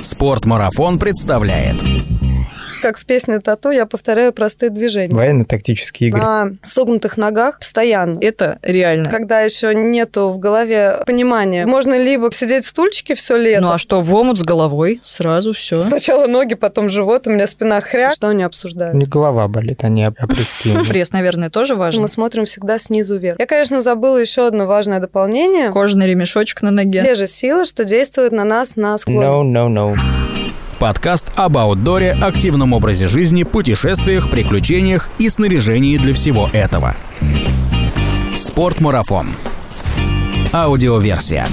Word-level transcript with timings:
Спортмарафон 0.00 0.98
представляет 0.98 1.76
как 2.80 2.98
в 2.98 3.06
песне 3.06 3.40
«Тату» 3.40 3.70
я 3.70 3.86
повторяю 3.86 4.32
простые 4.32 4.70
движения. 4.70 5.14
Военно-тактические 5.14 6.08
игры. 6.08 6.20
На 6.20 6.52
согнутых 6.64 7.16
ногах 7.16 7.58
постоянно. 7.58 8.18
Это 8.20 8.58
реально. 8.62 9.10
Когда 9.10 9.40
еще 9.40 9.74
нету 9.74 10.30
в 10.30 10.38
голове 10.38 10.98
понимания. 11.06 11.66
Можно 11.66 11.98
либо 11.98 12.32
сидеть 12.32 12.64
в 12.64 12.68
стульчике 12.68 13.14
все 13.14 13.36
лето. 13.36 13.62
Ну 13.62 13.70
а 13.72 13.78
что, 13.78 14.00
в 14.00 14.14
омут 14.14 14.38
с 14.38 14.42
головой? 14.42 15.00
Сразу 15.02 15.52
все. 15.52 15.80
Сначала 15.80 16.26
ноги, 16.26 16.54
потом 16.54 16.88
живот, 16.88 17.26
у 17.26 17.30
меня 17.30 17.46
спина 17.46 17.80
хряк. 17.80 18.14
Что 18.14 18.28
они 18.28 18.42
обсуждают? 18.42 18.94
Не 18.94 19.04
голова 19.04 19.46
болит, 19.48 19.84
они 19.84 20.04
опрески. 20.04 20.70
Пресс, 20.88 21.12
наверное, 21.12 21.50
тоже 21.50 21.74
важно. 21.74 22.02
Мы 22.02 22.08
смотрим 22.08 22.44
всегда 22.44 22.78
снизу 22.78 23.16
вверх. 23.16 23.38
Я, 23.38 23.46
конечно, 23.46 23.80
забыла 23.80 24.18
еще 24.18 24.46
одно 24.46 24.66
важное 24.66 25.00
дополнение. 25.00 25.70
Кожаный 25.70 26.08
ремешочек 26.08 26.62
на 26.62 26.70
ноге. 26.70 27.00
Те 27.02 27.14
же 27.14 27.26
силы, 27.26 27.64
что 27.64 27.84
действуют 27.84 28.32
на 28.32 28.44
нас 28.44 28.76
на 28.76 28.98
склоне. 28.98 29.20
No, 29.20 29.42
no, 29.42 29.68
no. 29.68 29.96
Подкаст 30.80 31.30
об 31.36 31.58
аутдоре, 31.58 32.12
активном 32.12 32.72
образе 32.72 33.06
жизни, 33.06 33.42
путешествиях, 33.42 34.30
приключениях 34.30 35.10
и 35.18 35.28
снаряжении 35.28 35.98
для 35.98 36.14
всего 36.14 36.48
этого. 36.54 36.96
Спортмарафон. 38.34 39.26
Аудиоверсия. 40.54 41.48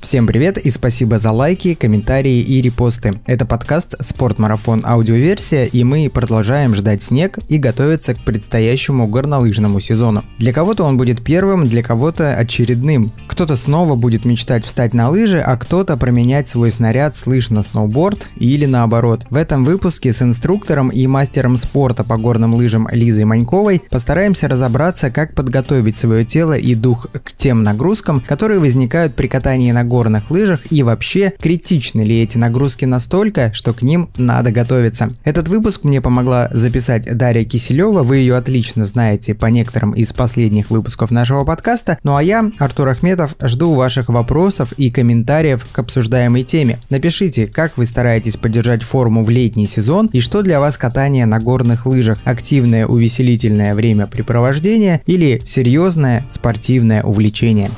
Всем 0.00 0.26
привет 0.26 0.56
и 0.56 0.70
спасибо 0.70 1.18
за 1.18 1.30
лайки, 1.30 1.74
комментарии 1.74 2.40
и 2.40 2.62
репосты. 2.62 3.20
Это 3.26 3.44
подкаст 3.44 3.96
«Спортмарафон. 4.00 4.82
Аудиоверсия» 4.82 5.66
и 5.66 5.84
мы 5.84 6.08
продолжаем 6.08 6.74
ждать 6.74 7.02
снег 7.02 7.38
и 7.50 7.58
готовиться 7.58 8.14
к 8.14 8.24
предстоящему 8.24 9.06
горнолыжному 9.08 9.78
сезону. 9.78 10.24
Для 10.38 10.54
кого-то 10.54 10.84
он 10.84 10.96
будет 10.96 11.22
первым, 11.22 11.68
для 11.68 11.82
кого-то 11.82 12.34
очередным. 12.34 13.12
Кто-то 13.28 13.56
снова 13.56 13.94
будет 13.94 14.24
мечтать 14.24 14.64
встать 14.64 14.94
на 14.94 15.10
лыжи, 15.10 15.38
а 15.38 15.58
кто-то 15.58 15.98
променять 15.98 16.48
свой 16.48 16.70
снаряд 16.70 17.18
с 17.18 17.26
лыж 17.26 17.50
на 17.50 17.62
сноуборд 17.62 18.30
или 18.36 18.64
наоборот. 18.64 19.26
В 19.28 19.36
этом 19.36 19.66
выпуске 19.66 20.14
с 20.14 20.22
инструктором 20.22 20.88
и 20.88 21.06
мастером 21.06 21.58
спорта 21.58 22.04
по 22.04 22.16
горным 22.16 22.54
лыжам 22.54 22.88
Лизой 22.90 23.26
Маньковой 23.26 23.82
постараемся 23.90 24.48
разобраться, 24.48 25.10
как 25.10 25.34
подготовить 25.34 25.98
свое 25.98 26.24
тело 26.24 26.54
и 26.56 26.74
дух 26.74 27.06
к 27.12 27.34
тем 27.34 27.60
нагрузкам, 27.60 28.22
которые 28.26 28.60
возникают 28.60 29.14
при 29.14 29.28
катании 29.28 29.72
на 29.72 29.89
горных 29.90 30.30
лыжах 30.30 30.60
и 30.70 30.82
вообще 30.82 31.34
критичны 31.38 32.00
ли 32.00 32.22
эти 32.22 32.38
нагрузки 32.38 32.86
настолько, 32.86 33.52
что 33.52 33.74
к 33.74 33.82
ним 33.82 34.08
надо 34.16 34.52
готовиться. 34.52 35.12
Этот 35.24 35.48
выпуск 35.48 35.84
мне 35.84 36.00
помогла 36.00 36.48
записать 36.52 37.04
Дарья 37.14 37.44
Киселева, 37.44 38.02
вы 38.02 38.18
ее 38.18 38.36
отлично 38.36 38.84
знаете 38.84 39.34
по 39.34 39.46
некоторым 39.46 39.90
из 39.90 40.14
последних 40.14 40.70
выпусков 40.70 41.10
нашего 41.10 41.44
подкаста, 41.44 41.98
ну 42.04 42.16
а 42.16 42.22
я, 42.22 42.50
Артур 42.58 42.88
Ахметов, 42.88 43.34
жду 43.42 43.74
ваших 43.74 44.08
вопросов 44.08 44.72
и 44.78 44.90
комментариев 44.90 45.66
к 45.70 45.78
обсуждаемой 45.78 46.44
теме. 46.44 46.78
Напишите, 46.88 47.46
как 47.46 47.76
вы 47.76 47.84
стараетесь 47.84 48.36
поддержать 48.36 48.82
форму 48.82 49.24
в 49.24 49.30
летний 49.30 49.66
сезон 49.66 50.08
и 50.12 50.20
что 50.20 50.42
для 50.42 50.60
вас 50.60 50.78
катание 50.78 51.26
на 51.26 51.40
горных 51.40 51.84
лыжах, 51.84 52.18
активное 52.24 52.86
увеселительное 52.86 53.74
времяпрепровождение 53.74 55.02
или 55.06 55.42
серьезное 55.44 56.24
спортивное 56.30 57.02
увлечение. 57.02 57.70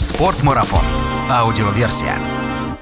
Спортмарафон. 0.00 0.80
Аудиоверсия. 1.30 2.18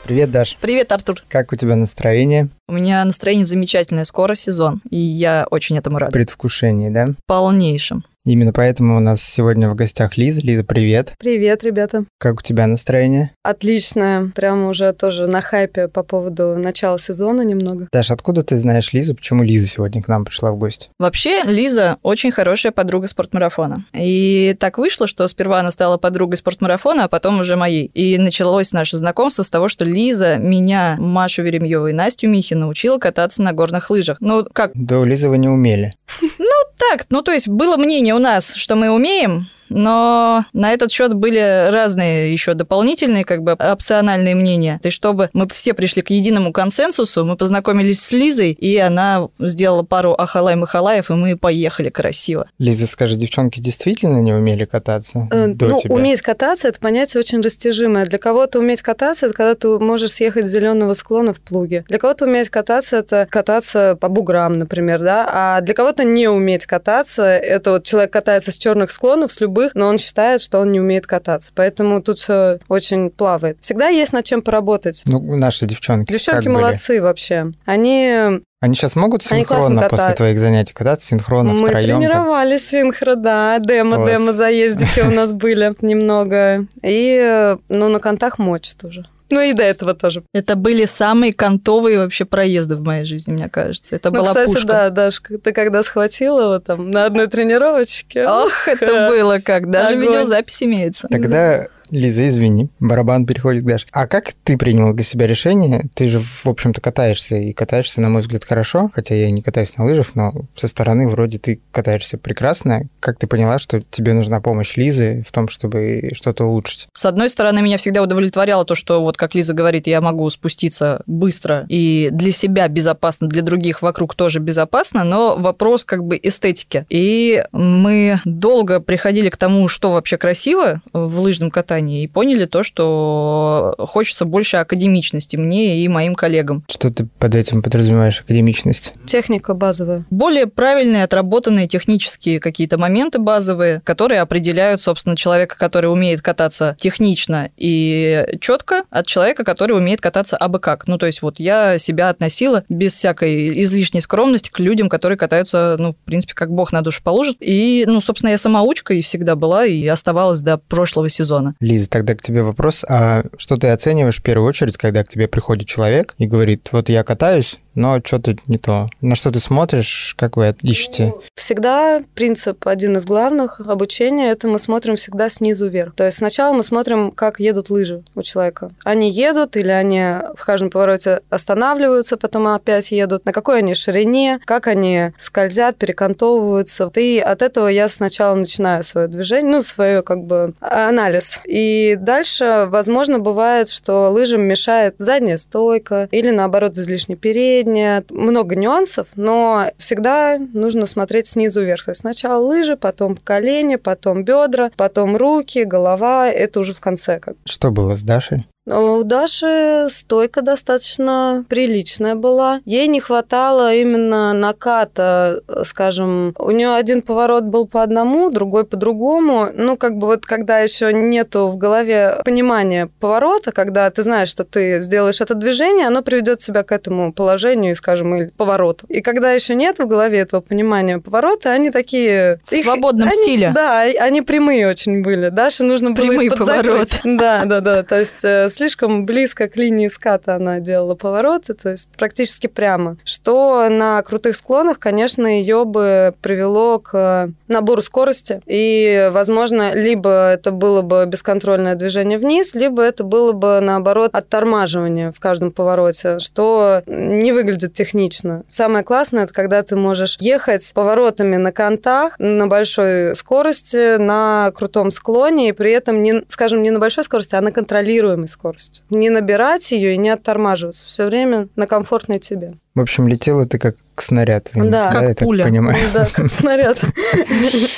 Привет, 0.05 0.31
Даш. 0.31 0.57
Привет, 0.61 0.93
Артур. 0.93 1.25
Как 1.27 1.53
у 1.53 1.57
тебя 1.57 1.75
настроение? 1.75 2.49
У 2.69 2.75
меня 2.75 3.05
настроение 3.05 3.45
замечательное. 3.45 4.05
Скоро 4.05 4.37
сезон, 4.37 4.81
и 4.89 4.99
я 4.99 5.45
очень 5.51 5.77
этому 5.77 5.99
рада. 5.99 6.13
Предвкушение, 6.13 6.91
да? 6.91 7.09
Полнейшем. 7.27 8.05
Именно 8.29 8.53
поэтому 8.53 8.99
у 8.99 9.01
нас 9.01 9.23
сегодня 9.23 9.71
в 9.71 9.75
гостях 9.75 10.19
Лиза. 10.19 10.43
Лиза, 10.43 10.63
привет. 10.63 11.15
Привет, 11.19 11.65
ребята. 11.65 12.05
Как 12.19 12.41
у 12.41 12.43
тебя 12.43 12.67
настроение? 12.67 13.31
Отличное. 13.43 14.31
Прямо 14.35 14.69
уже 14.69 14.93
тоже 14.93 15.27
на 15.27 15.41
хайпе 15.41 15.89
по 15.89 16.03
поводу 16.03 16.55
начала 16.59 16.99
сезона 16.99 17.41
немного. 17.41 17.89
Даш, 17.91 18.11
откуда 18.11 18.43
ты 18.43 18.59
знаешь 18.59 18.93
Лизу? 18.93 19.15
Почему 19.15 19.43
Лиза 19.43 19.67
сегодня 19.67 20.03
к 20.03 20.09
нам 20.09 20.27
пришла 20.27 20.53
в 20.53 20.59
гости? 20.59 20.91
Вообще, 20.99 21.43
Лиза 21.45 21.97
очень 22.03 22.31
хорошая 22.31 22.71
подруга 22.71 23.07
спортмарафона. 23.07 23.87
И 23.95 24.55
так 24.61 24.77
вышло, 24.77 25.07
что 25.07 25.27
сперва 25.27 25.61
она 25.61 25.71
стала 25.71 25.97
подругой 25.97 26.37
спортмарафона, 26.37 27.05
а 27.05 27.09
потом 27.09 27.41
уже 27.41 27.57
моей. 27.57 27.87
И 27.95 28.19
началось 28.19 28.75
наше 28.75 28.99
знакомство 28.99 29.43
с 29.43 29.49
того, 29.49 29.69
что 29.69 29.87
Лиза 29.87 30.37
меня, 30.37 30.97
Машу 30.99 31.41
Веремьеву 31.45 31.87
и 31.87 31.95
Настю 31.95 32.29
Михина 32.29 32.61
научила 32.61 32.99
кататься 32.99 33.41
на 33.41 33.55
горных 33.55 33.89
лыжах. 33.89 34.19
Ну, 34.21 34.45
как? 34.53 34.73
Да, 34.75 35.01
у 35.01 35.05
Лизы 35.05 35.31
вы 35.31 35.39
не 35.39 35.49
умели. 35.49 35.95
Ну, 36.39 36.59
так, 36.79 37.07
ну 37.11 37.23
то 37.23 37.33
есть 37.33 37.49
было 37.49 37.77
мнение 37.77 38.15
у 38.19 38.21
нас, 38.21 38.55
что 38.57 38.75
мы 38.75 38.91
умеем, 38.91 39.49
но 39.69 40.45
на 40.53 40.73
этот 40.73 40.91
счет 40.91 41.15
были 41.15 41.71
разные 41.71 42.33
еще 42.33 42.55
дополнительные, 42.55 43.25
как 43.25 43.43
бы 43.43 43.53
опциональные 43.53 44.35
мнения. 44.35 44.81
И 44.83 44.91
чтобы 44.91 45.31
мы 45.33 45.49
все 45.49 45.75
пришли 45.75 46.03
к 46.03 46.11
единому 46.11 46.53
консенсусу, 46.53 47.25
мы 47.25 47.37
познакомились 47.37 48.01
с 48.03 48.13
Лизой, 48.13 48.53
и 48.53 48.77
она 48.77 49.29
сделала 49.39 49.83
пару 49.83 50.15
ахалай-махалаев, 50.15 51.11
и 51.11 51.15
мы 51.15 51.37
поехали 51.37 51.91
красиво. 51.91 52.49
Лиза, 52.59 52.87
скажи, 52.87 53.17
девчонки 53.17 53.61
действительно 53.61 54.21
не 54.21 54.33
умели 54.33 54.65
кататься 54.65 55.29
Э, 55.31 55.49
до 55.49 55.67
ну, 55.67 55.81
тебя? 55.81 55.95
уметь 55.95 56.23
кататься 56.23 56.69
это 56.69 56.79
понятие 56.81 57.21
очень 57.21 57.41
растяжимое. 57.41 58.05
Для 58.05 58.19
кого-то 58.19 58.59
уметь 58.59 58.83
кататься 58.83 59.27
это 59.27 59.35
когда 59.35 59.55
ты 59.55 59.79
можешь 59.79 60.13
съехать 60.13 60.47
с 60.47 60.49
зеленого 60.49 60.95
склона 60.95 61.33
в 61.33 61.41
плуге. 61.41 61.85
Для 61.89 61.99
кого-то 61.99 62.25
уметь 62.25 62.49
кататься 62.49 62.97
это 62.97 63.27
кататься 63.31 63.97
по 64.01 64.09
буграм, 64.09 64.59
например, 64.59 65.01
да. 65.01 65.29
А 65.31 65.61
для 65.61 65.75
кого-то 65.75 66.05
не 66.05 66.29
уметь 66.29 66.67
кататься 66.67 67.25
это 67.25 67.73
вот 67.73 67.85
человек 67.85 68.13
катается 68.13 68.53
с 68.53 68.57
черных 68.57 68.91
склонов, 68.91 69.33
с 69.33 69.41
любых, 69.59 69.75
но 69.75 69.89
он 69.89 69.99
считает, 69.99 70.41
что 70.41 70.61
он 70.61 70.73
не 70.73 70.81
умеет 70.81 71.07
кататься. 71.07 71.53
Поэтому 71.55 72.01
тут 72.03 72.19
все 72.19 72.59
очень 72.69 73.11
плавает. 73.11 73.59
Всегда 73.61 73.89
есть 73.89 74.13
над 74.13 74.25
чем 74.25 74.43
поработать. 74.43 75.03
Ну, 75.07 75.21
наши 75.37 75.67
девчонки 75.67 76.13
Девчонки 76.13 76.45
как 76.45 76.53
были? 76.53 76.63
молодцы 76.63 77.03
вообще. 77.03 77.53
Они 77.65 78.41
Они 78.61 78.75
сейчас 78.75 78.97
могут 78.97 79.23
синхронно 79.23 79.83
после 79.83 79.89
катают. 79.89 80.17
твоих 80.17 80.39
занятий 80.39 80.75
кататься, 80.75 81.07
синхронно, 81.09 81.53
Мы 81.55 81.67
втроем? 81.67 81.89
там? 81.89 82.01
тренировались 82.11 82.69
синхро, 82.69 83.15
да, 83.15 83.59
демо, 83.59 83.97
Класс. 83.97 84.11
демо 84.11 84.33
заездики 84.33 85.01
у 85.01 85.11
нас 85.11 85.33
были 85.33 85.75
немного. 85.81 86.67
И, 86.83 87.19
э, 87.21 87.57
ну, 87.69 87.89
на 87.89 87.99
контах 88.01 88.39
мочит 88.39 88.83
уже. 88.85 89.07
Ну 89.31 89.41
и 89.41 89.53
до 89.53 89.63
этого 89.63 89.95
тоже. 89.95 90.23
Это 90.33 90.57
были 90.57 90.85
самые 90.87 91.33
кантовые 91.33 91.99
вообще 91.99 92.25
проезды 92.25 92.77
в 92.77 92.83
моей 92.83 93.05
жизни, 93.05 93.33
мне 93.33 93.49
кажется. 93.49 93.95
Это 93.97 94.11
Ну, 94.11 94.21
была 94.21 94.29
кстати, 94.29 94.51
пушка. 94.51 94.67
да, 94.67 94.91
Дашка, 94.91 95.39
ты 95.39 95.53
когда 95.53 95.83
схватила 95.83 96.41
его 96.41 96.59
там 96.61 96.91
на 96.91 97.05
одной 97.05 97.27
тренировочке. 97.27 98.27
Ох, 98.27 98.67
это 98.69 99.09
было 99.11 99.39
как. 99.39 99.69
Даже 99.71 99.93
Огонь. 99.97 100.07
видеозапись 100.07 100.63
имеется. 100.63 101.09
Тогда, 101.09 101.67
Лиза, 101.91 102.27
извини, 102.29 102.69
барабан 102.81 103.27
переходит 103.27 103.63
к 103.63 103.67
Даше. 103.67 103.87
А 103.93 104.07
как 104.07 104.33
ты 104.45 104.57
принял 104.57 104.93
для 104.93 105.05
себя 105.05 105.27
решение? 105.27 105.85
Ты 105.95 106.09
же, 106.09 106.21
в 106.21 106.47
общем-то, 106.47 106.81
катаешься, 106.81 107.37
и 107.37 107.53
катаешься, 107.53 108.01
на 108.01 108.09
мой 108.09 108.23
взгляд, 108.23 108.45
хорошо, 108.45 108.91
хотя 108.95 109.15
я 109.15 109.31
не 109.31 109.43
катаюсь 109.43 109.77
на 109.77 109.85
лыжах, 109.85 110.15
но 110.15 110.33
со 110.55 110.69
стороны 110.69 111.09
вроде 111.09 111.39
ты 111.39 111.61
катаешься 111.73 112.19
прекрасно. 112.19 112.89
Как 113.01 113.19
ты 113.19 113.27
поняла, 113.27 113.59
что 113.59 113.81
тебе 113.91 114.13
нужна 114.13 114.41
помощь 114.41 114.77
Лизы 114.77 115.25
в 115.27 115.33
том, 115.33 115.49
чтобы 115.49 116.11
что-то 116.13 116.45
улучшить? 116.45 116.89
С 116.93 117.05
одной 117.05 117.29
стороны, 117.29 117.63
меня 117.63 117.79
всегда 117.79 118.03
удовлетворяло 118.03 118.65
то, 118.65 118.75
что, 118.75 119.03
вот 119.03 119.17
как 119.17 119.35
Лиза 119.35 119.55
говорит, 119.55 119.87
я 119.87 120.01
могу 120.01 120.29
спуститься 120.31 121.03
быстро 121.07 121.67
и 121.69 122.09
для 122.13 122.33
себя 122.33 122.69
безопасно, 122.69 123.29
для 123.29 123.43
других 123.43 123.83
вокруг 123.83 124.15
тоже 124.15 124.41
безопасно, 124.41 125.05
но 125.05 125.37
вопрос 125.37 125.85
как 125.85 126.05
бы 126.05 126.19
эстетики. 126.23 126.87
И 126.89 127.43
мы 127.53 128.21
долго 128.25 128.81
приходили 128.81 129.29
к 129.29 129.37
тому, 129.37 129.69
что 129.69 129.93
вообще 129.93 130.17
красиво 130.17 130.83
в 130.93 131.21
лыжном 131.21 131.51
катании, 131.51 131.78
и 131.79 132.07
поняли 132.07 132.47
то, 132.47 132.63
что 132.63 133.75
хочется 133.79 134.25
больше 134.25 134.57
академичности 134.57 135.37
мне 135.37 135.79
и 135.83 135.89
моим 135.89 136.15
коллегам. 136.15 136.65
Что 136.69 136.91
ты 136.91 137.07
под 137.19 137.35
этим 137.35 137.63
подразумеваешь, 137.63 138.21
академичность? 138.21 138.93
Техника 139.07 139.55
базовая. 139.55 140.05
Более 140.11 140.47
правильные, 140.47 141.05
отработанные 141.05 141.69
технические 141.69 142.41
какие-то 142.41 142.79
моменты 142.79 143.19
базовые, 143.19 143.81
которые 143.85 144.21
определяют, 144.21 144.81
собственно, 144.81 145.17
человека, 145.17 145.57
который 145.59 145.93
умеет 145.93 146.23
кататься 146.23 146.77
технично 146.81 147.51
и 147.57 148.27
четко, 148.41 148.85
от 148.91 149.07
человека, 149.07 149.45
который 149.45 149.77
умеет 149.77 150.01
кататься 150.01 150.37
абы 150.37 150.59
как. 150.59 150.87
Ну, 150.87 150.99
то 150.99 151.07
есть 151.07 151.23
вот 151.23 151.39
я 151.39 151.79
себя 151.79 152.09
относила 152.09 152.65
без 152.69 152.95
всякой 152.95 153.63
излишней 153.63 154.01
скромности 154.01 154.51
к 154.51 154.59
людям, 154.59 154.89
которые 154.89 155.19
катаются, 155.19 155.77
ну, 155.79 155.93
в 155.93 155.97
принципе, 155.97 156.35
как 156.35 156.51
бог 156.51 156.73
на 156.73 156.83
душу 156.83 157.03
положит. 157.03 157.37
И, 157.41 157.85
ну, 157.87 158.01
собственно, 158.01 158.31
я 158.31 158.39
самоучка 158.39 158.95
и 158.95 159.03
всегда 159.03 159.37
была, 159.37 159.67
и 159.67 159.87
оставалась 159.87 160.41
до 160.41 160.59
прошлого 160.59 161.09
сезона. 161.09 161.55
Лиза, 161.69 161.89
тогда 161.91 162.15
к 162.15 162.23
тебе 162.23 162.43
вопрос. 162.43 162.85
А 162.89 163.25
что 163.37 163.57
ты 163.57 163.69
оцениваешь 163.69 164.19
в 164.19 164.23
первую 164.23 164.49
очередь, 164.49 164.77
когда 164.77 165.05
к 165.05 165.09
тебе 165.09 165.29
приходит 165.29 165.69
человек 165.69 166.15
и 166.19 166.27
говорит, 166.27 166.69
вот 166.73 166.89
я 166.89 167.05
катаюсь, 167.05 167.59
но 167.79 168.01
что-то 168.05 168.37
не 168.49 168.59
то. 168.59 168.89
На 169.01 169.15
что 169.15 169.31
ты 169.31 169.41
смотришь, 169.41 170.15
как 170.19 170.37
вы 170.37 170.55
ищете? 170.63 171.15
Всегда 171.35 172.03
принцип 172.15 172.67
один 172.67 172.97
из 172.97 173.07
главных 173.07 173.61
обучения– 173.61 174.31
это 174.33 174.49
мы 174.49 174.59
смотрим 174.59 174.97
всегда 174.97 175.31
снизу 175.31 175.69
вверх. 175.69 175.95
То 175.95 176.05
есть 176.05 176.19
сначала 176.19 176.53
мы 176.53 176.63
смотрим, 176.63 177.13
как 177.13 177.39
едут 177.39 177.71
лыжи 177.71 178.03
у 178.15 178.23
человека. 178.23 178.73
Они 178.85 179.11
едут 179.11 179.57
или 179.57 179.71
они 179.71 180.03
в 180.37 180.45
каждом 180.45 180.71
повороте 180.71 181.21
останавливаются, 181.31 182.17
потом 182.17 182.49
опять 182.49 182.91
едут, 182.91 183.25
на 183.25 183.33
какой 183.33 183.59
они 183.59 183.75
ширине, 183.75 184.41
как 184.45 184.67
они 184.67 185.13
скользят, 185.17 185.77
перекантовываются. 185.77 186.91
И 186.97 187.23
от 187.25 187.43
этого 187.43 187.69
я 187.69 187.89
сначала 187.89 188.35
начинаю 188.35 188.83
свое 188.83 189.07
движение, 189.07 189.53
ну, 189.53 189.63
свое 189.63 190.03
как 190.03 190.25
бы 190.25 190.55
анализ. 190.61 191.41
И 191.45 191.97
дальше, 192.01 192.67
возможно, 192.69 193.21
бывает, 193.21 193.69
что 193.69 194.11
лыжам 194.11 194.43
мешает 194.43 194.97
задняя 194.99 195.37
стойка 195.37 196.09
или, 196.11 196.31
наоборот, 196.31 196.77
излишне 196.77 197.15
передняя. 197.15 197.68
Много 198.11 198.57
нюансов, 198.57 199.09
но 199.17 199.67
всегда 199.77 200.39
нужно 200.39 200.87
смотреть 200.87 201.27
снизу 201.27 201.63
вверх. 201.63 201.85
То 201.85 201.91
есть 201.93 202.01
сначала 202.01 202.45
лыжи, 202.45 202.77
потом 202.77 203.17
колени, 203.17 203.77
потом 203.77 204.25
бедра, 204.25 204.71
потом 204.77 205.17
руки, 205.17 205.65
голова. 205.65 206.29
Это 206.29 206.61
уже 206.61 206.75
в 206.75 206.81
конце. 206.81 207.19
Как. 207.21 207.37
Что 207.45 207.71
было 207.71 207.97
с 207.97 208.03
Дашей? 208.03 208.47
У 208.71 209.03
Даши 209.05 209.87
стойка 209.89 210.43
достаточно 210.43 211.45
приличная 211.49 212.15
была. 212.15 212.61
Ей 212.65 212.87
не 212.87 213.01
хватало 213.01 213.75
именно 213.75 214.33
наката, 214.35 215.41
скажем. 215.65 216.35
У 216.39 216.51
нее 216.51 216.75
один 216.75 217.03
поворот 217.03 217.45
был 217.45 217.67
по 217.67 217.83
одному, 217.83 218.31
другой 218.31 218.65
по 218.65 218.77
другому. 218.77 219.49
Ну, 219.55 219.77
как 219.77 219.97
бы 219.97 220.07
вот 220.07 220.27
когда 220.27 220.59
еще 220.59 220.93
нету 220.93 221.49
в 221.49 221.57
голове 221.57 222.17
понимания 222.25 222.91
поворота, 223.01 223.53
когда 223.53 223.89
ты 223.91 224.03
знаешь, 224.03 224.29
что 224.29 224.45
ты 224.45 224.81
сделаешь 224.81 225.21
это 225.21 225.35
движение, 225.35 225.87
оно 225.87 226.03
приведет 226.03 226.43
себя 226.43 226.63
к 226.63 226.73
этому 226.73 227.13
положению, 227.13 227.75
скажем, 227.75 228.15
или 228.15 228.29
повороту. 228.37 228.85
И 228.89 229.01
когда 229.01 229.33
еще 229.33 229.55
нет 229.55 229.79
в 229.79 229.87
голове 229.87 230.19
этого 230.19 230.41
понимания 230.41 230.99
поворота, 230.99 231.53
они 231.53 231.71
такие... 231.71 232.41
В 232.45 232.55
свободном 232.55 233.09
их, 233.09 233.15
стиле. 233.15 233.47
Они, 233.47 233.55
да, 233.55 233.81
они 233.81 234.23
прямые 234.23 234.69
очень 234.69 235.03
были. 235.03 235.31
Даше 235.31 235.63
нужно 235.63 235.93
было 235.93 236.07
Прямые 236.07 236.31
повороты. 236.31 236.97
Да, 237.05 237.45
да, 237.45 237.61
да. 237.61 237.83
То 237.83 237.99
есть 237.99 238.25
э, 238.25 238.49
слишком 238.59 239.07
близко 239.07 239.49
к 239.49 239.57
линии 239.57 239.89
ската 239.89 240.35
она 240.35 240.59
делала 240.59 240.95
повороты, 240.95 241.55
то 241.55 241.71
есть 241.71 241.89
практически 241.97 242.49
прямо. 242.49 242.97
Что 243.05 243.69
на 243.69 244.03
крутых 244.03 244.35
склонах, 244.37 244.79
конечно, 244.79 245.27
ее 245.27 245.65
бы 245.65 246.13
привело 246.21 246.81
к 246.81 247.31
набору 247.47 247.81
скорости. 247.83 248.43
И, 248.47 249.09
возможно, 249.13 249.75
либо 249.75 250.33
это 250.33 250.51
было 250.51 250.83
бы 250.83 251.07
бесконтрольное 251.07 251.77
движение 251.77 252.19
вниз, 252.19 252.55
либо 252.55 252.83
это 252.83 253.05
было 253.05 253.33
бы, 253.33 253.61
наоборот, 253.61 254.11
оттормаживание 254.13 255.13
в 255.13 255.21
каждом 255.21 255.53
повороте, 255.53 256.19
что 256.19 256.83
не 256.87 257.33
выглядит 257.33 257.73
технично. 257.75 258.43
Самое 258.49 258.85
классное, 258.85 259.25
это 259.25 259.33
когда 259.33 259.63
ты 259.63 259.77
можешь 259.77 260.17
ехать 260.21 260.71
поворотами 260.75 261.37
на 261.37 261.53
контах 261.53 262.17
на 262.19 262.49
большой 262.49 263.15
скорости, 263.15 263.99
на 263.99 264.53
крутом 264.55 264.91
склоне, 264.91 265.51
и 265.51 265.53
при 265.53 265.71
этом, 265.71 266.03
не, 266.03 266.23
скажем, 266.27 266.63
не 266.63 266.71
на 266.71 266.81
большой 266.81 267.05
скорости, 267.05 267.37
а 267.37 267.41
на 267.41 267.53
контролируемой 267.53 268.27
скорости 268.27 268.48
не 268.91 269.11
набирать 269.11 269.73
ее 269.73 269.95
и 269.95 269.99
не 269.99 270.11
оттормаживаться. 270.11 270.87
Все 270.87 271.07
время 271.07 271.49
на 271.57 271.67
комфортной 271.67 272.19
тебе. 272.19 272.55
В 272.79 272.81
общем, 272.81 273.09
летела 273.09 273.45
ты 273.45 273.59
как 273.59 273.75
снаряд. 274.03 274.51
Вниз, 274.55 274.73
да, 274.73 274.93
как 274.93 275.03
я 275.03 275.15
пуля. 275.15 275.45
Так 275.45 275.53
понимаю. 275.53 275.79
Да, 275.93 276.09
как 276.13 276.31
снаряд. 276.31 276.79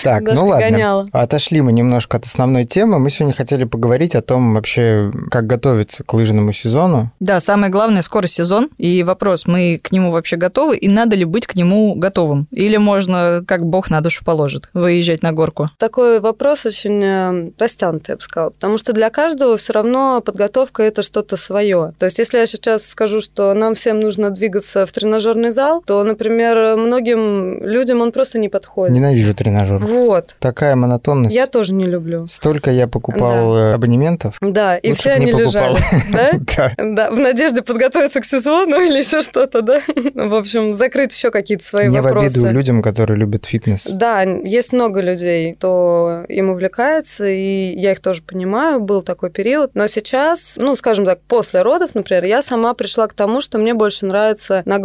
Так, 0.02 0.23
ну 0.23 0.47
ладно. 0.47 1.08
Отошли 1.12 1.61
мы 1.61 1.73
немножко 1.73 2.19
от 2.19 2.26
основной 2.26 2.64
темы. 2.64 2.99
Мы 2.99 3.11
сегодня 3.11 3.35
хотели 3.35 3.64
поговорить 3.64 4.14
о 4.14 4.23
том 4.23 4.55
вообще, 4.55 5.11
как 5.31 5.47
готовиться 5.47 6.05
к 6.05 6.12
лыжному 6.12 6.52
сезону. 6.52 7.11
Да, 7.20 7.41
самое 7.41 7.73
главное 7.73 8.02
скоро 8.02 8.26
сезон. 8.26 8.69
И 8.79 9.02
вопрос, 9.02 9.47
мы 9.47 9.81
к 9.82 9.93
нему 9.93 10.11
вообще 10.11 10.37
готовы, 10.37 10.76
и 10.76 10.88
надо 10.88 11.17
ли 11.17 11.25
быть 11.25 11.47
к 11.47 11.55
нему 11.55 11.94
готовым? 11.94 12.47
Или 12.50 12.76
можно, 12.76 13.43
как 13.47 13.64
бог 13.64 13.91
на 13.91 14.00
душу 14.00 14.25
положит, 14.25 14.69
выезжать 14.75 15.23
на 15.23 15.32
горку? 15.32 15.70
Такой 15.79 16.20
вопрос 16.20 16.67
очень 16.67 17.02
э, 17.02 17.50
растянутый, 17.58 18.12
я 18.12 18.17
бы 18.17 18.23
сказала. 18.23 18.50
Потому 18.50 18.79
что 18.79 18.93
для 18.93 19.11
каждого 19.11 19.56
все 19.56 19.73
равно 19.73 20.20
подготовка 20.20 20.82
это 20.82 21.02
что-то 21.02 21.37
свое. 21.37 21.94
То 21.99 22.06
есть, 22.06 22.19
если 22.19 22.38
я 22.38 22.47
сейчас 22.47 22.87
скажу, 22.87 23.20
что 23.20 23.55
нам 23.55 23.75
всем 23.75 24.00
нужно 24.00 24.31
двигаться 24.31 24.87
в 24.91 24.93
тренажерный 24.93 25.51
зал, 25.51 25.83
то, 25.87 26.03
например, 26.05 26.77
многим 26.77 27.63
людям 27.65 28.01
он 28.03 28.13
просто 28.13 28.39
не 28.39 28.49
подходит. 28.49 28.93
Ненавижу 28.95 29.35
тренажер. 29.35 29.79
Вот. 29.85 30.35
Такая 30.41 30.77
монотонность. 30.77 31.35
Я 31.35 31.47
тоже 31.47 31.73
не 31.73 31.85
люблю. 31.87 32.27
Столько 32.27 32.71
я 32.71 32.87
покупал 32.89 33.57
э, 33.57 33.73
абонементов. 33.75 34.37
Да, 34.41 34.77
и 34.77 34.89
Лучше 34.91 35.01
все 35.01 35.11
они 35.13 35.33
покупал. 35.33 35.75
лежали. 35.75 35.77
Да? 36.13 36.31
Да. 36.57 36.73
Да, 36.79 37.11
в 37.11 37.19
надежде 37.19 37.63
подготовиться 37.63 38.21
к 38.21 38.25
сезону 38.25 38.81
или 38.81 38.99
еще 38.99 39.23
что-то, 39.23 39.63
да? 39.63 39.81
В 40.15 40.35
общем, 40.35 40.75
закрыть 40.75 41.15
еще 41.15 41.31
какие-то 41.31 41.65
свои 41.65 41.89
Не 41.89 42.01
в 42.01 42.03
вопросы. 42.03 42.37
обиду 42.39 42.51
людям, 42.51 42.83
которые 42.83 43.17
любят 43.19 43.47
фитнес. 43.47 43.87
Да, 43.91 44.23
есть 44.23 44.73
много 44.73 45.01
людей, 45.01 45.55
кто 45.55 46.25
им 46.29 46.51
увлекается, 46.51 47.27
и 47.29 47.75
я 47.77 47.93
их 47.93 48.01
тоже 48.01 48.23
понимаю, 48.23 48.81
был 48.81 49.03
такой 49.03 49.31
период. 49.31 49.71
Но 49.75 49.87
сейчас, 49.87 50.57
ну, 50.61 50.75
скажем 50.77 51.05
так, 51.05 51.21
после 51.23 51.63
родов, 51.63 51.95
например, 51.95 52.25
я 52.25 52.43
сама 52.43 52.75
пришла 52.75 53.07
к 53.07 53.15
тому, 53.15 53.41
что 53.41 53.59
мне 53.59 53.73
больше 53.75 54.07
нравится 54.07 54.63
нагрузка 54.65 54.80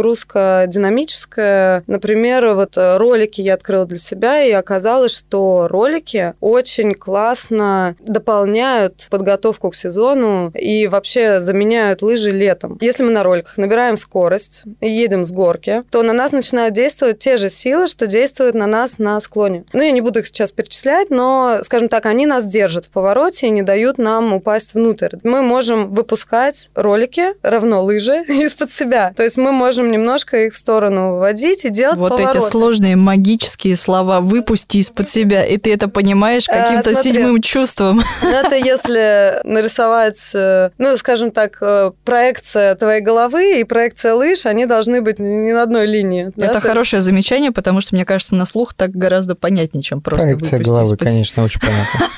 динамическая. 0.68 1.84
Например, 1.88 2.54
вот 2.54 2.78
э, 2.78 2.98
ролики 2.98 3.42
я 3.42 3.56
открыла 3.56 3.86
для 3.86 3.98
себя, 3.98 4.44
и 4.44 4.52
оказалось, 4.52 5.16
что 5.16 5.68
ролики 5.70 6.34
очень 6.40 6.94
классно 6.94 7.96
дополняют 8.00 9.08
подготовку 9.10 9.70
к 9.70 9.76
сезону 9.76 10.52
и 10.54 10.88
вообще 10.88 11.40
заменяют 11.40 12.02
лыжи 12.02 12.32
летом. 12.32 12.78
Если 12.82 13.04
мы 13.04 13.12
на 13.12 13.24
роликах 13.24 13.58
набираем 13.58 13.96
скорость 13.96 14.64
и 14.82 14.90
едем 14.90 15.26
с 15.26 15.32
горки, 15.32 15.84
то 15.92 16.04
на 16.04 16.14
нас 16.14 16.32
начинают 16.32 16.74
действовать 16.74 17.20
те 17.20 17.38
же 17.38 17.50
силы, 17.50 17.88
что 17.88 18.08
действуют 18.08 18.56
на 18.56 18.68
нас 18.68 18.98
на 18.98 19.20
склоне. 19.22 19.66
Ну, 19.74 19.82
я 19.82 19.92
не 19.92 20.02
буду 20.02 20.20
их 20.20 20.28
сейчас 20.28 20.52
перечислять, 20.52 21.10
но, 21.10 21.60
скажем 21.64 21.90
так, 21.90 22.06
они 22.06 22.26
нас 22.26 22.46
держат 22.46 22.86
в 22.86 22.90
повороте 22.90 23.48
и 23.48 23.52
не 23.52 23.62
дают 23.62 23.98
нам 23.98 24.34
упасть 24.34 24.74
внутрь. 24.74 25.18
Мы 25.24 25.42
можем 25.42 25.94
выпускать 25.94 26.70
ролики, 26.76 27.28
равно 27.42 27.84
лыжи, 27.84 28.24
из-под 28.28 28.72
себя. 28.72 29.14
То 29.16 29.24
есть 29.24 29.38
мы 29.38 29.52
можем 29.52 29.85
немножко 29.92 30.38
их 30.46 30.54
в 30.54 30.58
сторону 30.58 31.18
вводить 31.18 31.66
и 31.66 31.70
делать 31.70 31.98
Вот 31.98 32.12
повороты. 32.12 32.38
эти 32.40 32.46
сложные 32.46 32.96
магические 32.96 33.76
слова 33.76 34.20
«выпусти 34.22 34.78
из-под 34.78 35.10
себя», 35.10 35.46
и 35.46 35.58
ты 35.58 35.74
это 35.74 35.88
понимаешь 35.88 36.46
А, 36.50 36.54
каким-то 36.64 36.94
смотри. 36.94 37.12
седьмым 37.14 37.42
чувством. 37.42 38.02
Ну, 38.22 38.30
Это 38.30 38.56
если 38.56 39.40
нарисовать, 39.44 40.20
э, 40.34 40.70
ну, 40.78 40.98
скажем 40.98 41.32
так, 41.32 41.58
э, 41.62 41.92
проекция 42.04 42.76
твоей 42.76 43.02
головы 43.02 43.60
и 43.60 43.64
проекция 43.64 44.14
лыж, 44.16 44.46
они 44.46 44.66
должны 44.66 45.02
быть 45.02 45.20
не 45.20 45.54
на 45.54 45.64
одной 45.64 45.86
линии. 45.86 46.32
да, 46.36 46.46
Это 46.48 46.56
то 46.56 46.68
хорошее 46.68 47.02
замечание, 47.02 47.52
потому 47.52 47.82
что, 47.82 47.96
мне 47.96 48.06
кажется, 48.06 48.36
на 48.36 48.46
слух 48.46 48.74
так 48.74 48.92
гораздо 48.92 49.36
понятнее, 49.36 49.82
чем 49.82 50.02
просто 50.02 50.26
Проекция 50.28 50.60
головы, 50.60 50.84
из-под 50.86 51.00
конечно, 51.00 51.44
очень 51.44 51.60
понятно. 51.62 52.10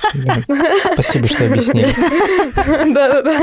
Да. 0.48 0.94
Спасибо, 0.94 1.28
что 1.28 1.46
объяснили. 1.46 1.88
Да-да-да. 2.94 3.40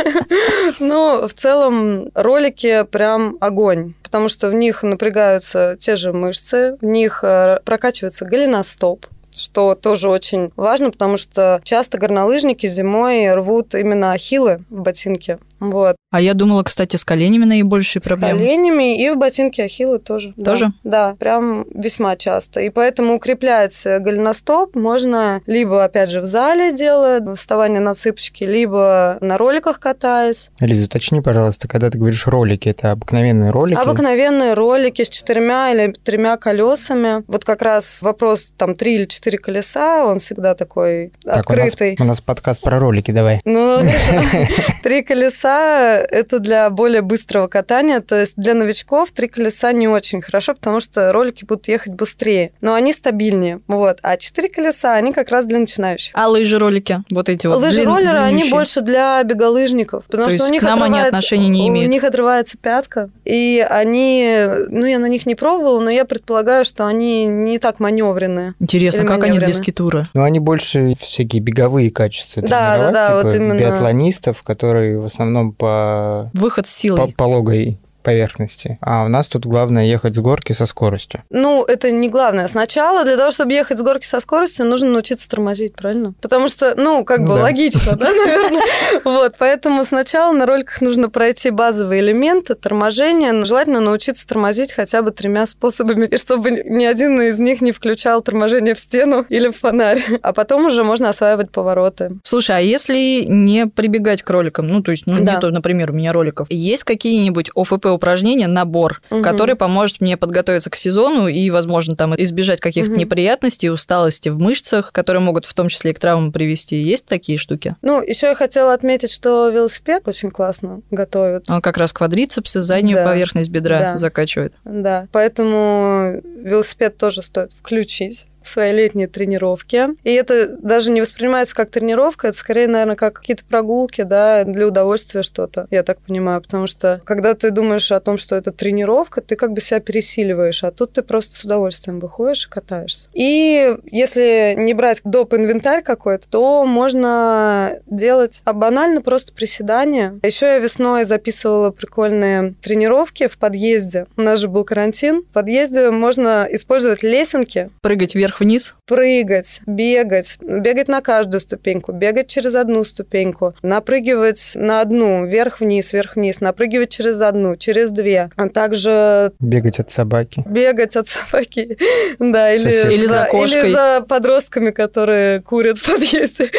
Ну, 0.80 1.26
в 1.26 1.32
целом, 1.34 2.08
ролики 2.14 2.84
прям 2.90 3.36
огонь, 3.40 3.94
потому 4.14 4.28
что 4.28 4.48
в 4.48 4.54
них 4.54 4.84
напрягаются 4.84 5.76
те 5.76 5.96
же 5.96 6.12
мышцы, 6.12 6.76
в 6.80 6.84
них 6.84 7.24
э, 7.24 7.58
прокачивается 7.64 8.24
голеностоп, 8.24 9.06
что 9.34 9.74
тоже 9.74 10.08
очень 10.08 10.52
важно, 10.54 10.92
потому 10.92 11.16
что 11.16 11.60
часто 11.64 11.98
горнолыжники 11.98 12.68
зимой 12.68 13.34
рвут 13.34 13.74
именно 13.74 14.12
ахиллы 14.12 14.60
в 14.70 14.82
ботинке. 14.82 15.40
Вот. 15.60 15.96
А 16.10 16.20
я 16.20 16.34
думала, 16.34 16.62
кстати, 16.62 16.96
с 16.96 17.04
коленями 17.04 17.44
наибольшие 17.44 18.00
С 18.02 18.06
проблемы. 18.06 18.38
коленями 18.38 19.02
и 19.02 19.10
в 19.10 19.16
ботинке 19.16 19.64
ахиллы 19.64 19.98
тоже. 19.98 20.32
Да. 20.36 20.52
Тоже? 20.52 20.72
Да, 20.84 21.16
прям 21.18 21.64
весьма 21.74 22.16
часто. 22.16 22.60
И 22.60 22.70
поэтому 22.70 23.14
укреплять 23.14 23.84
голеностоп 23.84 24.76
можно 24.76 25.40
либо, 25.46 25.82
опять 25.84 26.10
же, 26.10 26.20
в 26.20 26.26
зале 26.26 26.72
делая 26.72 27.34
вставание 27.34 27.80
на 27.80 27.94
цыпочки, 27.94 28.44
либо 28.44 29.18
на 29.20 29.38
роликах 29.38 29.80
катаясь. 29.80 30.50
Лиза, 30.60 30.84
уточни, 30.84 31.20
пожалуйста, 31.20 31.66
когда 31.66 31.90
ты 31.90 31.98
говоришь 31.98 32.26
ролики, 32.26 32.68
это 32.68 32.92
обыкновенные 32.92 33.50
ролики? 33.50 33.78
Обыкновенные 33.78 34.54
ролики 34.54 35.02
с 35.02 35.10
четырьмя 35.10 35.72
или 35.72 35.92
тремя 36.04 36.36
колесами. 36.36 37.24
Вот 37.26 37.44
как 37.44 37.62
раз 37.62 38.02
вопрос 38.02 38.52
там 38.56 38.74
три 38.76 38.94
или 38.94 39.04
четыре 39.06 39.38
колеса, 39.38 40.04
он 40.04 40.18
всегда 40.18 40.54
такой 40.54 41.12
Так, 41.24 41.48
у 41.50 41.54
нас, 41.54 41.72
открытый. 41.72 41.96
у 41.98 42.04
нас 42.04 42.20
подкаст 42.20 42.62
про 42.62 42.78
ролики, 42.78 43.10
давай. 43.10 43.40
Ну, 43.44 43.80
три 44.82 45.02
колеса– 45.02 45.43
это 45.48 46.38
для 46.38 46.70
более 46.70 47.02
быстрого 47.02 47.46
катания. 47.46 48.00
То 48.00 48.20
есть 48.20 48.34
для 48.36 48.54
новичков 48.54 49.10
три 49.12 49.28
колеса 49.28 49.72
не 49.72 49.88
очень 49.88 50.22
хорошо, 50.22 50.54
потому 50.54 50.80
что 50.80 51.12
ролики 51.12 51.44
будут 51.44 51.68
ехать 51.68 51.92
быстрее. 51.92 52.52
Но 52.60 52.74
они 52.74 52.92
стабильнее. 52.92 53.60
Вот. 53.66 53.98
А 54.02 54.16
четыре 54.16 54.48
колеса, 54.48 54.94
они 54.94 55.12
как 55.12 55.30
раз 55.30 55.46
для 55.46 55.58
начинающих. 55.58 56.12
А 56.14 56.28
лыжи-ролики? 56.28 57.00
Вот 57.10 57.28
эти 57.28 57.46
вот 57.46 57.62
длин- 57.62 57.66
Лыжи-роллеры, 57.66 58.18
они 58.18 58.48
больше 58.50 58.80
для 58.80 59.22
беголыжников. 59.22 60.04
Потому 60.04 60.24
То 60.24 60.30
что 60.30 60.36
есть 60.36 60.48
у 60.48 60.52
них 60.52 60.60
к 60.62 60.64
нам 60.64 60.82
они 60.82 61.00
отношения 61.00 61.48
не 61.48 61.68
имеют? 61.68 61.88
У 61.88 61.92
них 61.92 62.04
отрывается 62.04 62.56
пятка, 62.58 63.10
и 63.24 63.64
они... 63.68 64.46
Ну, 64.68 64.86
я 64.86 64.98
на 64.98 65.06
них 65.06 65.26
не 65.26 65.34
пробовала, 65.34 65.80
но 65.80 65.90
я 65.90 66.04
предполагаю, 66.04 66.64
что 66.64 66.86
они 66.86 67.26
не 67.26 67.58
так 67.58 67.80
маневренные. 67.80 68.54
Интересно, 68.60 69.04
как 69.04 69.24
они 69.24 69.38
для 69.38 69.52
скитура? 69.52 70.08
Ну, 70.14 70.22
они 70.22 70.40
больше 70.40 70.94
всякие 70.98 71.40
беговые 71.42 71.90
качества 71.90 72.42
Да, 72.42 72.48
да, 72.48 72.74
тренировать, 72.76 72.92
да, 72.94 73.06
типа 73.06 73.22
вот 73.22 73.34
именно. 73.34 73.58
биатлонистов, 73.58 74.42
которые 74.42 74.98
в 74.98 75.04
основном 75.04 75.33
по, 75.52 76.30
Выход 76.34 76.66
с 76.66 76.70
по 76.70 76.80
силой. 76.80 77.12
пологой 77.12 77.78
поверхности. 78.04 78.78
А 78.80 79.04
у 79.04 79.08
нас 79.08 79.28
тут 79.28 79.46
главное 79.46 79.84
ехать 79.86 80.14
с 80.14 80.18
горки 80.18 80.52
со 80.52 80.66
скоростью. 80.66 81.22
Ну, 81.30 81.64
это 81.64 81.90
не 81.90 82.08
главное. 82.08 82.46
Сначала 82.46 83.04
для 83.04 83.16
того, 83.16 83.32
чтобы 83.32 83.52
ехать 83.52 83.78
с 83.78 83.82
горки 83.82 84.06
со 84.06 84.20
скоростью, 84.20 84.66
нужно 84.66 84.90
научиться 84.90 85.28
тормозить, 85.28 85.74
правильно? 85.74 86.14
Потому 86.20 86.48
что, 86.48 86.74
ну, 86.76 87.04
как 87.04 87.18
Ну 87.20 87.28
бы 87.30 87.34
да. 87.36 87.42
логично, 87.42 87.96
да, 87.96 88.10
наверное? 88.10 88.62
Вот, 89.04 89.34
поэтому 89.38 89.84
сначала 89.84 90.32
на 90.32 90.46
роликах 90.46 90.80
нужно 90.80 91.08
пройти 91.10 91.50
базовые 91.50 92.00
элементы 92.02 92.54
торможения. 92.54 93.32
но 93.32 93.44
Желательно 93.46 93.80
научиться 93.80 94.26
тормозить 94.26 94.72
хотя 94.72 95.02
бы 95.02 95.10
тремя 95.10 95.46
способами, 95.46 96.06
и 96.06 96.16
чтобы 96.24 96.50
ни 96.50 96.84
один 96.84 97.20
из 97.22 97.38
них 97.40 97.60
не 97.60 97.72
включал 97.72 98.22
торможение 98.22 98.74
в 98.74 98.78
стену 98.78 99.24
или 99.28 99.48
в 99.48 99.56
фонарь. 99.58 100.04
А 100.22 100.32
потом 100.32 100.66
уже 100.66 100.84
можно 100.84 101.08
осваивать 101.08 101.50
повороты. 101.50 102.12
Слушай, 102.22 102.56
а 102.58 102.60
если 102.60 103.24
не 103.26 103.66
прибегать 103.66 104.22
к 104.22 104.30
роликам, 104.30 104.68
ну, 104.68 104.82
то 104.82 104.90
есть, 104.90 105.06
ну, 105.06 105.16
Да. 105.20 105.34
не 105.34 105.40
то, 105.40 105.50
например, 105.50 105.90
у 105.90 105.94
меня 105.94 106.12
роликов, 106.12 106.46
есть 106.50 106.84
какие-нибудь 106.84 107.50
ОФП-упражнения, 107.94 108.46
набор, 108.48 109.00
Мгм. 109.10 109.22
который 109.22 109.54
поможет 109.56 110.00
мне 110.00 110.16
подготовиться 110.16 110.70
к 110.70 110.76
сезону 110.76 111.28
и, 111.28 111.50
возможно, 111.50 111.96
там 111.96 112.14
избежать 112.16 112.60
каких-то 112.60 112.90
Мгм. 112.92 113.00
неприятностей, 113.00 113.70
усталости 113.70 114.28
в 114.28 114.38
мышцах, 114.38 114.92
которые 114.92 115.22
могут 115.22 115.44
в 115.46 115.54
том 115.54 115.68
числе 115.68 115.92
и 115.92 115.94
к 115.94 116.00
травмам 116.00 116.32
привести? 116.32 116.76
Есть 116.76 117.06
такие 117.06 117.38
штуки? 117.38 117.76
Ну, 117.82 118.02
еще 118.02 118.28
я 118.28 118.34
хотела 118.34 118.72
отметить, 118.74 119.10
что 119.10 119.48
велосипед 119.48 120.02
очень 120.06 120.30
классно 120.30 120.80
готовит. 120.90 121.48
Он 121.50 121.60
как 121.62 121.76
раз 121.78 121.92
квадрицепсы, 121.92 122.60
заднюю 122.60 122.96
Да. 122.98 123.04
поверхность 123.04 123.50
бедра 123.50 123.78
Да. 123.78 123.98
закачивает. 123.98 124.54
Да, 124.64 125.06
поэтому 125.12 126.20
велосипед 126.36 126.96
тоже 126.96 127.22
стоит 127.22 127.52
включить 127.52 128.26
свои 128.46 128.72
летние 128.72 129.08
тренировки. 129.08 129.88
И 130.04 130.12
это 130.12 130.56
даже 130.56 130.90
не 130.90 131.00
воспринимается 131.00 131.54
как 131.54 131.70
тренировка, 131.70 132.28
это 132.28 132.36
скорее, 132.36 132.68
наверное, 132.68 132.96
как 132.96 133.14
какие-то 133.14 133.44
прогулки, 133.44 134.02
да, 134.02 134.44
для 134.44 134.66
удовольствия 134.66 135.22
что-то, 135.22 135.66
я 135.70 135.82
так 135.82 135.98
понимаю. 135.98 136.40
Потому 136.40 136.66
что 136.66 137.00
когда 137.04 137.34
ты 137.34 137.50
думаешь 137.50 137.90
о 137.92 138.00
том, 138.00 138.18
что 138.18 138.36
это 138.36 138.52
тренировка, 138.52 139.20
ты 139.20 139.36
как 139.36 139.52
бы 139.52 139.60
себя 139.60 139.80
пересиливаешь, 139.80 140.64
а 140.64 140.70
тут 140.70 140.92
ты 140.92 141.02
просто 141.02 141.34
с 141.34 141.44
удовольствием 141.44 142.00
выходишь 142.00 142.46
и 142.46 142.50
катаешься. 142.50 143.08
И 143.12 143.76
если 143.84 144.54
не 144.56 144.74
брать 144.74 145.00
доп. 145.04 145.34
инвентарь 145.34 145.82
какой-то, 145.82 146.28
то 146.28 146.64
можно 146.64 147.78
делать 147.86 148.42
а 148.44 148.52
банально 148.52 149.02
просто 149.02 149.32
приседания. 149.32 150.18
Еще 150.22 150.46
я 150.46 150.58
весной 150.58 151.04
записывала 151.04 151.70
прикольные 151.70 152.54
тренировки 152.62 153.26
в 153.26 153.38
подъезде. 153.38 154.06
У 154.16 154.22
нас 154.22 154.40
же 154.40 154.48
был 154.48 154.64
карантин. 154.64 155.22
В 155.22 155.32
подъезде 155.32 155.90
можно 155.90 156.46
использовать 156.50 157.02
лесенки, 157.02 157.70
Прыгать 157.80 158.14
вверх-вниз. 158.34 158.74
прыгать, 158.86 159.60
бегать, 159.66 160.36
бегать 160.40 160.88
на 160.88 161.00
каждую 161.00 161.40
ступеньку, 161.40 161.92
бегать 161.92 162.28
через 162.28 162.54
одну 162.54 162.84
ступеньку, 162.84 163.54
напрыгивать 163.62 164.52
на 164.54 164.80
одну, 164.80 165.26
вверх-вниз, 165.26 165.92
вверх-вниз, 165.92 166.40
напрыгивать 166.40 166.90
через 166.90 167.20
одну, 167.20 167.56
через 167.56 167.90
две, 167.90 168.30
а 168.36 168.48
также 168.48 169.32
Бегать 169.40 169.78
от 169.78 169.90
собаки. 169.90 170.42
бегать 170.46 170.96
от 170.96 171.06
собаки, 171.08 171.76
да, 172.18 172.52
или. 172.52 172.94
Или 172.94 173.06
за 173.06 173.26
кошкой. 173.30 173.60
или 173.60 173.72
за 173.72 174.04
подростками, 174.06 174.70
которые 174.70 175.40
курят 175.40 175.78
в 175.78 175.86
подъезде. 175.90 176.50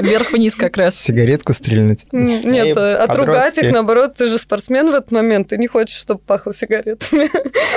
Вверх-вниз 0.00 0.54
как 0.54 0.76
раз. 0.76 0.96
Сигаретку 0.96 1.52
стрельнуть. 1.52 2.06
Нет, 2.12 2.76
э, 2.76 2.94
отругать 2.96 3.26
подростки. 3.54 3.64
их, 3.64 3.72
наоборот, 3.72 4.14
ты 4.14 4.28
же 4.28 4.38
спортсмен 4.38 4.90
в 4.90 4.94
этот 4.94 5.10
момент, 5.10 5.48
ты 5.48 5.56
не 5.56 5.66
хочешь, 5.66 5.98
чтобы 5.98 6.20
пахло 6.20 6.52
сигаретами. 6.52 7.28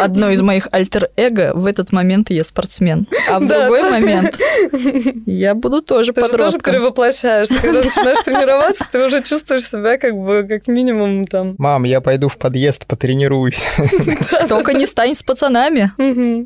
Одно 0.01 0.29
из 0.29 0.41
моих 0.41 0.67
альтер-эго 0.71 1.51
в 1.53 1.65
этот 1.65 1.91
момент 1.91 2.29
я 2.29 2.43
спортсмен. 2.43 2.98
А 3.29 3.39
в 3.39 3.47
Да, 3.47 3.61
другой 3.61 3.81
да. 3.81 3.89
момент 3.91 4.37
я 5.25 5.55
буду 5.55 5.81
тоже 5.81 6.11
Ты 6.13 6.21
же 6.21 6.27
тоже 6.27 6.31
подростком. 6.37 6.73
перевоплощаешься. 6.73 7.55
Когда 7.61 7.81
начинаешь 7.83 8.19
тренироваться, 8.23 8.85
ты 8.91 9.05
уже 9.05 9.23
чувствуешь 9.23 9.63
себя 9.65 9.97
как 9.97 10.13
бы 10.15 10.45
как 10.47 10.67
минимум 10.67 11.25
там. 11.25 11.55
Мам, 11.57 11.83
я 11.83 12.01
пойду 12.01 12.27
в 12.27 12.37
подъезд, 12.37 12.85
потренируюсь. 12.85 13.63
Только 14.47 14.73
не 14.73 14.85
стань 14.85 15.13
с 15.15 15.23
пацанами. 15.23 15.91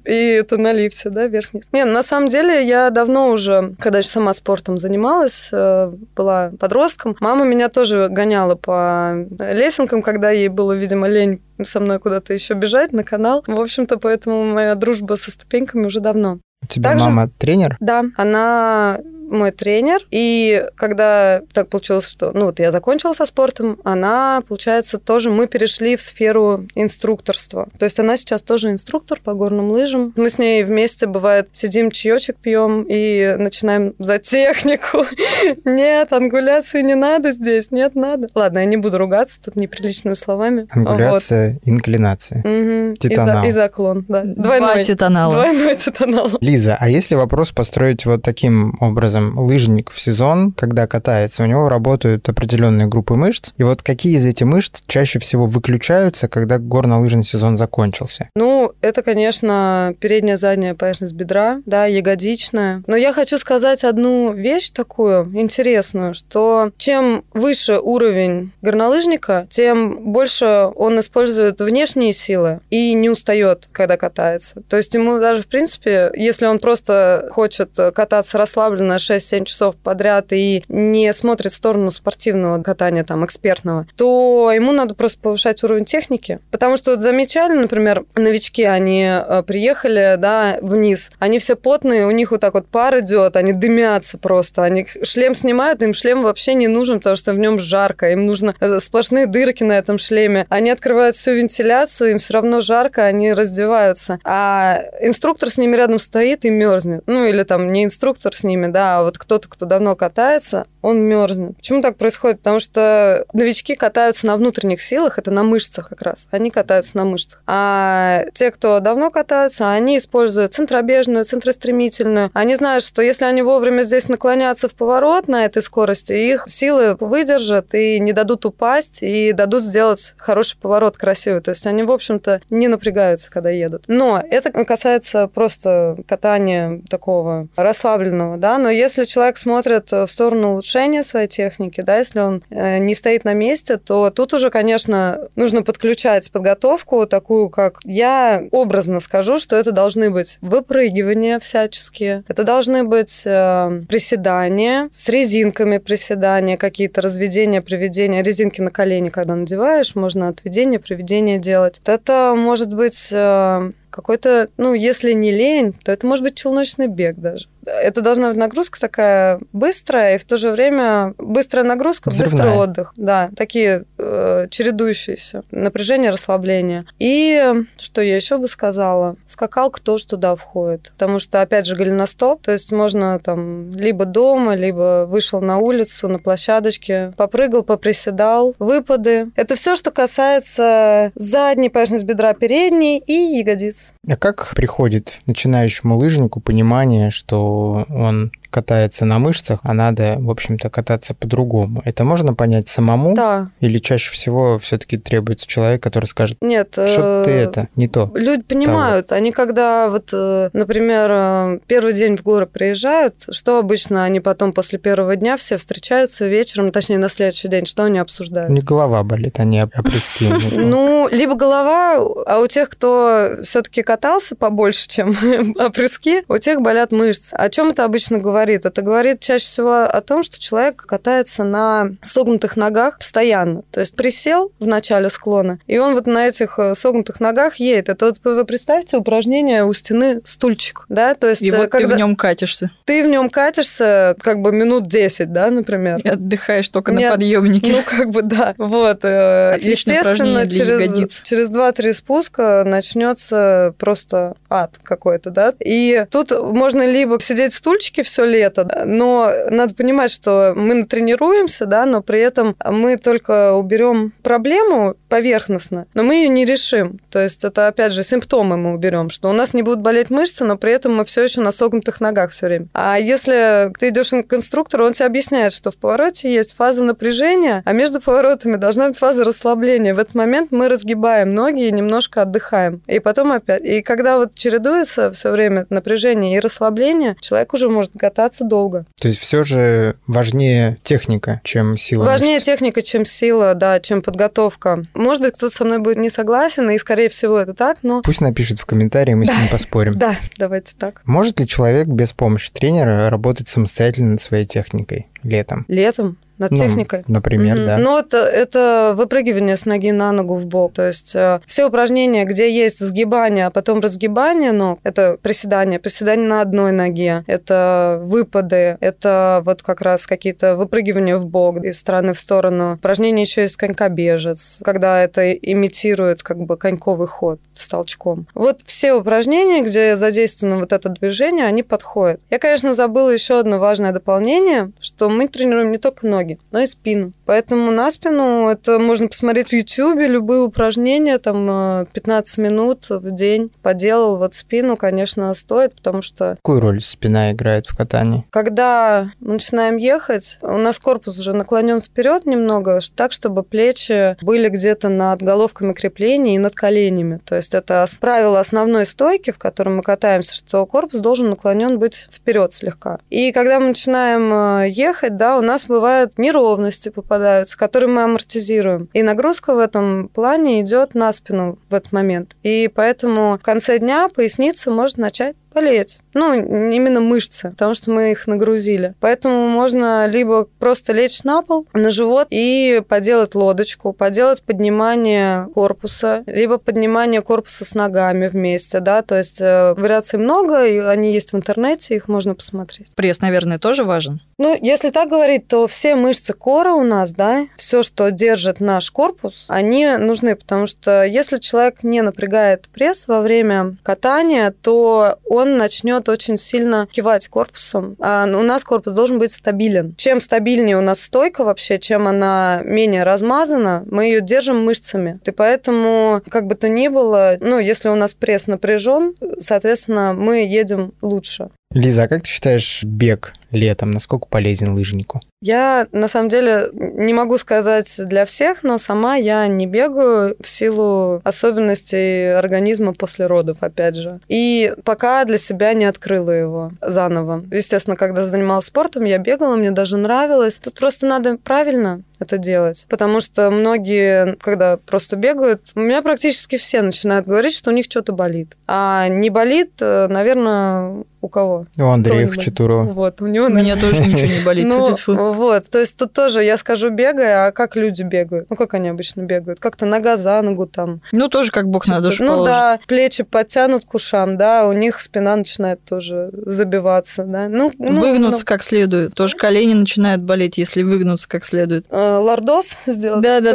И 0.08 0.28
это 0.40 0.58
на 0.58 0.74
лифте, 0.74 1.10
да, 1.10 1.28
вверх-вниз. 1.28 1.66
Не, 1.72 1.86
на 1.86 2.04
самом 2.04 2.30
деле 2.30 2.66
я 2.68 2.90
давно 2.90 3.30
уже, 3.30 3.74
когда 3.80 4.00
еще 4.00 4.10
сама 4.10 4.34
спортом 4.34 4.78
занималась, 4.78 5.50
э, 5.52 5.92
была 6.16 6.52
подростком, 6.60 7.16
мама 7.20 7.46
меня 7.46 7.70
тоже 7.70 8.08
гоняла 8.10 8.56
по 8.56 9.26
лесенкам, 9.40 10.02
когда 10.02 10.32
ей 10.32 10.48
было, 10.50 10.74
видимо, 10.74 11.08
лень 11.08 11.42
со 11.62 11.80
мной 11.80 12.00
куда-то 12.00 12.34
еще 12.34 12.54
бежать 12.54 12.92
на 12.94 13.04
канал. 13.04 13.44
В 13.46 13.60
общем-то, 13.60 13.98
поэтому 13.98 14.46
моя 14.46 14.76
дружба 14.76 15.16
со 15.16 15.32
ступеньками 15.32 15.86
уже 15.86 16.00
давно. 16.00 16.40
У 16.64 16.68
тебя 16.68 16.92
Также- 16.92 17.06
мама 17.06 17.30
тренер? 17.38 17.76
Да, 17.80 18.06
она 18.16 19.00
мой 19.34 19.52
тренер, 19.52 20.00
и 20.12 20.66
когда 20.76 21.42
так 21.54 21.70
получилось, 21.70 22.08
что, 22.10 22.32
ну 22.34 22.46
вот 22.46 22.60
я 22.60 22.72
закончила 22.72 23.14
со 23.14 23.26
спортом, 23.26 23.80
она, 23.84 24.42
получается, 24.48 24.98
тоже 24.98 25.30
мы 25.30 25.48
перешли 25.48 25.96
в 25.96 26.02
сферу 26.02 26.66
инструкторства. 26.76 27.68
То 27.78 27.86
есть 27.86 28.00
она 28.00 28.16
сейчас 28.18 28.42
тоже 28.42 28.70
инструктор 28.72 29.20
по 29.24 29.34
горным 29.34 29.72
лыжам. 29.72 30.14
Мы 30.16 30.30
с 30.30 30.38
ней 30.38 30.64
вместе, 30.64 31.08
бывает, 31.08 31.50
сидим, 31.52 31.92
чаечек 31.92 32.38
пьем 32.38 32.86
и 32.88 33.36
начинаем 33.38 33.94
за 34.00 34.20
технику. 34.20 35.06
Нет, 35.66 36.14
ангуляции 36.14 36.82
не 36.82 36.96
надо 36.96 37.32
здесь, 37.32 37.72
нет, 37.72 37.96
надо. 37.96 38.28
Ладно, 38.36 38.60
я 38.60 38.66
не 38.66 38.78
буду 38.78 38.98
ругаться 38.98 39.40
тут 39.42 39.56
неприличными 39.56 40.14
словами. 40.14 40.68
Ангуляция, 40.72 41.60
инклинация. 41.64 42.42
Вот. 42.44 42.52
Мгм. 42.54 42.94
И 42.94 42.96
за- 43.02 43.10
Титанал. 43.10 43.46
И 43.46 43.52
заклон, 43.52 44.06
да. 44.08 44.24
Два 44.24 44.58
Двойной. 44.58 44.84
титанала. 44.84 45.34
Двойной 45.34 45.76
титанал. 45.76 46.30
Лиза, 46.42 46.78
а 46.80 46.90
если 46.90 47.16
вопрос 47.16 47.52
построить 47.52 48.06
вот 48.06 48.22
таким 48.22 48.76
образом? 48.80 49.23
Лыжник 49.36 49.92
в 49.92 50.00
сезон, 50.00 50.52
когда 50.52 50.88
катается, 50.88 51.44
у 51.44 51.46
него 51.46 51.70
работают 51.70 52.28
определенные 52.30 52.88
группы 52.88 53.16
мышц, 53.16 53.52
и 53.58 53.64
вот 53.64 53.82
какие 53.82 54.16
из 54.18 54.26
этих 54.26 54.46
мышц 54.46 54.84
чаще 54.88 55.20
всего 55.20 55.46
выключаются, 55.46 56.28
когда 56.28 56.58
горнолыжный 56.60 57.24
сезон 57.24 57.58
закончился? 57.58 58.30
Ну, 58.36 58.72
это, 58.82 59.02
конечно, 59.02 59.94
передняя 60.00 60.38
задняя 60.38 60.76
поверхность 60.76 61.14
бедра, 61.14 61.62
да, 61.66 61.86
ягодичная. 61.86 62.84
Но 62.88 62.96
я 62.96 63.14
хочу 63.14 63.38
сказать 63.38 63.84
одну 63.84 64.34
вещь 64.34 64.70
такую 64.72 65.32
интересную, 65.40 66.14
что 66.14 66.72
чем 66.78 67.24
выше 67.34 67.80
уровень 67.80 68.52
горнолыжника, 68.62 69.48
тем 69.50 70.12
больше 70.12 70.70
он 70.76 71.00
использует 71.00 71.62
внешние 71.62 72.14
силы 72.14 72.60
и 72.70 72.94
не 72.94 73.10
устает, 73.10 73.70
когда 73.72 73.98
катается. 73.98 74.62
То 74.68 74.78
есть 74.78 74.94
ему 74.94 75.20
даже, 75.20 75.44
в 75.44 75.48
принципе, 75.48 76.12
если 76.16 76.46
он 76.46 76.60
просто 76.60 77.30
хочет 77.32 77.78
кататься 77.96 78.38
расслабленно 78.38 78.96
6-7 79.04 79.46
часов 79.46 79.76
подряд 79.76 80.32
и 80.32 80.64
не 80.68 81.14
смотрит 81.14 81.52
в 81.52 81.56
сторону 81.56 81.92
спортивного 81.92 82.62
катания, 82.62 83.04
там, 83.04 83.26
экспертного, 83.26 83.88
то 83.96 84.52
ему 84.54 84.72
надо 84.72 84.96
просто 84.96 85.20
повышать 85.20 85.64
уровень 85.64 85.86
техники. 85.86 86.40
Потому 86.52 86.78
что 86.78 86.92
вот 86.92 87.02
замечали, 87.02 87.54
например, 87.58 88.06
новички, 88.16 88.64
они 88.64 89.04
э, 89.04 89.44
приехали, 89.44 90.16
да, 90.18 90.58
вниз, 90.62 91.12
они 91.20 91.40
все 91.40 91.56
потные, 91.56 92.08
у 92.08 92.12
них 92.12 92.32
вот 92.32 92.42
так 92.42 92.54
вот 92.54 92.68
пар 92.68 93.00
идет, 93.00 93.36
они 93.36 93.54
дымятся 93.54 94.18
просто, 94.18 94.64
они 94.64 94.88
шлем 95.04 95.36
снимают, 95.36 95.82
им 95.82 95.94
шлем 95.94 96.24
вообще 96.24 96.54
не 96.54 96.68
нужен, 96.68 97.00
потому 97.00 97.16
что 97.16 97.34
в 97.34 97.38
нем 97.38 97.60
жарко, 97.60 98.12
им 98.12 98.26
нужно 98.26 98.56
э, 98.60 98.80
сплошные 98.80 99.28
дырки 99.28 99.64
на 99.64 99.74
этом 99.74 99.98
шлеме. 99.98 100.46
Они 100.50 100.70
открывают 100.70 101.16
всю 101.16 101.32
вентиляцию, 101.32 102.12
им 102.12 102.18
все 102.18 102.34
равно 102.34 102.62
жарко, 102.62 103.04
они 103.04 103.34
раздеваются. 103.34 104.20
А 104.24 104.84
инструктор 105.02 105.50
с 105.50 105.58
ними 105.58 105.76
рядом 105.76 106.00
стоит 106.00 106.46
и 106.46 106.50
мерзнет. 106.50 107.04
Ну, 107.06 107.26
или 107.26 107.44
там 107.44 107.72
не 107.72 107.84
инструктор 107.84 108.34
с 108.34 108.44
ними, 108.44 108.68
да, 108.68 108.93
а 109.00 109.04
вот 109.04 109.18
кто-то, 109.18 109.48
кто 109.48 109.66
давно 109.66 109.96
катается, 109.96 110.68
он 110.82 111.00
мерзнет. 111.00 111.56
Почему 111.58 111.82
так 111.82 111.98
происходит? 111.98 112.40
Потому 112.40 112.60
что 112.60 113.26
новички 113.34 113.76
катаются 113.76 114.28
на 114.28 114.38
внутренних 114.38 114.82
силах, 114.82 115.18
это 115.18 115.32
на 115.32 115.44
мышцах 115.44 115.90
как 115.90 116.02
раз. 116.02 116.28
Они 116.32 116.52
катаются 116.52 116.98
на 116.98 117.06
мышцах. 117.06 117.42
А 117.48 118.26
те, 118.34 118.52
кто 118.52 118.80
давно 118.80 119.10
катаются, 119.10 119.72
они 119.72 119.98
используют 119.98 120.54
центробежную, 120.54 121.26
центростремительную. 121.26 122.30
Они 122.34 122.56
знают, 122.56 122.84
что 122.84 123.02
если 123.02 123.26
они 123.26 123.42
вовремя 123.42 123.84
здесь 123.84 124.10
наклонятся 124.10 124.68
в 124.68 124.74
поворот 124.74 125.28
на 125.28 125.46
этой 125.46 125.62
скорости, 125.62 126.14
их 126.14 126.46
силы 126.48 126.98
выдержат 127.00 127.74
и 127.74 128.00
не 128.00 128.12
дадут 128.12 128.46
упасть, 128.46 129.00
и 129.02 129.32
дадут 129.32 129.64
сделать 129.64 130.14
хороший 130.18 130.58
поворот 130.58 130.98
красивый. 130.98 131.42
То 131.42 131.52
есть 131.52 131.66
они, 131.66 131.84
в 131.84 131.92
общем-то, 131.92 132.42
не 132.50 132.68
напрягаются, 132.68 133.32
когда 133.32 133.50
едут. 133.50 133.86
Но 133.88 134.22
это 134.30 134.52
касается 134.66 135.28
просто 135.28 135.98
катания 136.08 136.82
такого 136.90 137.48
расслабленного, 137.56 138.38
да. 138.38 138.58
Но 138.58 138.70
если 138.84 139.06
человек 139.06 139.38
смотрит 139.38 139.92
в 139.92 140.08
сторону 140.08 140.52
улучшения 140.52 141.04
своей 141.04 141.28
техники, 141.28 141.82
да, 141.82 141.98
если 141.98 142.20
он 142.20 142.44
э, 142.50 142.78
не 142.78 142.94
стоит 142.94 143.24
на 143.24 143.34
месте, 143.34 143.78
то 143.78 144.10
тут 144.10 144.34
уже, 144.34 144.50
конечно, 144.50 145.28
нужно 145.36 145.64
подключать 145.64 146.32
подготовку 146.32 147.06
такую, 147.06 147.50
как 147.50 147.80
я 147.84 148.44
образно 148.52 149.00
скажу, 149.00 149.40
что 149.40 149.56
это 149.56 149.72
должны 149.72 150.10
быть 150.12 150.38
выпрыгивания 150.42 151.40
всяческие, 151.40 152.24
это 152.28 152.44
должны 152.44 152.84
быть 152.84 153.24
э, 153.26 153.82
приседания 153.88 154.90
с 154.92 155.10
резинками 155.10 155.78
приседания, 155.78 156.58
какие-то 156.58 157.02
разведения, 157.02 157.62
приведения, 157.62 158.22
резинки 158.22 158.62
на 158.62 158.72
колени, 158.72 159.10
когда 159.10 159.36
надеваешь, 159.36 159.96
можно 159.96 160.28
отведение, 160.28 160.80
приведение 160.80 161.40
делать. 161.40 161.82
Это 161.86 162.36
может 162.38 162.74
быть 162.74 163.10
э, 163.12 163.72
какой-то, 163.94 164.50
ну, 164.58 164.74
если 164.74 165.14
не 165.14 165.32
лень, 165.32 165.74
то 165.84 165.92
это 165.92 166.08
может 166.08 166.24
быть 166.24 166.36
челночный 166.36 166.88
бег 166.88 167.18
даже. 167.18 167.48
Это 167.66 168.02
должна 168.02 168.30
быть 168.30 168.38
нагрузка 168.38 168.80
такая 168.80 169.40
быстрая, 169.54 170.16
и 170.16 170.18
в 170.18 170.26
то 170.26 170.38
же 170.38 170.52
время 170.52 171.14
быстрая 171.18 171.64
нагрузка, 171.64 172.10
Взрывная. 172.10 172.44
быстрый 172.44 172.58
отдых. 172.58 172.94
Да, 172.98 173.30
такие 173.38 173.86
э, 173.98 174.48
чередующиеся. 174.50 175.44
Напряжение, 175.52 176.10
расслабление. 176.10 176.86
И 177.00 177.54
что 177.78 178.02
я 178.02 178.18
еще 178.18 178.38
бы 178.38 178.48
сказала? 178.50 179.16
Скакалка 179.26 179.82
тоже 179.82 180.08
туда 180.08 180.36
входит. 180.36 180.92
Потому 180.98 181.20
что, 181.20 181.42
опять 181.42 181.66
же, 181.66 181.76
голеностоп, 181.76 182.42
то 182.42 182.52
есть 182.52 182.72
можно 182.72 183.20
там 183.20 183.72
либо 183.72 184.06
дома, 184.06 184.56
либо 184.56 185.06
вышел 185.08 185.40
на 185.40 185.58
улицу, 185.60 186.10
на 186.10 186.20
площадочке, 186.20 187.14
попрыгал, 187.16 187.64
поприседал, 187.64 188.56
выпады. 188.60 189.30
Это 189.36 189.56
все, 189.56 189.76
что 189.76 189.92
касается 189.92 191.12
задней 191.16 191.70
поверхности 191.70 192.06
бедра, 192.06 192.34
передней 192.34 192.98
и 193.00 193.14
ягодиц. 193.14 193.83
А 194.08 194.16
как 194.16 194.54
приходит 194.56 195.22
начинающему 195.26 195.98
лыжнику 195.98 196.40
понимание, 196.40 197.10
что 197.10 197.86
он 197.90 198.32
катается 198.54 199.06
на 199.06 199.18
мышцах, 199.18 199.60
а 199.64 199.74
надо, 199.74 200.18
в 200.20 200.30
общем-то, 200.30 200.70
кататься 200.70 201.16
по-другому? 201.16 201.82
Это 201.86 202.04
можно 202.04 202.36
понять 202.36 202.68
самому? 202.68 203.16
Да. 203.16 203.50
Или 203.60 203.80
чаще 203.80 204.12
всего 204.12 204.60
все-таки 204.60 204.98
требуется 204.98 205.48
человек, 205.48 205.82
который 205.82 206.06
скажет, 206.06 206.38
Нет. 206.40 206.70
что 206.74 207.24
ты 207.26 207.32
э, 207.32 207.44
это, 207.44 207.68
не 207.76 207.88
то? 207.88 208.12
Люди 208.14 208.44
понимают, 208.44 209.12
они 209.12 209.32
когда 209.32 209.90
вот, 209.90 210.10
э, 210.14 210.52
например, 210.54 211.10
э, 211.12 211.60
первый 211.66 211.94
день 211.94 212.16
в 212.16 212.22
горы 212.22 212.46
приезжают, 212.46 213.26
что 213.32 213.58
обычно 213.58 214.04
они 214.04 214.20
потом 214.20 214.54
после 214.54 214.78
первого 214.78 215.16
дня 215.16 215.36
все 215.36 215.58
встречаются 215.58 216.28
вечером, 216.28 216.72
точнее 216.72 217.00
на 217.00 217.10
следующий 217.10 217.48
день, 217.48 217.66
что 217.66 217.86
они 217.86 217.98
обсуждают? 217.98 218.52
Не 218.52 218.62
голова 218.62 219.04
болит, 219.04 219.40
не 219.40 219.62
опрески. 219.62 220.28
Ну, 220.64 221.10
либо 221.12 221.36
голова, 221.36 221.96
а 221.96 222.40
у 222.40 222.48
тех, 222.48 222.70
кто 222.70 223.38
все-таки 223.42 223.82
катался 223.82 224.36
побольше, 224.36 224.88
чем 224.88 225.56
опрески, 225.58 226.24
у 226.28 226.38
тех 226.38 226.62
болят 226.62 226.92
мышцы. 226.92 227.34
О 227.34 227.50
чем 227.50 227.70
это 227.70 227.84
обычно 227.84 228.20
говорит? 228.44 228.66
Это 228.66 228.82
говорит 228.82 229.20
чаще 229.22 229.46
всего 229.46 229.84
о 229.84 230.02
том, 230.02 230.22
что 230.24 230.40
человек 230.40 230.86
катается 230.86 231.44
на 231.44 231.92
согнутых 232.04 232.58
ногах 232.58 232.98
постоянно. 233.00 233.64
То 233.72 233.80
есть 233.80 233.96
присел 233.96 234.52
в 234.60 234.68
начале 234.68 235.10
склона, 235.10 235.60
и 235.66 235.78
он 235.78 235.94
вот 235.94 236.06
на 236.08 236.28
этих 236.28 236.60
э, 236.60 236.76
согнутых 236.76 237.20
ногах 237.20 237.56
едет. 237.56 237.90
Это 237.90 238.06
вот 238.08 238.20
вы 238.24 238.44
представьте 238.46 238.98
упражнение 238.98 239.64
у 239.64 239.74
стены 239.74 240.22
стульчик, 240.26 240.86
да? 240.90 241.16
То 241.16 241.30
есть 241.30 241.42
И 241.42 241.50
э, 241.50 241.58
вот 241.58 241.72
ты 241.72 241.88
в 241.88 241.96
нем 241.96 242.16
катишься. 242.16 242.72
ты 242.86 243.04
в 243.04 243.08
нем 243.08 243.30
катишься 243.30 244.16
как 244.20 244.42
бы 244.42 244.52
минут 244.52 244.88
10, 244.88 245.32
да, 245.32 245.50
например. 245.50 246.02
И 246.04 246.10
отдыхаешь 246.10 246.68
только 246.70 246.92
Нет, 246.92 247.04
на 247.04 247.16
подъемнике. 247.16 247.72
Ну, 247.72 247.80
как 247.86 248.10
бы 248.10 248.22
да. 248.24 248.56
Вот. 248.58 249.00
э, 249.04 249.54
Отличное 249.56 250.00
Естественно, 250.00 250.50
через, 250.50 251.22
через 251.22 251.50
2-3 251.50 251.94
спуска 251.94 252.64
начнется 252.66 253.74
просто 253.78 254.36
ад 254.50 254.78
какой-то, 254.84 255.30
да. 255.30 255.54
И 255.64 256.06
тут 256.12 256.32
можно 256.32 256.86
либо 256.86 257.20
сидеть 257.22 257.54
в 257.54 257.58
стульчике 257.58 258.04
все 258.04 258.26
лето, 258.34 258.64
да, 258.64 258.84
но 258.86 259.32
надо 259.50 259.76
понимать, 259.76 260.12
что 260.12 260.54
мы 260.56 260.74
натренируемся, 260.74 261.66
да, 261.66 261.86
но 261.86 262.02
при 262.02 262.20
этом 262.20 262.56
мы 262.66 262.98
только 262.98 263.54
уберем 263.54 264.12
проблему 264.24 264.96
поверхностно, 265.14 265.86
но 265.94 266.02
мы 266.02 266.16
ее 266.16 266.28
не 266.28 266.44
решим. 266.44 267.00
То 267.12 267.20
есть 267.20 267.44
это, 267.44 267.68
опять 267.68 267.94
же, 267.94 268.02
симптомы 268.02 268.58
мы 268.58 268.74
уберем, 268.74 269.12
что 269.12 269.30
у 269.30 269.32
нас 269.32 269.54
не 269.54 269.62
будут 269.62 269.82
болеть 269.82 270.10
мышцы, 270.10 270.44
но 270.44 270.58
при 270.58 270.74
этом 270.74 270.96
мы 270.96 271.06
все 271.06 271.22
еще 271.22 271.40
на 271.42 271.52
согнутых 271.52 272.02
ногах 272.02 272.32
все 272.32 272.48
время. 272.48 272.66
А 272.74 272.98
если 272.98 273.72
ты 273.78 273.90
идешь 273.90 274.10
к 274.10 274.34
инструктору, 274.34 274.88
он 274.88 274.94
тебе 274.94 275.06
объясняет, 275.06 275.54
что 275.54 275.70
в 275.70 275.78
повороте 275.78 276.34
есть 276.34 276.56
фаза 276.56 276.84
напряжения, 276.84 277.62
а 277.64 277.74
между 277.74 278.02
поворотами 278.02 278.56
должна 278.56 278.88
быть 278.88 278.98
фаза 278.98 279.24
расслабления. 279.24 279.94
В 279.94 280.00
этот 280.00 280.16
момент 280.16 280.52
мы 280.52 280.68
разгибаем 280.68 281.36
ноги 281.36 281.68
и 281.68 281.72
немножко 281.72 282.24
отдыхаем. 282.24 282.82
И 282.88 282.98
потом 282.98 283.34
опять. 283.34 283.64
И 283.64 283.84
когда 283.84 284.18
вот 284.18 284.34
чередуется 284.34 285.12
все 285.12 285.30
время 285.30 285.68
напряжение 285.70 286.38
и 286.38 286.40
расслабление, 286.40 287.18
человек 287.22 287.54
уже 287.54 287.70
может 287.70 287.92
кататься 287.96 288.46
долго. 288.46 288.86
То 289.00 289.10
есть 289.10 289.20
все 289.20 289.44
же 289.44 289.96
важнее 290.08 290.80
техника, 290.82 291.40
чем 291.44 291.78
сила 291.78 292.04
Важнее 292.04 292.38
мышц. 292.38 292.46
техника, 292.46 292.82
чем 292.82 293.06
сила, 293.06 293.54
да, 293.54 293.80
чем 293.80 294.02
подготовка. 294.02 294.86
Может 295.04 295.22
быть, 295.22 295.34
кто-то 295.34 295.54
со 295.54 295.66
мной 295.66 295.80
будет 295.80 295.98
не 295.98 296.10
согласен, 296.10 296.70
и, 296.70 296.78
скорее 296.78 297.10
всего, 297.10 297.38
это 297.38 297.54
так, 297.54 297.80
но... 297.84 298.02
Пусть 298.02 298.22
напишет 298.22 298.60
в 298.60 298.66
комментарии, 298.66 299.14
мы 299.14 299.26
с 299.26 299.30
ним 299.30 299.50
поспорим. 299.52 299.98
Да, 299.98 300.18
давайте 300.38 300.76
так. 300.78 301.02
Может 301.06 301.40
ли 301.40 301.48
человек 301.48 301.88
без 301.88 302.14
помощи 302.14 302.52
тренера 302.52 303.10
работать 303.10 303.50
самостоятельно 303.50 304.12
над 304.12 304.22
своей 304.22 304.46
техникой 304.46 305.08
летом? 305.24 305.66
Летом 305.68 306.18
над 306.44 306.52
Ну, 306.52 306.58
техникой. 306.58 307.04
Например, 307.08 307.58
Мгм. 307.58 307.66
да. 307.66 307.78
Ну, 307.78 307.98
это, 307.98 308.18
это 308.18 308.94
выпрыгивание 308.96 309.58
с 309.58 309.66
ноги 309.66 309.92
на 309.92 310.12
ногу 310.12 310.36
в 310.36 310.46
бок. 310.46 310.74
То 310.74 310.88
есть 310.88 311.16
э, 311.16 311.40
все 311.48 311.66
упражнения, 311.68 312.26
где 312.26 312.52
есть 312.52 312.80
сгибание, 312.80 313.48
а 313.48 313.52
потом 313.52 313.80
разгибание 313.80 314.52
ног, 314.52 314.80
это 314.84 315.18
приседание, 315.22 315.80
приседание 315.80 316.28
на 316.28 316.42
одной 316.42 316.72
ноге, 316.72 317.24
это 317.28 318.00
выпады, 318.04 318.78
это 318.80 319.42
вот 319.46 319.62
как 319.62 319.82
раз 319.82 320.06
какие-то 320.08 320.56
выпрыгивания 320.56 321.18
в 321.18 321.26
бок 321.26 321.64
из 321.64 321.80
стороны 321.80 322.14
в 322.14 322.20
сторону. 322.20 322.74
Упражнение 322.76 323.24
еще 323.24 323.42
есть 323.42 323.58
конькобежец, 323.58 324.60
когда 324.64 325.02
это 325.04 325.32
имитирует 325.34 326.24
как 326.24 326.38
бы 326.40 326.58
коньковый 326.58 327.08
ход 327.08 327.40
с 327.54 327.68
толчком. 327.68 328.28
Вот 328.34 328.62
все 328.66 328.94
упражнения, 328.94 329.62
где 329.62 329.96
задействовано 329.96 330.60
вот 330.60 330.74
это 330.74 330.90
движение, 330.90 331.46
они 331.46 331.64
подходят. 331.64 332.20
Я, 332.30 332.40
конечно, 332.40 332.74
забыла 332.74 333.10
еще 333.10 333.40
одно 333.40 333.60
важное 333.60 333.92
дополнение, 333.92 334.72
что 334.82 335.10
мы 335.10 335.28
тренируем 335.28 335.72
не 335.72 335.78
только 335.78 336.08
ноги, 336.08 336.33
но 336.52 336.62
и 336.62 336.68
спину. 336.68 337.14
Поэтому 337.26 337.72
на 337.72 337.92
спину 337.92 338.48
это 338.50 338.80
можно 338.80 339.08
посмотреть 339.08 339.50
в 339.50 339.54
YouTube, 339.54 340.00
любые 340.08 340.42
упражнения, 340.42 341.18
там 341.18 341.82
э, 341.82 341.86
15 341.94 342.38
минут 342.38 342.90
в 342.90 343.12
день 343.12 343.52
поделал. 343.62 344.18
Вот 344.18 344.34
спину, 344.34 344.78
конечно, 344.78 345.34
стоит, 345.34 345.76
потому 345.76 346.02
что 346.02 346.36
Какую 346.38 346.60
роль 346.60 346.82
спина 346.82 347.32
играет 347.32 347.68
в 347.68 347.76
катании? 347.76 348.26
когда 348.30 349.12
мы 349.20 349.34
начинаем 349.34 349.78
ехать, 349.78 350.40
у 350.42 350.58
нас 350.58 350.80
корпус 350.80 351.20
уже 351.20 351.34
наклонен 351.34 351.80
вперед 351.82 352.26
немного, 352.26 352.80
так, 352.96 353.12
чтобы 353.14 353.44
плечи 353.44 354.18
были 354.22 354.50
где-то 354.50 354.90
над 354.90 355.22
головками 355.22 355.74
крепления 355.74 356.36
и 356.36 356.40
над 356.40 356.54
коленями. 356.56 357.20
То 357.26 357.36
есть 357.36 357.54
это 357.54 357.86
правило 358.00 358.40
основной 358.40 358.86
стойки, 358.86 359.32
в 359.32 359.38
котором 359.38 359.78
мы 359.78 359.84
катаемся, 359.84 360.34
что 360.36 360.66
корпус 360.66 361.00
должен 361.00 361.30
наклонен 361.30 361.80
быть 361.80 362.08
вперед 362.12 362.54
слегка. 362.54 363.00
И 363.10 363.32
когда 363.32 363.60
мы 363.60 363.68
начинаем 363.68 364.34
э, 364.64 364.70
ехать, 364.70 365.16
да, 365.16 365.38
у 365.38 365.42
нас 365.42 365.66
бывают 365.66 366.13
неровности 366.18 366.90
попадаются, 366.90 367.58
которые 367.58 367.90
мы 367.90 368.04
амортизируем. 368.04 368.90
И 368.94 369.04
нагрузка 369.04 369.54
в 369.54 369.60
этом 369.60 370.10
плане 370.10 370.62
идет 370.62 370.94
на 370.94 371.12
спину 371.14 371.58
в 371.70 371.74
этот 371.74 371.92
момент. 371.92 372.36
И 372.44 372.70
поэтому 372.74 373.38
в 373.38 373.42
конце 373.42 373.80
дня 373.80 374.10
поясница 374.10 374.72
может 374.72 374.98
начать 374.98 375.36
болеть. 375.54 376.00
Ну, 376.14 376.34
именно 376.34 377.02
мышцы, 377.02 377.52
потому 377.52 377.74
что 377.74 377.92
мы 377.92 378.12
их 378.12 378.28
нагрузили. 378.28 378.94
Поэтому 379.00 379.48
можно 379.48 380.08
либо 380.08 380.46
просто 380.60 380.94
лечь 380.94 381.24
на 381.24 381.42
пол, 381.42 381.68
на 381.74 381.92
живот 381.92 382.28
и 382.30 382.82
поделать 382.88 383.36
лодочку, 383.36 383.94
поделать 383.94 384.44
поднимание 384.44 385.48
корпуса, 385.54 386.24
либо 386.26 386.58
поднимание 386.58 387.22
корпуса 387.22 387.66
с 387.66 387.76
ногами 387.76 388.28
вместе, 388.28 388.80
да, 388.80 389.02
то 389.02 389.18
есть 389.18 389.42
э, 389.42 389.74
вариаций 389.76 390.20
много, 390.20 390.66
и 390.66 390.78
они 390.78 391.14
есть 391.14 391.34
в 391.34 391.36
интернете, 391.36 391.96
их 391.96 392.08
можно 392.08 392.36
посмотреть. 392.36 392.96
Пресс, 392.96 393.22
наверное, 393.22 393.60
тоже 393.60 393.84
важен. 393.84 394.22
Ну, 394.38 394.58
если 394.60 394.90
так 394.90 395.10
говорить, 395.10 395.48
то 395.48 395.68
все 395.68 395.96
мышцы 395.96 396.34
кора 396.34 396.74
у 396.74 396.84
нас, 396.84 397.12
да, 397.12 397.48
все, 397.56 397.84
что 397.84 398.12
держит 398.12 398.60
наш 398.60 398.92
корпус, 398.92 399.46
они 399.48 399.98
нужны, 399.98 400.36
потому 400.36 400.68
что 400.68 401.04
если 401.04 401.38
человек 401.38 401.84
не 401.84 402.02
напрягает 402.02 402.68
пресс 402.70 403.08
во 403.08 403.22
время 403.22 403.78
катания, 403.84 404.54
то 404.62 405.18
он 405.26 405.58
начнет 405.58 406.03
очень 406.12 406.38
сильно 406.38 406.88
кивать 406.92 407.28
корпусом. 407.28 407.96
А 408.00 408.26
у 408.26 408.44
нас 408.44 408.64
корпус 408.64 408.94
должен 408.94 409.20
быть 409.20 409.32
стабилен. 409.32 409.96
Чем 409.96 410.22
стабильнее 410.22 410.78
у 410.78 410.82
нас 410.82 411.02
стойка 411.02 411.44
вообще, 411.44 411.80
чем 411.80 412.08
она 412.08 412.62
менее 412.64 413.04
размазана, 413.04 413.84
мы 413.90 414.06
ее 414.06 414.22
держим 414.22 414.64
мышцами. 414.64 415.20
И 415.26 415.32
поэтому, 415.32 416.22
как 416.30 416.48
бы 416.48 416.56
то 416.56 416.70
ни 416.70 416.88
было, 416.88 417.38
ну, 417.40 417.60
если 417.60 417.90
у 417.90 417.96
нас 417.96 418.14
пресс 418.14 418.48
напряжен, 418.48 419.16
соответственно, 419.40 420.14
мы 420.14 420.46
едем 420.46 420.94
лучше. 421.02 421.50
Лиза, 421.74 422.04
а 422.04 422.08
как 422.08 422.24
ты 422.24 422.30
считаешь 422.30 422.84
бег 422.84 423.34
летом, 423.56 423.92
насколько 423.92 424.28
полезен 424.28 424.74
лыжнику? 424.74 425.22
Я, 425.42 425.88
на 425.92 426.08
самом 426.08 426.30
деле, 426.30 426.70
не 426.74 427.14
могу 427.14 427.38
сказать 427.38 427.94
для 428.00 428.26
всех, 428.26 428.64
но 428.64 428.78
сама 428.78 429.16
я 429.16 429.48
не 429.48 429.68
бегаю 429.68 430.36
в 430.40 430.50
силу 430.50 431.22
особенностей 431.24 432.28
организма 432.28 432.94
после 432.94 433.26
родов, 433.26 433.58
опять 433.62 433.96
же. 433.96 434.20
И 434.30 434.74
пока 434.84 435.26
для 435.26 435.38
себя 435.38 435.74
не 435.74 435.86
открыла 435.86 436.32
его 436.32 436.72
заново. 436.82 437.44
Естественно, 437.52 437.98
когда 437.98 438.26
занималась 438.26 438.66
спортом, 438.66 439.04
я 439.04 439.18
бегала, 439.18 439.56
мне 439.56 439.72
даже 439.72 439.98
нравилось. 439.98 440.60
Тут 440.60 440.76
просто 440.80 441.08
надо 441.08 441.38
правильно 441.38 442.02
это 442.20 442.38
делать. 442.38 442.86
Потому 442.90 443.20
что 443.20 443.52
многие, 443.52 444.38
когда 444.38 444.78
просто 444.78 445.18
бегают, 445.18 445.72
у 445.76 445.82
меня 445.82 446.02
практически 446.02 446.58
все 446.58 446.82
начинают 446.82 447.28
говорить, 447.28 447.54
что 447.54 447.70
у 447.70 447.74
них 447.74 447.84
что-то 447.86 448.14
болит. 448.14 448.56
А 448.66 449.10
не 449.10 449.30
болит, 449.30 449.74
наверное, 449.82 451.04
у 451.22 451.28
кого? 451.28 451.66
У 451.78 451.84
Андрея. 451.84 452.28
Хачатурова. 452.28 452.84
Вот, 452.94 453.22
у 453.22 453.28
него 453.28 453.43
зеленая. 453.48 453.64
У 453.64 453.66
меня 453.66 453.76
тоже 453.76 454.02
ничего 454.02 454.32
не 454.32 454.44
болит. 454.44 454.66
Ну, 454.66 455.34
вот, 455.34 455.70
то 455.70 455.80
есть 455.80 455.98
тут 455.98 456.14
тоже 456.14 456.44
я 456.44 456.58
скажу 456.58 456.90
бегай, 456.90 457.48
а 457.48 457.52
как 457.52 457.76
люди 457.76 458.04
бегают? 458.04 458.50
Ну, 458.50 458.56
как 458.56 458.74
они 458.74 458.90
обычно 458.90 459.22
бегают? 459.22 459.60
Как-то 459.60 459.86
нога 459.86 460.18
за 460.18 460.42
ногу 460.42 460.66
там. 460.66 461.02
Ну, 461.12 461.28
тоже 461.28 461.52
как 461.52 461.68
бог 461.68 461.88
на 461.88 462.02
душу 462.02 462.24
Ну 462.24 462.44
да, 462.46 462.80
плечи 462.88 463.24
подтянут 463.24 463.86
к 463.86 463.94
ушам, 463.94 464.38
да, 464.38 464.68
у 464.68 464.74
них 464.74 465.02
спина 465.02 465.36
начинает 465.36 465.84
тоже 465.84 466.30
забиваться, 466.34 467.24
да. 467.24 467.48
Ну, 467.50 467.72
ну, 467.78 468.02
Выгнуться 468.02 468.46
как 468.46 468.64
следует. 468.64 469.14
Тоже 469.14 469.36
колени 469.36 469.74
начинают 469.74 470.22
болеть, 470.22 470.58
если 470.58 470.84
выгнуться 470.84 471.28
как 471.28 471.46
следует. 471.46 471.86
ну, 471.92 471.98
э, 471.98 472.18
лордоз 472.18 472.76
сделать, 472.86 473.22
Да, 473.22 473.40
да, 473.40 473.54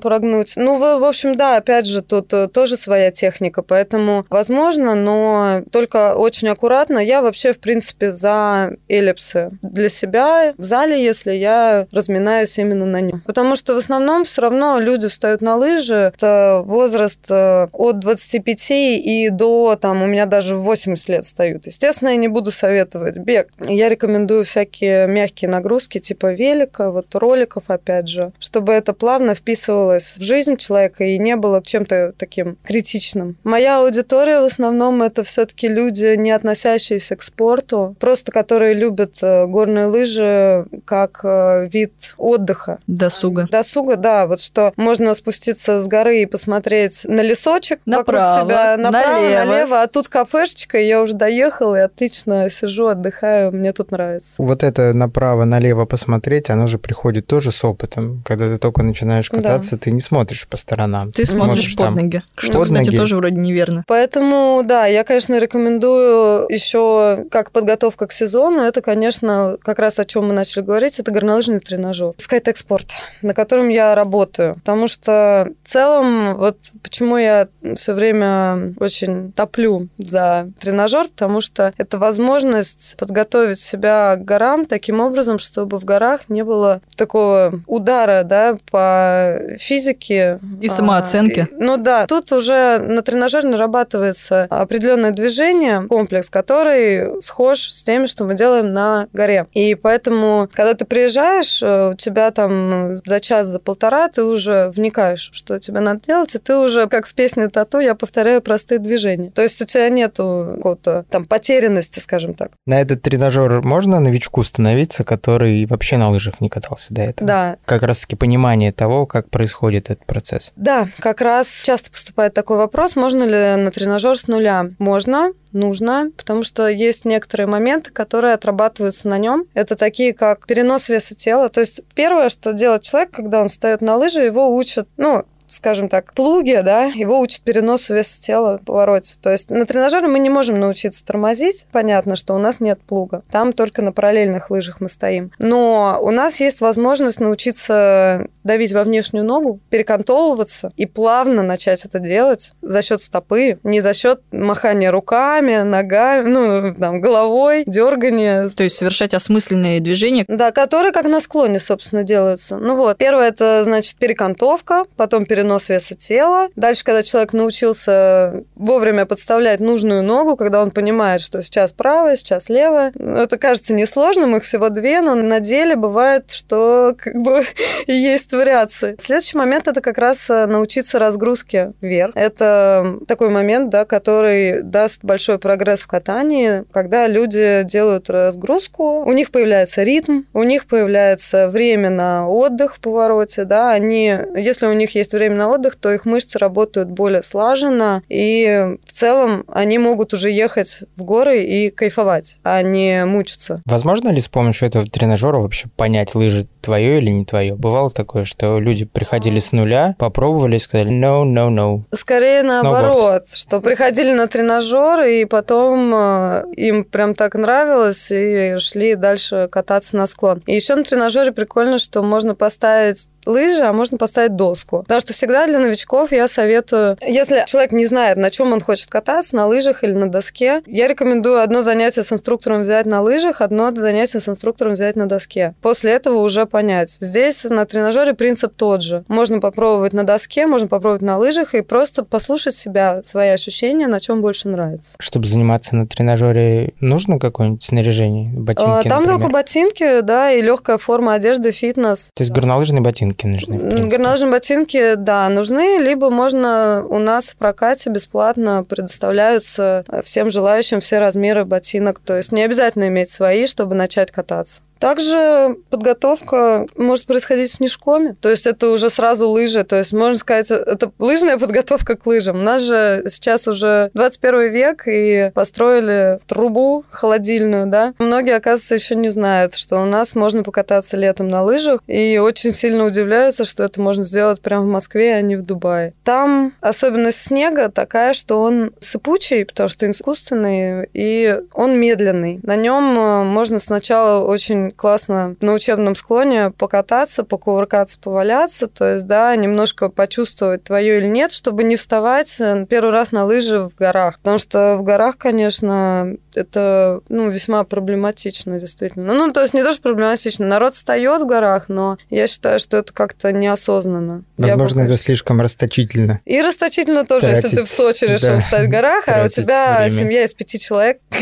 прогнуть. 0.00 0.54
Ну, 0.56 0.78
в, 0.78 1.04
общем, 1.04 1.36
да, 1.36 1.56
опять 1.56 1.86
же, 1.86 2.02
тут 2.02 2.32
э, 2.32 2.48
тоже 2.48 2.76
своя 2.76 3.10
техника, 3.10 3.62
поэтому 3.62 4.26
возможно, 4.30 4.94
но 4.94 5.62
только 5.70 6.14
очень 6.14 6.48
аккуратно. 6.48 6.98
Я 6.98 7.22
вообще, 7.22 7.52
в 7.52 7.58
принципе, 7.58 8.10
за 8.12 8.76
эллипсы 9.18 9.50
для 9.62 9.88
себя 9.88 10.54
в 10.56 10.62
зале, 10.62 11.02
если 11.02 11.32
я 11.32 11.86
разминаюсь 11.92 12.58
именно 12.58 12.86
на 12.86 13.00
нем. 13.00 13.22
Потому 13.26 13.56
что 13.56 13.74
в 13.74 13.78
основном 13.78 14.24
все 14.24 14.42
равно 14.42 14.78
люди 14.78 15.08
встают 15.08 15.40
на 15.40 15.56
лыжи. 15.56 16.12
Это 16.14 16.62
возраст 16.64 17.26
э, 17.30 17.68
от 17.72 17.98
25 17.98 18.70
и 18.70 19.28
до, 19.30 19.76
там, 19.80 20.02
у 20.02 20.06
меня 20.06 20.26
даже 20.26 20.56
в 20.56 20.62
80 20.62 21.08
лет 21.08 21.24
встают. 21.24 21.66
Естественно, 21.66 22.10
я 22.10 22.16
не 22.16 22.28
буду 22.28 22.50
советовать 22.50 23.16
бег. 23.18 23.48
Я 23.66 23.88
рекомендую 23.88 24.44
всякие 24.44 25.06
мягкие 25.06 25.50
нагрузки, 25.50 25.98
типа 25.98 26.32
велика, 26.32 26.90
вот 26.90 27.14
роликов, 27.14 27.64
опять 27.68 28.08
же, 28.08 28.32
чтобы 28.38 28.72
это 28.72 28.92
плавно 28.92 29.34
вписывалось 29.34 30.16
в 30.16 30.22
жизнь 30.22 30.56
человека 30.56 31.04
и 31.04 31.18
не 31.18 31.36
было 31.36 31.62
чем-то 31.62 32.14
таким 32.16 32.56
критичным. 32.64 33.36
Моя 33.44 33.80
аудитория 33.80 34.40
в 34.40 34.44
основном 34.44 35.02
это 35.02 35.22
все-таки 35.22 35.68
люди, 35.68 36.16
не 36.16 36.30
относящиеся 36.30 37.16
к 37.16 37.22
спорту, 37.22 37.96
просто 37.98 38.32
которые 38.32 38.74
любят 38.74 39.07
э, 39.22 39.46
горные 39.46 39.86
лыжи 39.86 40.66
как 40.84 41.20
э, 41.22 41.68
вид 41.72 41.92
отдыха. 42.16 42.78
Досуга. 42.86 43.46
Досуга, 43.50 43.96
да, 43.96 44.26
вот 44.26 44.40
что 44.40 44.72
можно 44.76 45.14
спуститься 45.14 45.82
с 45.82 45.86
горы 45.86 46.22
и 46.22 46.26
посмотреть 46.26 47.02
на 47.04 47.20
лесочек 47.22 47.80
Направо, 47.86 48.18
вокруг 48.18 48.42
себя, 48.44 48.76
направо, 48.76 49.20
налево. 49.20 49.44
налево, 49.44 49.82
а 49.82 49.86
тут 49.86 50.08
кафешечка, 50.08 50.78
и 50.78 50.86
я 50.86 51.02
уже 51.02 51.14
доехала 51.14 51.76
и 51.76 51.80
отлично 51.80 52.48
сижу, 52.50 52.86
отдыхаю, 52.86 53.52
мне 53.52 53.72
тут 53.72 53.90
нравится. 53.90 54.34
Вот 54.42 54.62
это 54.62 54.92
направо-налево 54.94 55.84
посмотреть, 55.86 56.50
оно 56.50 56.66
же 56.66 56.78
приходит 56.78 57.26
тоже 57.26 57.50
с 57.52 57.64
опытом. 57.64 58.22
Когда 58.24 58.48
ты 58.48 58.58
только 58.58 58.82
начинаешь 58.82 59.28
Да. 59.30 59.38
кататься, 59.38 59.78
ты 59.78 59.90
не 59.90 60.00
смотришь 60.00 60.46
по 60.48 60.56
сторонам. 60.56 61.10
Ты 61.12 61.24
смотришь 61.26 61.76
под 61.76 61.84
там 61.86 61.94
ноги. 61.96 62.22
Что, 62.36 62.54
под 62.54 62.64
кстати, 62.64 62.86
ноги. 62.86 62.96
тоже 62.96 63.16
вроде 63.16 63.36
неверно. 63.36 63.84
Поэтому, 63.86 64.62
да, 64.64 64.86
я, 64.86 65.04
конечно, 65.04 65.38
рекомендую 65.38 66.46
еще 66.48 67.24
как 67.30 67.50
подготовка 67.50 68.06
к 68.06 68.12
сезону. 68.12 68.62
Это, 68.62 68.80
конечно, 68.88 69.58
как 69.62 69.78
раз 69.80 69.98
о 69.98 70.06
чем 70.06 70.28
мы 70.28 70.32
начали 70.32 70.62
говорить, 70.64 70.98
это 70.98 71.10
горнолыжный 71.10 71.60
тренажер. 71.60 72.14
Sport, 72.16 72.88
на 73.20 73.34
котором 73.34 73.68
я 73.68 73.94
работаю. 73.94 74.54
Потому 74.54 74.86
что 74.88 75.50
в 75.62 75.68
целом, 75.68 76.36
вот 76.38 76.56
почему 76.82 77.18
я 77.18 77.48
все 77.76 77.92
время 77.92 78.72
очень 78.80 79.30
топлю 79.32 79.88
за 79.98 80.48
тренажер, 80.58 81.08
потому 81.08 81.42
что 81.42 81.74
это 81.76 81.98
возможность 81.98 82.96
подготовить 82.98 83.58
себя 83.60 84.16
к 84.16 84.24
горам 84.24 84.64
таким 84.64 85.00
образом, 85.00 85.38
чтобы 85.38 85.78
в 85.78 85.84
горах 85.84 86.30
не 86.30 86.42
было 86.42 86.80
такого 86.96 87.60
удара, 87.66 88.22
да, 88.24 88.56
по 88.70 89.38
физике. 89.58 90.40
И 90.62 90.66
А, 90.66 90.70
самооценки. 90.70 91.40
и- 91.50 91.54
ну 91.62 91.76
да, 91.76 92.06
тут 92.06 92.32
уже 92.32 92.78
на 92.78 93.02
тренажере 93.02 93.48
нарабатывается 93.48 94.46
определенное 94.48 95.10
движение, 95.10 95.86
комплекс, 95.88 96.30
который 96.30 97.20
схож 97.20 97.58
с 97.70 97.82
теми, 97.82 98.06
что 98.06 98.24
мы 98.24 98.34
делаем 98.34 98.72
на 98.72 98.77
горе. 99.12 99.46
И 99.52 99.74
поэтому, 99.74 100.48
когда 100.52 100.74
ты 100.74 100.84
приезжаешь, 100.84 101.62
э, 101.62 101.90
у 101.92 101.94
тебя 101.94 102.30
там 102.30 102.98
за 103.04 103.20
час, 103.20 103.48
за 103.48 103.58
полтора 103.58 104.08
ты 104.08 104.24
уже 104.24 104.70
вникаешь, 104.74 105.30
что 105.32 105.58
тебе 105.58 105.80
надо 105.80 106.00
делать, 106.06 106.34
и 106.34 106.38
ты 106.38 106.56
уже, 106.56 106.88
как 106.88 107.06
в 107.06 107.14
песне 107.14 107.48
Тату, 107.48 107.78
я 107.78 107.94
повторяю 107.94 108.42
простые 108.42 108.78
движения. 108.78 109.30
То 109.30 109.42
есть 109.42 109.60
у 109.62 109.64
тебя 109.64 109.88
нету 109.88 110.52
какого-то 110.56 111.04
там 111.10 111.24
потерянности, 111.24 111.98
скажем 112.00 112.34
так. 112.34 112.52
На 112.66 112.80
этот 112.80 113.02
тренажер 113.02 113.62
можно 113.62 114.00
новичку 114.00 114.42
становиться, 114.42 115.04
который 115.04 115.66
вообще 115.66 115.96
на 115.96 116.10
лыжах 116.10 116.40
не 116.40 116.48
катался 116.48 116.94
до 116.94 117.02
этого? 117.02 117.26
Да, 117.26 117.56
Как 117.64 117.82
раз-таки 117.82 118.16
понимание 118.16 118.72
того, 118.72 119.06
как 119.06 119.30
происходит 119.30 119.90
этот 119.90 120.06
процесс. 120.06 120.52
Да, 120.56 120.88
как 120.98 121.20
раз 121.20 121.62
часто 121.62 121.90
поступает 121.90 122.34
такой 122.34 122.56
вопрос, 122.56 122.96
можно 122.96 123.24
ли 123.24 123.62
на 123.62 123.70
тренажер 123.70 124.18
с 124.18 124.28
нуля? 124.28 124.70
Можно, 124.78 125.32
нужно, 125.52 126.10
потому 126.16 126.42
что 126.42 126.68
есть 126.68 127.04
некоторые 127.04 127.46
моменты, 127.46 127.90
которые 127.90 128.34
отрабатываются 128.34 129.08
на 129.08 129.18
нем. 129.18 129.46
Это 129.54 129.76
такие, 129.76 130.12
как 130.12 130.46
перенос 130.46 130.88
веса 130.88 131.14
тела. 131.14 131.48
То 131.48 131.60
есть 131.60 131.82
первое, 131.94 132.28
что 132.28 132.52
делает 132.52 132.82
человек, 132.82 133.10
когда 133.10 133.40
он 133.40 133.48
встает 133.48 133.80
на 133.80 133.96
лыжи, 133.96 134.20
его 134.20 134.54
учат, 134.54 134.88
ну, 134.96 135.24
скажем 135.48 135.88
так, 135.88 136.12
плуги, 136.12 136.60
да, 136.62 136.84
его 136.84 137.18
учат 137.20 137.42
переносу 137.42 137.94
веса 137.94 138.20
тела 138.20 138.58
в 138.58 138.64
повороте. 138.64 139.16
То 139.20 139.30
есть 139.30 139.50
на 139.50 139.66
тренажере 139.66 140.06
мы 140.06 140.18
не 140.18 140.30
можем 140.30 140.60
научиться 140.60 141.04
тормозить. 141.04 141.66
Понятно, 141.72 142.16
что 142.16 142.34
у 142.34 142.38
нас 142.38 142.60
нет 142.60 142.80
плуга. 142.80 143.22
Там 143.30 143.52
только 143.52 143.82
на 143.82 143.92
параллельных 143.92 144.50
лыжах 144.50 144.80
мы 144.80 144.88
стоим. 144.88 145.32
Но 145.38 145.98
у 146.00 146.10
нас 146.10 146.40
есть 146.40 146.60
возможность 146.60 147.20
научиться 147.20 148.26
давить 148.44 148.72
во 148.72 148.84
внешнюю 148.84 149.24
ногу, 149.24 149.60
перекантовываться 149.70 150.72
и 150.76 150.86
плавно 150.86 151.42
начать 151.42 151.84
это 151.84 151.98
делать 151.98 152.54
за 152.62 152.82
счет 152.82 153.02
стопы, 153.02 153.58
не 153.62 153.80
за 153.80 153.92
счет 153.92 154.20
махания 154.32 154.90
руками, 154.90 155.62
ногами, 155.62 156.28
ну, 156.28 156.74
там, 156.74 157.00
головой, 157.00 157.64
дергания. 157.66 158.48
То 158.48 158.64
есть 158.64 158.76
совершать 158.76 159.14
осмысленные 159.14 159.80
движения. 159.80 160.24
Да, 160.28 160.52
которые 160.52 160.92
как 160.92 161.06
на 161.06 161.20
склоне, 161.20 161.58
собственно, 161.58 162.02
делаются. 162.02 162.56
Ну 162.58 162.76
вот, 162.76 162.96
первое 162.98 163.28
это, 163.28 163.62
значит, 163.64 163.96
перекантовка, 163.96 164.84
потом 164.96 165.26
перенос 165.38 165.68
веса 165.68 165.94
тела. 165.94 166.48
Дальше, 166.56 166.82
когда 166.82 167.04
человек 167.04 167.32
научился 167.32 168.42
вовремя 168.56 169.06
подставлять 169.06 169.60
нужную 169.60 170.02
ногу, 170.02 170.36
когда 170.36 170.60
он 170.60 170.72
понимает, 170.72 171.20
что 171.20 171.40
сейчас 171.42 171.72
правая, 171.72 172.16
сейчас 172.16 172.48
левая. 172.48 172.92
Это 172.98 173.38
кажется 173.38 173.72
несложным, 173.72 174.34
их 174.34 174.42
всего 174.42 174.68
две, 174.68 175.00
но 175.00 175.14
на 175.14 175.38
деле 175.38 175.76
бывает, 175.76 176.32
что 176.32 176.96
как 176.98 177.14
бы 177.14 177.44
есть 177.86 178.32
вариации. 178.32 178.96
Следующий 178.98 179.38
момент 179.38 179.68
это 179.68 179.80
как 179.80 179.98
раз 179.98 180.28
э, 180.28 180.46
научиться 180.46 180.98
разгрузке 180.98 181.72
вверх. 181.80 182.16
Это 182.16 182.96
такой 183.06 183.28
момент, 183.28 183.70
да, 183.70 183.84
который 183.84 184.62
даст 184.62 185.04
большой 185.04 185.38
прогресс 185.38 185.82
в 185.82 185.86
катании, 185.86 186.64
когда 186.72 187.06
люди 187.06 187.62
делают 187.62 188.10
разгрузку, 188.10 189.04
у 189.04 189.12
них 189.12 189.30
появляется 189.30 189.84
ритм, 189.84 190.22
у 190.34 190.42
них 190.42 190.66
появляется 190.66 191.46
время 191.48 191.90
на 191.90 192.28
отдых 192.28 192.74
в 192.74 192.80
повороте, 192.80 193.44
да, 193.44 193.70
они, 193.70 194.16
если 194.34 194.66
у 194.66 194.72
них 194.72 194.96
есть 194.96 195.12
время 195.12 195.27
на 195.34 195.48
отдых, 195.48 195.76
то 195.76 195.92
их 195.92 196.04
мышцы 196.04 196.38
работают 196.38 196.88
более 196.90 197.22
слаженно, 197.22 198.02
и 198.08 198.76
в 198.84 198.92
целом 198.92 199.44
они 199.48 199.78
могут 199.78 200.14
уже 200.14 200.30
ехать 200.30 200.84
в 200.96 201.02
горы 201.02 201.42
и 201.42 201.70
кайфовать, 201.70 202.38
а 202.42 202.62
не 202.62 203.04
мучиться. 203.04 203.62
Возможно 203.64 204.10
ли 204.10 204.20
с 204.20 204.28
помощью 204.28 204.68
этого 204.68 204.86
тренажера 204.86 205.38
вообще 205.38 205.68
понять, 205.76 206.14
лыжи 206.14 206.46
твое 206.60 206.98
или 206.98 207.10
не 207.10 207.24
твое? 207.24 207.54
Бывало 207.54 207.90
такое, 207.90 208.24
что 208.24 208.58
люди 208.58 208.84
приходили 208.84 209.38
с 209.38 209.52
нуля, 209.52 209.94
попробовали 209.98 210.56
и 210.56 210.58
сказали 210.58 210.90
no, 210.90 211.24
no, 211.24 211.48
no. 211.48 211.82
Скорее 211.94 212.42
наоборот, 212.42 213.28
что 213.32 213.60
приходили 213.60 214.12
на 214.12 214.26
тренажер, 214.26 215.04
и 215.04 215.24
потом 215.24 215.92
э, 215.94 216.44
им 216.56 216.84
прям 216.84 217.14
так 217.14 217.34
нравилось, 217.34 218.10
и 218.10 218.56
шли 218.58 218.94
дальше 218.94 219.48
кататься 219.50 219.96
на 219.96 220.06
склон. 220.06 220.42
И 220.46 220.54
еще 220.54 220.74
на 220.74 220.84
тренажере 220.84 221.32
прикольно, 221.32 221.78
что 221.78 222.02
можно 222.02 222.34
поставить 222.34 223.08
лыжи, 223.28 223.62
а 223.62 223.72
можно 223.72 223.98
поставить 223.98 224.34
доску. 224.36 224.78
Потому 224.82 225.00
что 225.00 225.12
всегда 225.12 225.46
для 225.46 225.58
новичков 225.58 226.12
я 226.12 226.26
советую, 226.28 226.96
если 227.06 227.44
человек 227.46 227.72
не 227.72 227.84
знает, 227.86 228.16
на 228.16 228.30
чем 228.30 228.52
он 228.52 228.60
хочет 228.60 228.88
кататься, 228.90 229.36
на 229.36 229.46
лыжах 229.46 229.84
или 229.84 229.92
на 229.92 230.10
доске, 230.10 230.62
я 230.66 230.88
рекомендую 230.88 231.40
одно 231.40 231.62
занятие 231.62 232.02
с 232.02 232.12
инструктором 232.12 232.62
взять 232.62 232.86
на 232.86 233.02
лыжах, 233.02 233.40
одно 233.40 233.70
занятие 233.74 234.20
с 234.20 234.28
инструктором 234.28 234.72
взять 234.72 234.96
на 234.96 235.06
доске. 235.06 235.54
После 235.62 235.92
этого 235.92 236.18
уже 236.18 236.46
понять. 236.46 236.90
Здесь 237.00 237.44
на 237.44 237.64
тренажере 237.66 238.14
принцип 238.14 238.54
тот 238.56 238.82
же. 238.82 239.04
Можно 239.08 239.40
попробовать 239.40 239.92
на 239.92 240.04
доске, 240.04 240.46
можно 240.46 240.66
попробовать 240.68 241.02
на 241.02 241.18
лыжах 241.18 241.54
и 241.54 241.60
просто 241.60 242.04
послушать 242.04 242.54
себя, 242.54 243.02
свои 243.04 243.28
ощущения, 243.28 243.86
на 243.88 244.00
чем 244.00 244.20
больше 244.22 244.48
нравится. 244.48 244.96
Чтобы 244.98 245.26
заниматься 245.26 245.76
на 245.76 245.86
тренажере, 245.86 246.72
нужно 246.80 247.18
какое-нибудь 247.18 247.62
снаряжение, 247.62 248.30
ботинки, 248.32 248.68
А, 248.68 248.82
Там 248.82 249.02
например? 249.02 249.18
только 249.20 249.32
ботинки, 249.32 250.00
да, 250.00 250.32
и 250.32 250.40
легкая 250.40 250.78
форма 250.78 251.14
одежды, 251.14 251.52
фитнес. 251.52 252.10
То 252.14 252.22
есть 252.22 252.32
горнолыжные 252.32 252.80
ботинки 252.80 253.17
нужны, 253.26 253.54
М, 253.54 253.60
принципе. 253.60 253.88
Горнолыжные 253.96 254.30
ботинки, 254.30 254.94
да, 254.94 255.28
нужны, 255.28 255.78
либо 255.78 256.10
можно 256.10 256.84
у 256.88 256.98
нас 256.98 257.30
в 257.30 257.36
прокате 257.36 257.90
бесплатно 257.90 258.64
предоставляются 258.64 259.84
всем 260.02 260.30
желающим 260.30 260.80
все 260.80 260.98
размеры 260.98 261.44
ботинок. 261.44 261.98
То 261.98 262.16
есть 262.16 262.32
не 262.32 262.42
обязательно 262.42 262.88
иметь 262.88 263.10
свои, 263.10 263.46
чтобы 263.46 263.74
начать 263.74 264.10
кататься. 264.10 264.62
Также 264.78 265.56
подготовка 265.70 266.66
может 266.76 267.06
происходить 267.06 267.50
с 267.50 267.54
снежками. 267.54 268.16
То 268.20 268.30
есть 268.30 268.46
это 268.46 268.70
уже 268.70 268.90
сразу 268.90 269.28
лыжи. 269.28 269.64
То 269.64 269.76
есть 269.76 269.92
можно 269.92 270.16
сказать, 270.16 270.50
это 270.50 270.92
лыжная 270.98 271.38
подготовка 271.38 271.96
к 271.96 272.06
лыжам. 272.06 272.38
У 272.38 272.42
нас 272.42 272.62
же 272.62 273.02
сейчас 273.08 273.48
уже 273.48 273.90
21 273.94 274.52
век, 274.52 274.84
и 274.86 275.30
построили 275.34 276.20
трубу 276.26 276.84
холодильную, 276.90 277.66
да. 277.66 277.94
Многие, 277.98 278.36
оказывается, 278.36 278.74
еще 278.74 278.94
не 278.94 279.08
знают, 279.08 279.54
что 279.54 279.80
у 279.80 279.84
нас 279.84 280.14
можно 280.14 280.42
покататься 280.42 280.96
летом 280.96 281.28
на 281.28 281.42
лыжах, 281.42 281.82
и 281.86 282.18
очень 282.18 282.52
сильно 282.52 282.84
удивляются, 282.84 283.44
что 283.44 283.64
это 283.64 283.80
можно 283.80 284.04
сделать 284.04 284.40
прямо 284.40 284.64
в 284.64 284.68
Москве, 284.68 285.14
а 285.14 285.20
не 285.20 285.36
в 285.36 285.42
Дубае. 285.42 285.94
Там 286.04 286.54
особенность 286.60 287.20
снега 287.20 287.70
такая, 287.70 288.12
что 288.12 288.40
он 288.40 288.72
сыпучий, 288.80 289.44
потому 289.44 289.68
что 289.68 289.88
искусственный, 289.90 290.88
и 290.92 291.40
он 291.52 291.78
медленный. 291.78 292.40
На 292.42 292.56
нем 292.56 292.98
э, 292.98 293.24
можно 293.24 293.58
сначала 293.58 294.24
очень 294.24 294.67
классно 294.70 295.36
на 295.40 295.52
учебном 295.52 295.94
склоне 295.94 296.50
покататься, 296.50 297.24
покувыркаться, 297.24 297.98
поваляться, 297.98 298.66
то 298.66 298.94
есть, 298.94 299.06
да, 299.06 299.34
немножко 299.36 299.88
почувствовать 299.88 300.64
твое 300.64 300.98
или 300.98 301.06
нет, 301.06 301.32
чтобы 301.32 301.64
не 301.64 301.76
вставать 301.76 302.40
э, 302.40 302.66
первый 302.68 302.92
раз 302.92 303.12
на 303.12 303.24
лыжи 303.24 303.60
в 303.60 303.74
горах. 303.74 304.18
Потому 304.18 304.38
что 304.38 304.76
в 304.78 304.82
горах, 304.82 305.18
конечно, 305.18 306.16
это 306.34 307.00
ну, 307.08 307.28
весьма 307.28 307.64
проблематично, 307.64 308.58
действительно. 308.58 309.12
Ну, 309.12 309.32
то 309.32 309.42
есть 309.42 309.54
не 309.54 309.62
то, 309.62 309.72
что 309.72 309.82
проблематично. 309.82 310.46
Народ 310.46 310.74
встает 310.74 311.22
в 311.22 311.26
горах, 311.26 311.64
но 311.68 311.98
я 312.10 312.26
считаю, 312.26 312.58
что 312.58 312.76
это 312.76 312.92
как-то 312.92 313.32
неосознанно. 313.32 314.24
Возможно, 314.36 314.80
это 314.82 314.96
слишком 314.96 315.40
расточительно. 315.40 316.20
И 316.24 316.40
расточительно 316.40 317.04
тоже, 317.04 317.26
Тратить, 317.26 317.44
если 317.44 317.56
ты 317.56 317.64
в 317.64 317.68
Сочи 317.68 318.04
решил 318.04 318.34
да, 318.34 318.38
встать 318.38 318.66
в 318.66 318.70
горах, 318.70 319.04
а 319.08 319.24
у 319.24 319.28
тебя 319.28 319.78
время. 319.78 319.90
семья 319.90 320.24
из 320.24 320.34
пяти 320.34 320.58
человек, 320.58 321.00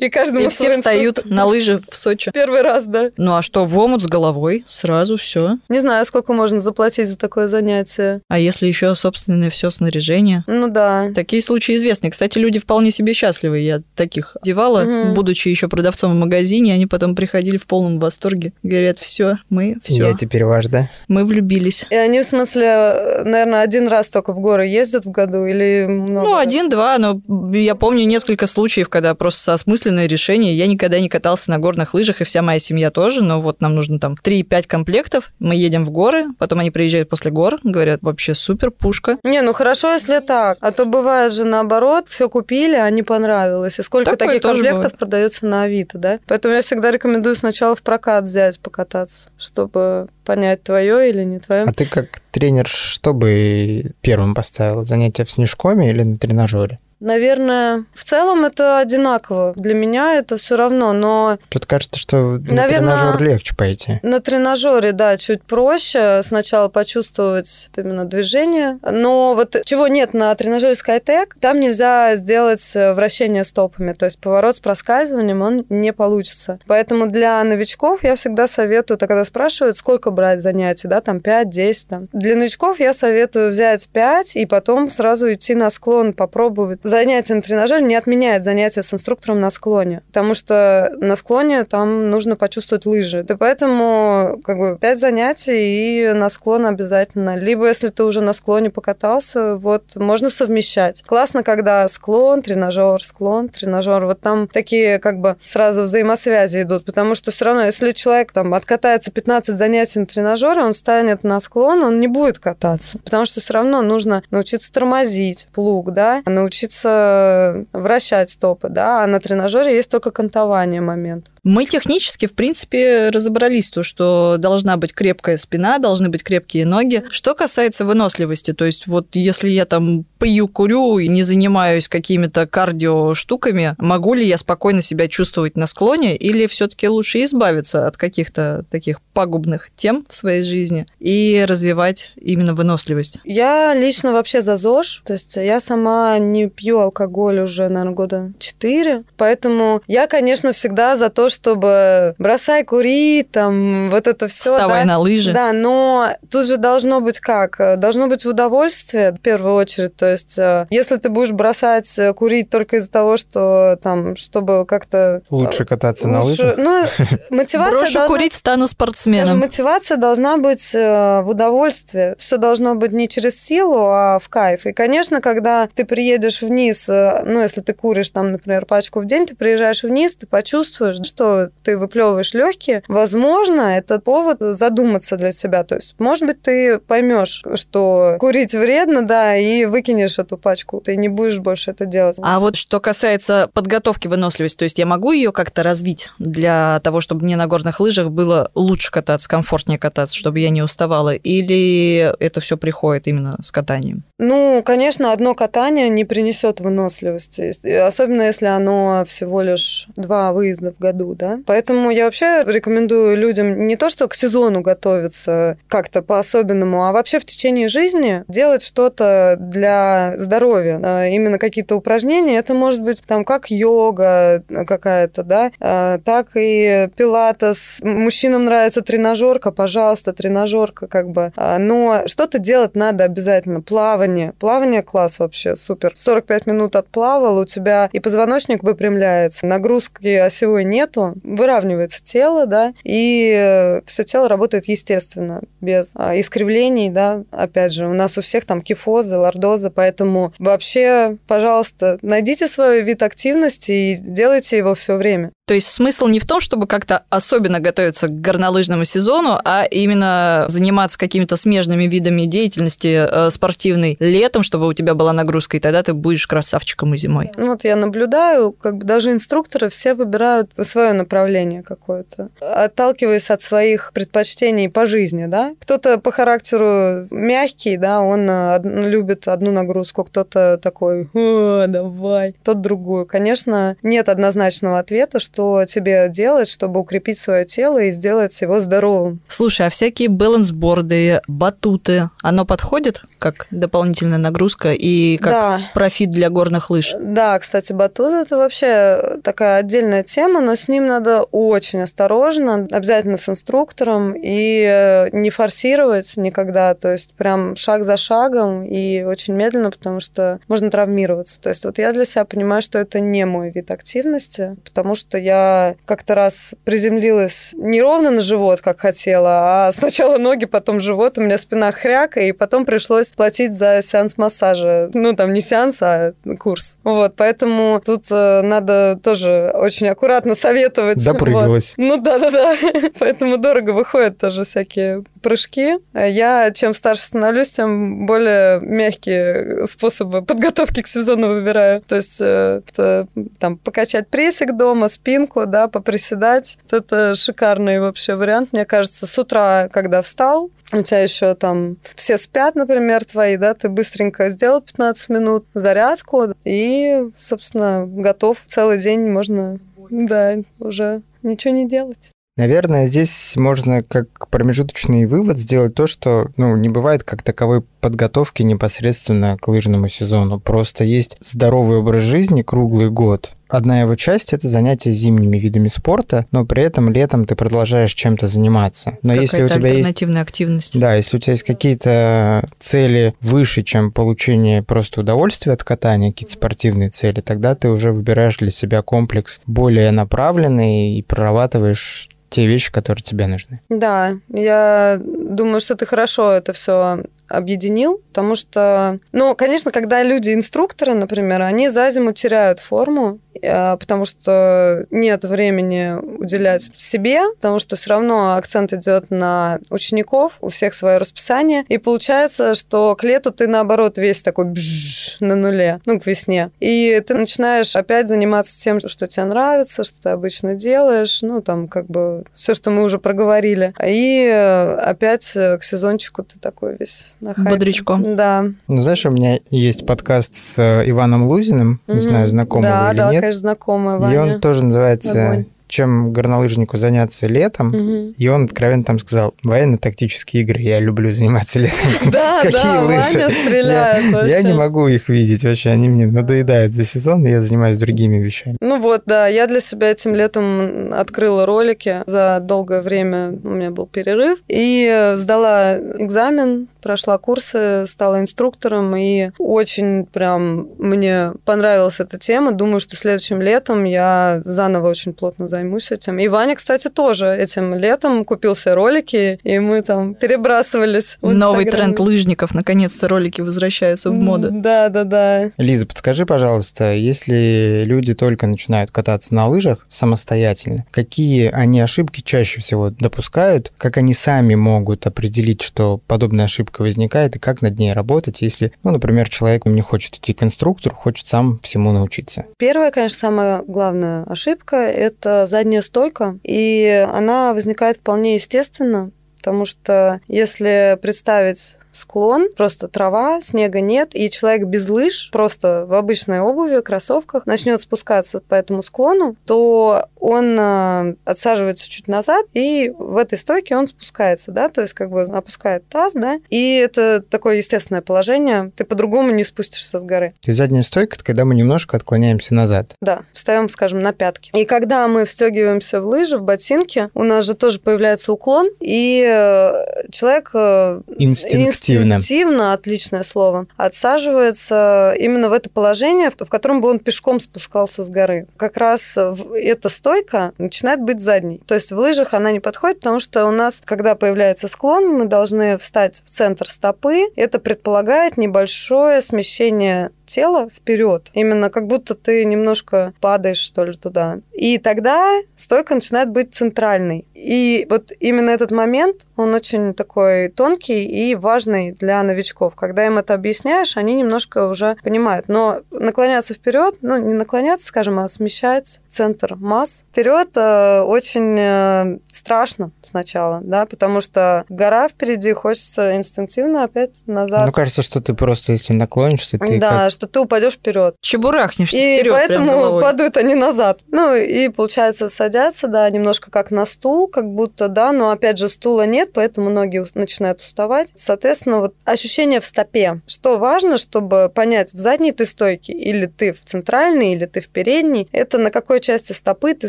и 0.00 0.08
каждому 0.08 0.46
И 0.46 0.48
все 0.48 0.72
встают 0.72 1.24
на 1.24 1.44
лыжи 1.44 1.80
в 1.88 1.96
Сочи. 1.96 2.30
Первый 2.32 2.62
раз, 2.66 2.86
да. 2.86 3.10
Ну, 3.16 3.36
а 3.36 3.42
что, 3.42 3.64
в 3.64 3.78
омут 3.78 4.02
с 4.02 4.06
головой? 4.06 4.64
Сразу 4.66 5.16
все. 5.16 5.58
Не 5.68 5.80
знаю, 5.80 6.04
сколько 6.04 6.32
можно 6.32 6.60
заплатить 6.60 7.08
за 7.08 7.16
такое 7.16 7.48
занятие. 7.48 8.20
А 8.28 8.38
если 8.38 8.66
еще 8.66 8.94
собственное 8.94 9.50
все 9.50 9.70
снаряжение? 9.70 10.44
Ну 10.46 10.68
да. 10.68 11.10
Такие 11.14 11.42
случаи 11.42 11.76
известны. 11.76 12.10
Кстати, 12.10 12.38
люди 12.38 12.58
вполне 12.58 12.90
себе 12.90 13.14
счастливы. 13.14 13.60
Я 13.60 13.82
таких 13.94 14.36
девала, 14.42 14.82
угу. 14.82 15.14
будучи 15.14 15.48
еще 15.48 15.68
продавцом 15.68 16.12
в 16.12 16.14
магазине, 16.14 16.74
они 16.74 16.86
потом 16.86 17.14
приходили 17.14 17.56
в 17.56 17.66
полном 17.66 17.98
восторге. 17.98 18.52
Говорят, 18.62 18.98
все, 18.98 19.38
мы 19.48 19.76
все. 19.82 20.08
Я 20.08 20.14
теперь 20.14 20.44
ваш, 20.44 20.66
да? 20.66 20.90
Мы 21.08 21.24
влюбились. 21.24 21.86
И 21.90 21.94
они, 21.94 22.20
в 22.22 22.26
смысле, 22.26 23.22
наверное, 23.24 23.62
один 23.62 23.88
раз 23.88 24.08
только 24.08 24.32
в 24.32 24.40
горы 24.40 24.66
ездят 24.66 25.06
в 25.06 25.10
году 25.10 25.46
или 25.46 25.86
много? 25.86 26.28
Ну, 26.28 26.36
один-два, 26.36 26.98
но 26.98 27.20
я 27.52 27.74
помню 27.74 28.04
несколько 28.06 28.46
случаев, 28.46 28.88
когда 28.88 29.14
просто 29.14 29.54
осмысленное 29.54 30.06
решение. 30.06 30.56
Я 30.56 30.66
никогда 30.66 31.00
не 31.00 31.08
катался 31.08 31.50
на 31.50 31.58
горных 31.58 31.94
лыжах, 31.94 32.20
и 32.20 32.24
вся 32.24 32.42
моя 32.42 32.55
семья 32.58 32.90
тоже, 32.90 33.22
но 33.22 33.40
вот 33.40 33.60
нам 33.60 33.74
нужно 33.74 33.98
там 33.98 34.16
3-5 34.22 34.66
комплектов. 34.66 35.32
Мы 35.38 35.54
едем 35.54 35.84
в 35.84 35.90
горы, 35.90 36.26
потом 36.38 36.60
они 36.60 36.70
приезжают 36.70 37.08
после 37.08 37.30
гор, 37.30 37.58
говорят, 37.62 38.00
вообще 38.02 38.34
супер 38.34 38.70
пушка. 38.70 39.18
Не, 39.22 39.42
ну 39.42 39.52
хорошо, 39.52 39.92
если 39.92 40.20
так. 40.20 40.58
А 40.60 40.70
то 40.70 40.84
бывает 40.84 41.32
же 41.32 41.44
наоборот, 41.44 42.06
все 42.08 42.28
купили, 42.28 42.74
а 42.74 42.88
не 42.90 43.02
понравилось. 43.02 43.78
И 43.78 43.82
сколько 43.82 44.12
Такое 44.12 44.28
таких 44.28 44.42
комплектов 44.42 44.76
бывает. 44.76 44.98
продается 44.98 45.46
на 45.46 45.62
Авито, 45.62 45.98
да? 45.98 46.18
Поэтому 46.26 46.54
я 46.54 46.62
всегда 46.62 46.90
рекомендую 46.90 47.36
сначала 47.36 47.74
в 47.74 47.82
прокат 47.82 48.24
взять, 48.24 48.60
покататься, 48.60 49.30
чтобы 49.38 50.08
понять, 50.24 50.62
твое 50.62 51.08
или 51.08 51.22
не 51.22 51.38
твое. 51.38 51.62
А 51.62 51.72
ты 51.72 51.86
как 51.86 52.20
тренер, 52.30 52.66
что 52.66 53.14
бы 53.14 53.92
первым 54.00 54.34
поставил? 54.34 54.82
Занятия 54.84 55.24
в 55.24 55.30
снежкоме 55.30 55.90
или 55.90 56.02
на 56.02 56.18
тренажере? 56.18 56.78
Наверное, 57.00 57.84
в 57.94 58.04
целом 58.04 58.44
это 58.44 58.78
одинаково. 58.78 59.52
Для 59.56 59.74
меня 59.74 60.14
это 60.14 60.36
все 60.36 60.56
равно, 60.56 60.92
но... 60.92 61.38
Что-то 61.50 61.66
кажется, 61.66 62.00
что 62.00 62.16
на 62.16 62.54
Наверное, 62.54 62.96
тренажер 62.96 63.22
легче 63.22 63.54
пойти. 63.54 64.00
На 64.02 64.20
тренажере, 64.20 64.92
да, 64.92 65.16
чуть 65.18 65.42
проще 65.42 66.20
сначала 66.22 66.68
почувствовать 66.68 67.70
именно 67.76 68.04
движение. 68.04 68.78
Но 68.82 69.34
вот 69.34 69.56
чего 69.64 69.88
нет 69.88 70.14
на 70.14 70.34
тренажере 70.34 70.72
SkyTech, 70.72 71.32
там 71.40 71.60
нельзя 71.60 72.16
сделать 72.16 72.72
вращение 72.74 73.44
стопами, 73.44 73.92
то 73.92 74.06
есть 74.06 74.18
поворот 74.18 74.56
с 74.56 74.60
проскальзыванием, 74.60 75.42
он 75.42 75.66
не 75.68 75.92
получится. 75.92 76.58
Поэтому 76.66 77.06
для 77.06 77.42
новичков 77.44 78.04
я 78.04 78.14
всегда 78.14 78.46
советую, 78.46 78.98
когда 78.98 79.24
спрашивают, 79.24 79.76
сколько 79.76 80.10
брать 80.10 80.40
занятий, 80.40 80.88
да, 80.88 81.00
там 81.00 81.18
5-10, 81.18 81.86
там. 81.88 82.08
Для 82.12 82.36
новичков 82.36 82.80
я 82.80 82.94
советую 82.94 83.50
взять 83.50 83.86
5 83.88 84.36
и 84.36 84.46
потом 84.46 84.88
сразу 84.88 85.32
идти 85.32 85.54
на 85.54 85.68
склон, 85.70 86.14
попробовать 86.14 86.80
занятие 86.86 87.34
на 87.34 87.42
тренажере 87.42 87.84
не 87.84 87.94
отменяет 87.94 88.44
занятия 88.44 88.82
с 88.82 88.92
инструктором 88.92 89.38
на 89.38 89.50
склоне, 89.50 90.02
потому 90.08 90.34
что 90.34 90.92
на 90.98 91.16
склоне 91.16 91.64
там 91.64 92.10
нужно 92.10 92.36
почувствовать 92.36 92.86
лыжи. 92.86 93.24
И 93.28 93.34
поэтому 93.34 94.40
как 94.44 94.58
бы 94.58 94.78
пять 94.80 94.98
занятий 94.98 96.08
и 96.08 96.12
на 96.12 96.28
склон 96.28 96.66
обязательно. 96.66 97.36
Либо 97.36 97.66
если 97.66 97.88
ты 97.88 98.04
уже 98.04 98.20
на 98.20 98.32
склоне 98.32 98.70
покатался, 98.70 99.56
вот 99.56 99.96
можно 99.96 100.30
совмещать. 100.30 101.02
Классно, 101.02 101.42
когда 101.42 101.86
склон, 101.88 102.42
тренажер, 102.42 103.02
склон, 103.04 103.48
тренажер. 103.48 104.04
Вот 104.06 104.20
там 104.20 104.48
такие 104.48 104.98
как 104.98 105.18
бы 105.18 105.36
сразу 105.42 105.82
взаимосвязи 105.82 106.62
идут, 106.62 106.84
потому 106.84 107.14
что 107.14 107.30
все 107.30 107.46
равно, 107.46 107.64
если 107.64 107.90
человек 107.90 108.32
там 108.32 108.54
откатается 108.54 109.10
15 109.10 109.56
занятий 109.56 110.00
на 110.00 110.06
тренажере, 110.06 110.62
он 110.62 110.74
станет 110.74 111.24
на 111.24 111.40
склон, 111.40 111.82
он 111.82 112.00
не 112.00 112.08
будет 112.08 112.38
кататься, 112.38 112.98
потому 112.98 113.24
что 113.26 113.40
все 113.40 113.54
равно 113.54 113.82
нужно 113.82 114.22
научиться 114.30 114.72
тормозить 114.72 115.48
плуг, 115.52 115.92
да, 115.92 116.22
научиться 116.26 116.75
научиться 116.84 117.66
вращать 117.72 118.30
стопы, 118.30 118.68
да, 118.68 119.04
а 119.04 119.06
на 119.06 119.20
тренажере 119.20 119.74
есть 119.74 119.90
только 119.90 120.10
кантование 120.10 120.80
момент. 120.80 121.30
Мы 121.46 121.64
технически, 121.64 122.26
в 122.26 122.34
принципе, 122.34 123.10
разобрались, 123.10 123.70
то, 123.70 123.84
что 123.84 124.34
должна 124.36 124.76
быть 124.76 124.92
крепкая 124.92 125.36
спина, 125.36 125.78
должны 125.78 126.08
быть 126.08 126.24
крепкие 126.24 126.66
ноги. 126.66 127.04
Что 127.10 127.36
касается 127.36 127.84
выносливости, 127.84 128.52
то 128.52 128.64
есть 128.64 128.88
вот 128.88 129.14
если 129.14 129.48
я 129.48 129.64
там 129.64 130.04
пью, 130.18 130.48
курю 130.48 130.98
и 130.98 131.06
не 131.06 131.22
занимаюсь 131.22 131.88
какими-то 131.88 132.48
кардио 132.48 133.14
штуками, 133.14 133.76
могу 133.78 134.14
ли 134.14 134.26
я 134.26 134.38
спокойно 134.38 134.82
себя 134.82 135.06
чувствовать 135.06 135.56
на 135.56 135.68
склоне 135.68 136.16
или 136.16 136.46
все-таки 136.46 136.88
лучше 136.88 137.22
избавиться 137.22 137.86
от 137.86 137.96
каких-то 137.96 138.64
таких 138.68 139.00
пагубных 139.12 139.68
тем 139.76 140.04
в 140.10 140.16
своей 140.16 140.42
жизни 140.42 140.86
и 140.98 141.44
развивать 141.46 142.12
именно 142.16 142.54
выносливость? 142.54 143.20
Я 143.22 143.72
лично 143.72 144.12
вообще 144.12 144.42
за 144.42 144.56
ЗОЖ, 144.56 145.02
то 145.04 145.12
есть 145.12 145.36
я 145.36 145.60
сама 145.60 146.18
не 146.18 146.48
пью 146.48 146.65
алкоголь 146.74 147.40
уже, 147.40 147.68
наверное, 147.68 147.94
года 147.94 148.32
четыре, 148.38 149.04
поэтому 149.16 149.82
я, 149.86 150.06
конечно, 150.06 150.52
всегда 150.52 150.96
за 150.96 151.08
то, 151.08 151.28
чтобы 151.28 152.14
бросай 152.18 152.64
курить, 152.64 153.30
там, 153.30 153.90
вот 153.90 154.06
это 154.06 154.28
все. 154.28 154.54
Вставай 154.54 154.82
да? 154.82 154.88
на 154.88 154.98
лыжи. 154.98 155.32
Да, 155.32 155.52
но 155.52 156.10
тут 156.30 156.46
же 156.46 156.56
должно 156.56 157.00
быть 157.00 157.20
как? 157.20 157.78
Должно 157.78 158.08
быть 158.08 158.24
удовольствие, 158.26 159.12
в 159.12 159.20
первую 159.20 159.54
очередь. 159.54 159.96
То 159.96 160.10
есть, 160.10 160.38
э, 160.38 160.66
если 160.70 160.96
ты 160.96 161.08
будешь 161.08 161.32
бросать 161.32 161.98
э, 161.98 162.12
курить 162.12 162.50
только 162.50 162.76
из-за 162.76 162.90
того, 162.90 163.16
что 163.16 163.78
там, 163.82 164.16
чтобы 164.16 164.64
как-то... 164.66 164.96
Э, 164.96 165.20
лучше 165.30 165.64
кататься 165.64 166.06
лучше... 166.06 166.12
на 166.12 166.22
лыжах? 166.22 166.54
Ну, 166.58 166.84
мотивация 167.30 167.78
Брошу 167.78 167.92
должна... 167.94 168.06
курить, 168.06 168.32
стану 168.32 168.66
спортсменом. 168.66 169.38
Мотивация 169.38 169.96
должна 169.96 170.38
быть 170.38 170.72
в 170.72 171.24
удовольствие. 171.26 172.14
Все 172.18 172.36
должно 172.36 172.74
быть 172.74 172.92
не 172.92 173.08
через 173.08 173.40
силу, 173.40 173.78
а 173.78 174.18
в 174.18 174.28
кайф. 174.28 174.66
И, 174.66 174.72
конечно, 174.72 175.20
когда 175.20 175.68
ты 175.74 175.84
приедешь 175.84 176.42
вниз, 176.56 176.88
ну, 176.88 177.42
если 177.42 177.60
ты 177.60 177.74
куришь 177.74 178.10
там, 178.10 178.32
например, 178.32 178.64
пачку 178.64 179.00
в 179.00 179.06
день, 179.06 179.26
ты 179.26 179.36
приезжаешь 179.36 179.82
вниз, 179.82 180.16
ты 180.16 180.26
почувствуешь, 180.26 181.06
что 181.06 181.26
что 181.26 181.50
ты 181.62 181.78
выплевываешь 181.78 182.34
легкие, 182.34 182.82
возможно, 182.88 183.76
это 183.76 184.00
повод 184.00 184.38
задуматься 184.40 185.16
для 185.16 185.32
себя. 185.32 185.64
То 185.64 185.76
есть, 185.76 185.94
может 185.98 186.26
быть, 186.26 186.42
ты 186.42 186.78
поймешь, 186.78 187.42
что 187.54 188.16
курить 188.20 188.54
вредно, 188.54 189.02
да, 189.02 189.36
и 189.36 189.64
выкинешь 189.64 190.18
эту 190.18 190.36
пачку. 190.36 190.80
Ты 190.80 190.96
не 190.96 191.08
будешь 191.08 191.38
больше 191.38 191.72
это 191.72 191.86
делать. 191.86 192.18
А 192.22 192.38
вот 192.38 192.56
что 192.56 192.80
касается 192.80 193.50
подготовки 193.52 194.08
выносливости, 194.08 194.58
то 194.58 194.64
есть 194.64 194.78
я 194.78 194.86
могу 194.86 195.12
ее 195.12 195.32
как-то 195.32 195.62
развить 195.62 196.10
для 196.18 196.80
того, 196.84 197.00
чтобы 197.00 197.22
мне 197.22 197.36
на 197.36 197.46
горных 197.46 197.80
лыжах 197.80 198.10
было 198.10 198.50
лучше 198.54 198.90
кататься, 198.90 199.28
комфортнее 199.28 199.78
кататься, 199.78 200.16
чтобы 200.16 200.40
я 200.40 200.50
не 200.50 200.62
уставала? 200.62 201.14
Или 201.14 202.14
это 202.20 202.40
все 202.40 202.56
приходит 202.56 203.08
именно 203.08 203.36
с 203.40 203.50
катанием? 203.50 204.04
Ну, 204.18 204.62
конечно, 204.64 205.12
одно 205.12 205.34
катание 205.34 205.88
не 205.88 206.04
принесет 206.04 206.45
выносливости, 206.60 207.76
особенно 207.78 208.22
если 208.22 208.46
оно 208.46 209.04
всего 209.06 209.42
лишь 209.42 209.88
два 209.96 210.32
выезда 210.32 210.72
в 210.72 210.78
году, 210.78 211.14
да. 211.14 211.40
Поэтому 211.46 211.90
я 211.90 212.04
вообще 212.04 212.44
рекомендую 212.46 213.16
людям 213.16 213.66
не 213.66 213.76
то, 213.76 213.88
что 213.88 214.08
к 214.08 214.14
сезону 214.14 214.60
готовиться 214.60 215.58
как-то 215.68 216.02
по-особенному, 216.02 216.84
а 216.84 216.92
вообще 216.92 217.18
в 217.18 217.24
течение 217.24 217.68
жизни 217.68 218.24
делать 218.28 218.62
что-то 218.62 219.36
для 219.38 220.14
здоровья. 220.18 220.80
А, 220.82 221.06
именно 221.06 221.38
какие-то 221.38 221.76
упражнения. 221.76 222.38
Это 222.38 222.54
может 222.54 222.80
быть 222.80 223.02
там 223.06 223.24
как 223.24 223.50
йога 223.50 224.42
какая-то, 224.66 225.22
да, 225.22 225.50
а, 225.60 225.98
так 225.98 226.28
и 226.34 226.88
пилатес. 226.96 227.80
Мужчинам 227.82 228.44
нравится 228.44 228.82
тренажерка, 228.82 229.50
пожалуйста, 229.50 230.12
тренажерка 230.12 230.86
как 230.86 231.10
бы. 231.10 231.32
А, 231.36 231.58
но 231.58 232.02
что-то 232.06 232.38
делать 232.38 232.74
надо 232.74 233.04
обязательно. 233.04 233.60
Плавание. 233.60 234.32
Плавание 234.38 234.82
класс 234.82 235.18
вообще, 235.18 235.56
супер. 235.56 235.92
45 235.94 236.35
45 236.36 236.46
минут 236.46 236.76
отплавал, 236.76 237.38
у 237.38 237.44
тебя 237.44 237.88
и 237.92 238.00
позвоночник 238.00 238.62
выпрямляется, 238.62 239.46
нагрузки 239.46 240.06
осевой 240.06 240.64
нету, 240.64 241.14
выравнивается 241.22 242.02
тело, 242.02 242.46
да, 242.46 242.74
и 242.84 243.80
все 243.86 244.04
тело 244.04 244.28
работает 244.28 244.66
естественно, 244.66 245.40
без 245.60 245.92
а, 245.94 246.18
искривлений, 246.18 246.90
да, 246.90 247.22
опять 247.30 247.72
же, 247.72 247.88
у 247.88 247.94
нас 247.94 248.18
у 248.18 248.20
всех 248.20 248.44
там 248.44 248.60
кифозы, 248.60 249.16
лордозы, 249.16 249.70
поэтому 249.70 250.32
вообще, 250.38 251.16
пожалуйста, 251.26 251.98
найдите 252.02 252.46
свой 252.46 252.82
вид 252.82 253.02
активности 253.02 253.72
и 253.72 253.96
делайте 253.96 254.58
его 254.58 254.74
все 254.74 254.96
время. 254.96 255.32
То 255.46 255.54
есть 255.54 255.68
смысл 255.68 256.08
не 256.08 256.18
в 256.18 256.26
том, 256.26 256.40
чтобы 256.40 256.66
как-то 256.66 257.04
особенно 257.08 257.60
готовиться 257.60 258.08
к 258.08 258.20
горнолыжному 258.20 258.84
сезону, 258.84 259.38
а 259.44 259.62
именно 259.62 260.46
заниматься 260.48 260.98
какими-то 260.98 261.36
смежными 261.36 261.84
видами 261.84 262.22
деятельности 262.22 263.06
э, 263.08 263.30
спортивной 263.30 263.96
летом, 264.00 264.42
чтобы 264.42 264.66
у 264.66 264.72
тебя 264.72 264.94
была 264.94 265.12
нагрузка, 265.12 265.56
и 265.56 265.60
тогда 265.60 265.84
ты 265.84 265.94
будешь 265.94 266.26
красавчиком 266.26 266.94
и 266.94 266.98
зимой. 266.98 267.30
Ну, 267.36 267.46
вот 267.46 267.62
я 267.62 267.76
наблюдаю, 267.76 268.50
как 268.50 268.78
бы 268.78 268.84
даже 268.84 269.12
инструкторы 269.12 269.68
все 269.68 269.94
выбирают 269.94 270.50
свое 270.62 270.92
направление 270.94 271.62
какое-то, 271.62 272.30
отталкиваясь 272.40 273.30
от 273.30 273.40
своих 273.40 273.92
предпочтений 273.94 274.68
по 274.68 274.86
жизни, 274.86 275.26
да. 275.26 275.54
Кто-то 275.60 275.98
по 275.98 276.10
характеру 276.10 277.06
мягкий, 277.12 277.76
да, 277.76 278.00
он 278.00 278.28
э, 278.28 278.60
любит 278.64 279.28
одну 279.28 279.52
нагрузку, 279.52 280.02
кто-то 280.02 280.58
такой, 280.60 281.08
давай, 281.14 282.34
тот 282.42 282.62
другую. 282.62 283.06
Конечно, 283.06 283.76
нет 283.84 284.08
однозначного 284.08 284.80
ответа, 284.80 285.20
что 285.20 285.35
что 285.36 285.66
тебе 285.66 286.08
делать, 286.08 286.48
чтобы 286.48 286.80
укрепить 286.80 287.18
свое 287.18 287.44
тело 287.44 287.78
и 287.82 287.90
сделать 287.90 288.40
его 288.40 288.58
здоровым. 288.58 289.20
Слушай, 289.28 289.66
а 289.66 289.70
всякие 289.70 290.08
балансборды, 290.08 291.20
батуты, 291.28 292.08
оно 292.22 292.46
подходит 292.46 293.02
как 293.18 293.46
дополнительная 293.50 294.16
нагрузка 294.16 294.72
и 294.72 295.18
как 295.18 295.32
да. 295.32 295.60
профит 295.74 296.10
для 296.10 296.30
горных 296.30 296.70
лыж? 296.70 296.94
Да, 296.98 297.38
кстати, 297.38 297.74
батут 297.74 298.14
это 298.14 298.38
вообще 298.38 299.18
такая 299.22 299.58
отдельная 299.58 300.02
тема, 300.02 300.40
но 300.40 300.56
с 300.56 300.68
ним 300.68 300.86
надо 300.86 301.22
очень 301.24 301.82
осторожно, 301.82 302.66
обязательно 302.70 303.18
с 303.18 303.28
инструктором 303.28 304.14
и 304.16 304.64
э, 304.66 305.10
не 305.12 305.28
форсировать 305.28 306.16
никогда, 306.16 306.72
то 306.72 306.92
есть 306.92 307.12
прям 307.12 307.56
шаг 307.56 307.84
за 307.84 307.98
шагом 307.98 308.64
и 308.64 309.02
очень 309.02 309.34
медленно, 309.34 309.70
потому 309.70 310.00
что 310.00 310.40
можно 310.48 310.70
травмироваться. 310.70 311.38
То 311.42 311.50
есть 311.50 311.66
вот 311.66 311.76
я 311.76 311.92
для 311.92 312.06
себя 312.06 312.24
понимаю, 312.24 312.62
что 312.62 312.78
это 312.78 313.00
не 313.00 313.26
мой 313.26 313.50
вид 313.50 313.70
активности, 313.70 314.56
потому 314.64 314.94
что 314.94 315.18
я 315.26 315.74
как-то 315.84 316.14
раз 316.14 316.54
приземлилась 316.64 317.50
не 317.54 317.82
ровно 317.82 318.10
на 318.10 318.20
живот, 318.20 318.60
как 318.60 318.80
хотела, 318.80 319.66
а 319.66 319.72
сначала 319.72 320.18
ноги, 320.18 320.44
потом 320.44 320.80
живот, 320.80 321.18
у 321.18 321.20
меня 321.20 321.36
спина 321.36 321.72
хряк, 321.72 322.16
и 322.16 322.32
потом 322.32 322.64
пришлось 322.64 323.10
платить 323.10 323.54
за 323.54 323.80
сеанс 323.82 324.16
массажа. 324.16 324.90
Ну, 324.94 325.14
там 325.14 325.32
не 325.32 325.40
сеанс, 325.40 325.82
а 325.82 326.12
курс. 326.38 326.76
Вот, 326.84 327.14
поэтому 327.16 327.82
тут 327.84 328.04
э, 328.10 328.42
надо 328.42 328.98
тоже 329.02 329.52
очень 329.54 329.88
аккуратно 329.88 330.34
советовать. 330.34 331.04
Допрыгалась. 331.04 331.66
Вот. 331.76 331.86
Ну, 331.86 331.96
да-да-да. 332.00 332.56
Поэтому 332.98 333.38
дорого 333.38 333.70
выходят 333.70 334.18
тоже 334.18 334.44
всякие 334.44 335.04
прыжки. 335.26 335.78
Я 335.92 336.52
чем 336.52 336.72
старше 336.72 337.02
становлюсь, 337.02 337.50
тем 337.50 338.06
более 338.06 338.60
мягкие 338.60 339.66
способы 339.66 340.22
подготовки 340.22 340.82
к 340.82 340.86
сезону 340.86 341.30
выбираю. 341.34 341.80
То 341.80 341.96
есть 341.96 342.20
э, 342.20 342.62
это, 342.64 343.08
там 343.40 343.58
покачать 343.58 344.06
прессик 344.06 344.56
дома, 344.56 344.88
спинку, 344.88 345.44
да, 345.46 345.66
поприседать. 345.66 346.58
Это 346.70 347.16
шикарный 347.16 347.80
вообще 347.80 348.14
вариант, 348.14 348.52
мне 348.52 348.64
кажется. 348.64 349.04
С 349.04 349.18
утра, 349.18 349.68
когда 349.72 350.00
встал, 350.00 350.52
у 350.72 350.82
тебя 350.82 351.00
еще 351.00 351.34
там 351.34 351.78
все 351.96 352.18
спят, 352.18 352.54
например, 352.54 353.04
твои, 353.04 353.36
да, 353.36 353.54
ты 353.54 353.68
быстренько 353.68 354.30
сделал 354.30 354.60
15 354.60 355.08
минут 355.08 355.46
зарядку 355.54 356.26
и, 356.44 357.02
собственно, 357.16 357.84
готов 357.84 358.44
целый 358.46 358.78
день 358.78 359.10
можно, 359.10 359.58
да, 359.90 360.36
уже 360.60 361.02
ничего 361.24 361.52
не 361.52 361.66
делать. 361.66 362.12
Наверное, 362.36 362.86
здесь 362.86 363.34
можно 363.36 363.82
как 363.82 364.28
промежуточный 364.28 365.06
вывод 365.06 365.38
сделать 365.38 365.74
то, 365.74 365.86
что 365.86 366.30
ну, 366.36 366.54
не 366.56 366.68
бывает 366.68 367.02
как 367.02 367.22
таковой 367.22 367.62
подготовки 367.86 368.42
непосредственно 368.42 369.38
к 369.40 369.46
лыжному 369.46 369.86
сезону. 369.88 370.40
Просто 370.40 370.82
есть 370.82 371.16
здоровый 371.20 371.78
образ 371.78 372.02
жизни 372.02 372.42
круглый 372.42 372.90
год. 372.90 373.36
Одна 373.48 373.82
его 373.82 373.94
часть– 373.94 374.32
это 374.32 374.48
занятие 374.48 374.90
зимними 374.90 375.38
видами 375.38 375.68
спорта, 375.68 376.26
но 376.32 376.44
при 376.44 376.64
этом 376.64 376.90
летом 376.90 377.26
ты 377.26 377.36
продолжаешь 377.36 377.94
чем-то 377.94 378.26
заниматься. 378.26 378.98
Но 379.04 379.14
если 379.14 379.44
у 379.44 379.48
тебя 379.48 379.68
альтернативная 379.68 380.16
есть... 380.16 380.28
активность. 380.28 380.80
Да, 380.80 380.96
если 380.96 381.16
у 381.16 381.20
тебя 381.20 381.34
есть 381.34 381.44
какие-то 381.44 382.44
цели 382.58 383.14
выше, 383.20 383.62
чем 383.62 383.92
получение 383.92 384.64
просто 384.64 385.02
удовольствия 385.02 385.52
от 385.52 385.62
катания, 385.62 386.10
какие-то 386.10 386.32
спортивные 386.32 386.90
цели, 386.90 387.20
тогда 387.20 387.54
ты 387.54 387.68
уже 387.68 387.92
выбираешь 387.92 388.38
для 388.38 388.50
себя 388.50 388.82
комплекс 388.82 389.40
более 389.46 389.92
направленный 389.92 390.98
и 390.98 391.02
прорабатываешь 391.02 392.08
те 392.28 392.46
вещи, 392.46 392.72
которые 392.72 393.02
тебе 393.02 393.26
нужны. 393.26 393.60
Да, 393.68 394.16
я 394.28 395.00
думаю, 395.00 395.60
что 395.60 395.76
ты 395.76 395.86
хорошо 395.86 396.32
это 396.32 396.52
все 396.52 397.04
объединил, 397.28 398.00
потому 398.08 398.34
что, 398.34 398.98
ну, 399.12 399.34
конечно, 399.34 399.70
когда 399.70 400.02
люди 400.02 400.32
инструкторы, 400.32 400.94
например, 400.94 401.42
они 401.42 401.68
за 401.68 401.90
зиму 401.90 402.12
теряют 402.12 402.58
форму, 402.58 403.18
потому 403.40 404.04
что 404.04 404.86
нет 404.90 405.24
времени 405.24 405.94
уделять 406.18 406.70
себе, 406.76 407.20
потому 407.36 407.58
что 407.58 407.76
все 407.76 407.90
равно 407.90 408.36
акцент 408.36 408.72
идет 408.72 409.10
на 409.10 409.58
учеников, 409.70 410.38
у 410.40 410.48
всех 410.48 410.74
свое 410.74 410.98
расписание, 410.98 411.64
и 411.68 411.78
получается, 411.78 412.54
что 412.54 412.94
к 412.96 413.04
лету 413.04 413.30
ты 413.30 413.46
наоборот 413.46 413.98
весь 413.98 414.22
такой 414.22 414.46
бжж, 414.46 415.16
на 415.20 415.36
нуле, 415.36 415.80
ну, 415.86 416.00
к 416.00 416.06
весне, 416.06 416.50
и 416.60 417.02
ты 417.06 417.14
начинаешь 417.14 417.76
опять 417.76 418.08
заниматься 418.08 418.58
тем, 418.58 418.80
что 418.86 419.06
тебе 419.06 419.24
нравится, 419.24 419.84
что 419.84 420.02
ты 420.02 420.08
обычно 420.10 420.54
делаешь, 420.54 421.22
ну, 421.22 421.40
там, 421.40 421.68
как 421.68 421.86
бы 421.86 422.24
все, 422.32 422.54
что 422.54 422.70
мы 422.70 422.82
уже 422.82 422.98
проговорили, 422.98 423.72
и 423.84 424.28
э, 424.32 424.74
опять 424.74 425.32
к 425.32 425.58
сезончику 425.62 426.22
ты 426.22 426.38
такой 426.38 426.76
весь 426.78 427.12
на 427.20 427.34
хайпе. 427.34 427.50
Бодрячко. 427.50 427.96
Да. 428.04 428.44
Ну, 428.68 428.82
знаешь, 428.82 429.04
у 429.06 429.10
меня 429.10 429.38
есть 429.50 429.86
подкаст 429.86 430.34
с 430.34 430.58
э, 430.58 430.88
Иваном 430.88 431.28
Лузиным, 431.28 431.80
не 431.86 432.00
знаю, 432.00 432.28
знакомый 432.28 432.68
да, 432.68 432.90
или 432.90 432.98
да, 432.98 433.10
нет. 433.12 433.22
Конечно, 433.26 433.40
знакомый, 433.40 433.98
Ваня. 433.98 434.14
И 434.14 434.18
он 434.18 434.40
тоже 434.40 434.64
называется 434.64 435.10
Огонь 435.10 435.46
чем 435.68 436.12
горнолыжнику 436.12 436.76
заняться 436.76 437.26
летом, 437.26 437.68
угу. 437.68 438.14
и 438.16 438.28
он 438.28 438.44
откровенно 438.44 438.84
там 438.84 438.98
сказал, 438.98 439.34
военно-тактические 439.42 440.42
игры, 440.42 440.60
я 440.60 440.80
люблю 440.80 441.10
заниматься 441.10 441.58
летом. 441.58 441.76
Да, 442.16 442.40
Какие 442.42 442.62
да, 442.62 442.82
лыжи? 442.82 443.18
Ваня 443.18 443.30
стреляет 443.30 444.28
Я 444.28 444.42
не 444.42 444.54
могу 444.54 444.86
их 444.88 445.08
видеть 445.08 445.44
вообще, 445.44 445.70
они 445.70 445.88
мне 445.88 446.06
надоедают 446.06 446.72
за 446.72 446.84
сезон, 446.84 447.26
и 447.26 447.30
я 447.30 447.42
занимаюсь 447.42 447.78
другими 447.78 448.22
вещами. 448.22 448.56
Ну 448.60 448.80
вот, 448.80 449.02
да, 449.06 449.26
я 449.26 449.46
для 449.46 449.60
себя 449.60 449.90
этим 449.90 450.14
летом 450.14 450.92
открыла 450.92 451.46
ролики, 451.46 452.02
за 452.06 452.38
долгое 452.40 452.82
время 452.82 453.38
у 453.42 453.48
меня 453.48 453.70
был 453.70 453.86
перерыв, 453.86 454.38
и 454.48 455.14
сдала 455.16 455.78
экзамен, 455.98 456.68
прошла 456.86 457.18
курсы, 457.18 457.84
стала 457.88 458.20
инструктором, 458.20 458.94
и 458.94 459.30
очень 459.38 460.06
прям 460.06 460.68
мне 460.78 461.32
понравилась 461.44 461.98
эта 461.98 462.16
тема. 462.16 462.52
Думаю, 462.52 462.78
что 462.78 462.94
следующим 462.94 463.42
летом 463.42 463.82
я 463.82 464.40
заново 464.44 464.88
очень 464.90 465.12
плотно 465.12 465.48
займусь 465.56 465.90
этим. 465.90 466.18
И 466.18 466.28
Ваня, 466.28 466.54
кстати, 466.54 466.88
тоже 466.88 467.34
этим 467.34 467.74
летом 467.74 468.24
купил 468.24 468.54
себе 468.54 468.74
ролики, 468.74 469.38
и 469.42 469.58
мы 469.58 469.82
там 469.82 470.14
перебрасывались. 470.14 471.16
Новый 471.22 471.64
тренд 471.64 471.98
лыжников. 471.98 472.54
Наконец-то 472.54 473.08
ролики 473.08 473.40
возвращаются 473.40 474.10
в 474.10 474.14
моду. 474.14 474.48
Да, 474.50 474.88
да, 474.88 475.04
да. 475.04 475.50
Лиза, 475.56 475.86
подскажи, 475.86 476.26
пожалуйста, 476.26 476.92
если 476.92 477.82
люди 477.84 478.14
только 478.14 478.46
начинают 478.46 478.90
кататься 478.90 479.34
на 479.34 479.48
лыжах 479.48 479.86
самостоятельно, 479.88 480.84
какие 480.90 481.48
они 481.48 481.80
ошибки 481.80 482.20
чаще 482.20 482.60
всего 482.60 482.90
допускают, 482.90 483.72
как 483.78 483.96
они 483.96 484.12
сами 484.12 484.54
могут 484.54 485.06
определить, 485.06 485.62
что 485.62 486.00
подобная 486.06 486.44
ошибка 486.44 486.82
возникает 486.82 487.36
и 487.36 487.38
как 487.38 487.62
над 487.62 487.78
ней 487.78 487.92
работать, 487.92 488.42
если, 488.42 488.72
ну, 488.82 488.90
например, 488.90 489.28
человек 489.28 489.64
не 489.64 489.80
хочет 489.80 490.16
идти 490.16 490.34
к 490.34 490.42
инструктору, 490.42 490.94
хочет 490.94 491.26
сам 491.26 491.58
всему 491.62 491.92
научиться? 491.92 492.44
Первая, 492.58 492.90
конечно, 492.90 493.18
самая 493.18 493.62
главная 493.66 494.24
ошибка– 494.24 494.76
это 494.76 495.45
задняя 495.46 495.82
стойка, 495.82 496.38
и 496.42 497.06
она 497.12 497.52
возникает 497.52 497.98
вполне 497.98 498.34
естественно, 498.34 499.10
потому 499.38 499.64
что 499.64 500.20
если 500.28 500.98
представить 501.00 501.78
склон, 501.96 502.48
просто 502.56 502.88
трава, 502.88 503.40
снега 503.40 503.80
нет, 503.80 504.10
и 504.14 504.30
человек 504.30 504.66
без 504.66 504.88
лыж, 504.88 505.30
просто 505.32 505.86
в 505.86 505.94
обычной 505.94 506.40
обуви, 506.40 506.80
кроссовках, 506.80 507.46
начнет 507.46 507.80
спускаться 507.80 508.40
по 508.40 508.54
этому 508.54 508.82
склону, 508.82 509.36
то 509.44 510.06
он 510.18 510.58
э, 510.58 511.14
отсаживается 511.24 511.88
чуть 511.88 512.08
назад, 512.08 512.46
и 512.52 512.92
в 512.98 513.16
этой 513.16 513.38
стойке 513.38 513.76
он 513.76 513.86
спускается, 513.86 514.50
да, 514.50 514.68
то 514.68 514.80
есть 514.80 514.92
как 514.92 515.10
бы 515.10 515.22
опускает 515.22 515.88
таз, 515.88 516.14
да, 516.14 516.38
и 516.50 516.76
это 516.76 517.22
такое 517.22 517.56
естественное 517.56 518.02
положение, 518.02 518.72
ты 518.74 518.84
по-другому 518.84 519.30
не 519.30 519.44
спустишься 519.44 519.98
с 519.98 520.04
горы. 520.04 520.34
То 520.42 520.50
есть 520.50 520.58
задняя 520.58 520.82
стойка, 520.82 521.16
это 521.16 521.24
когда 521.24 521.44
мы 521.44 521.54
немножко 521.54 521.96
отклоняемся 521.96 522.54
назад. 522.54 522.94
Да, 523.00 523.22
встаем, 523.32 523.68
скажем, 523.68 524.00
на 524.00 524.12
пятки. 524.12 524.50
И 524.54 524.64
когда 524.64 525.06
мы 525.08 525.24
встегиваемся 525.24 526.00
в 526.00 526.06
лыжи, 526.06 526.38
в 526.38 526.42
ботинки, 526.42 527.08
у 527.14 527.22
нас 527.22 527.44
же 527.44 527.54
тоже 527.54 527.78
появляется 527.78 528.32
уклон, 528.32 528.68
и 528.80 529.24
э, 529.26 530.08
человек 530.10 530.50
инстинктивно, 530.54 531.72
Инстинктивно. 531.92 532.14
инстинктивно, 532.14 532.72
отличное 532.72 533.22
слово, 533.22 533.66
отсаживается 533.76 535.14
именно 535.18 535.48
в 535.48 535.52
это 535.52 535.70
положение, 535.70 536.30
в 536.30 536.48
котором 536.48 536.80
бы 536.80 536.88
он 536.88 536.98
пешком 536.98 537.40
спускался 537.40 538.04
с 538.04 538.10
горы. 538.10 538.46
Как 538.56 538.76
раз 538.76 539.16
эта 539.16 539.88
стойка 539.88 540.52
начинает 540.58 541.00
быть 541.00 541.20
задней. 541.20 541.60
То 541.66 541.74
есть 541.74 541.92
в 541.92 541.98
лыжах 541.98 542.34
она 542.34 542.52
не 542.52 542.60
подходит, 542.60 543.00
потому 543.00 543.20
что 543.20 543.46
у 543.46 543.50
нас, 543.50 543.82
когда 543.84 544.14
появляется 544.14 544.68
склон, 544.68 545.08
мы 545.08 545.26
должны 545.26 545.78
встать 545.78 546.22
в 546.24 546.30
центр 546.30 546.68
стопы. 546.68 547.26
Это 547.36 547.58
предполагает 547.58 548.36
небольшое 548.36 549.20
смещение 549.20 550.10
тело 550.26 550.68
вперед. 550.68 551.30
Именно 551.32 551.70
как 551.70 551.86
будто 551.86 552.14
ты 552.14 552.44
немножко 552.44 553.14
падаешь, 553.20 553.58
что 553.58 553.84
ли, 553.84 553.96
туда. 553.96 554.40
И 554.52 554.78
тогда 554.78 555.40
стойка 555.54 555.94
начинает 555.94 556.30
быть 556.30 556.54
центральной. 556.54 557.26
И 557.34 557.86
вот 557.88 558.12
именно 558.20 558.50
этот 558.50 558.70
момент, 558.70 559.26
он 559.36 559.54
очень 559.54 559.94
такой 559.94 560.48
тонкий 560.48 561.04
и 561.04 561.34
важный 561.34 561.92
для 561.92 562.22
новичков. 562.22 562.74
Когда 562.74 563.06
им 563.06 563.18
это 563.18 563.34
объясняешь, 563.34 563.96
они 563.96 564.14
немножко 564.14 564.68
уже 564.68 564.96
понимают. 565.02 565.48
Но 565.48 565.80
наклоняться 565.90 566.54
вперед, 566.54 566.96
ну, 567.02 567.16
не 567.16 567.34
наклоняться, 567.34 567.86
скажем, 567.86 568.18
а 568.18 568.28
смещать 568.28 569.00
центр 569.08 569.54
масс 569.56 570.04
вперед 570.10 570.48
э, 570.54 571.00
очень 571.00 571.56
э, 571.58 572.18
страшно 572.32 572.90
сначала, 573.02 573.60
да, 573.62 573.86
потому 573.86 574.20
что 574.20 574.64
гора 574.68 575.08
впереди, 575.08 575.52
хочется 575.52 576.16
инстинктивно 576.16 576.84
опять 576.84 577.22
назад. 577.26 577.66
Ну, 577.66 577.72
кажется, 577.72 578.02
что 578.02 578.20
ты 578.20 578.34
просто, 578.34 578.72
если 578.72 578.92
наклонишься, 578.92 579.58
ты 579.58 579.78
да, 579.78 580.10
что 580.16 580.26
ты 580.26 580.40
упадешь 580.40 580.74
вперед. 580.74 581.16
Чебурахнешься 581.20 581.96
И 581.96 582.16
вперед 582.16 582.32
поэтому 582.32 583.00
падают 583.00 583.36
они 583.36 583.54
назад. 583.54 584.00
Ну, 584.10 584.34
и 584.34 584.68
получается 584.68 585.28
садятся, 585.28 585.88
да, 585.88 586.08
немножко 586.08 586.50
как 586.50 586.70
на 586.70 586.86
стул, 586.86 587.28
как 587.28 587.46
будто, 587.46 587.88
да, 587.88 588.12
но 588.12 588.30
опять 588.30 588.58
же 588.58 588.68
стула 588.68 589.06
нет, 589.06 589.30
поэтому 589.34 589.70
ноги 589.70 590.02
начинают 590.14 590.60
уставать. 590.60 591.08
Соответственно, 591.14 591.80
вот 591.80 591.94
ощущение 592.04 592.60
в 592.60 592.64
стопе. 592.64 593.20
Что 593.26 593.58
важно, 593.58 593.98
чтобы 593.98 594.50
понять, 594.54 594.94
в 594.94 594.98
задней 594.98 595.32
ты 595.32 595.44
стойке, 595.44 595.92
или 595.92 596.26
ты 596.26 596.52
в 596.52 596.64
центральной, 596.64 597.34
или 597.34 597.44
ты 597.44 597.60
в 597.60 597.68
передней, 597.68 598.28
это 598.32 598.58
на 598.58 598.70
какой 598.70 599.00
части 599.00 599.32
стопы 599.32 599.74
ты 599.74 599.88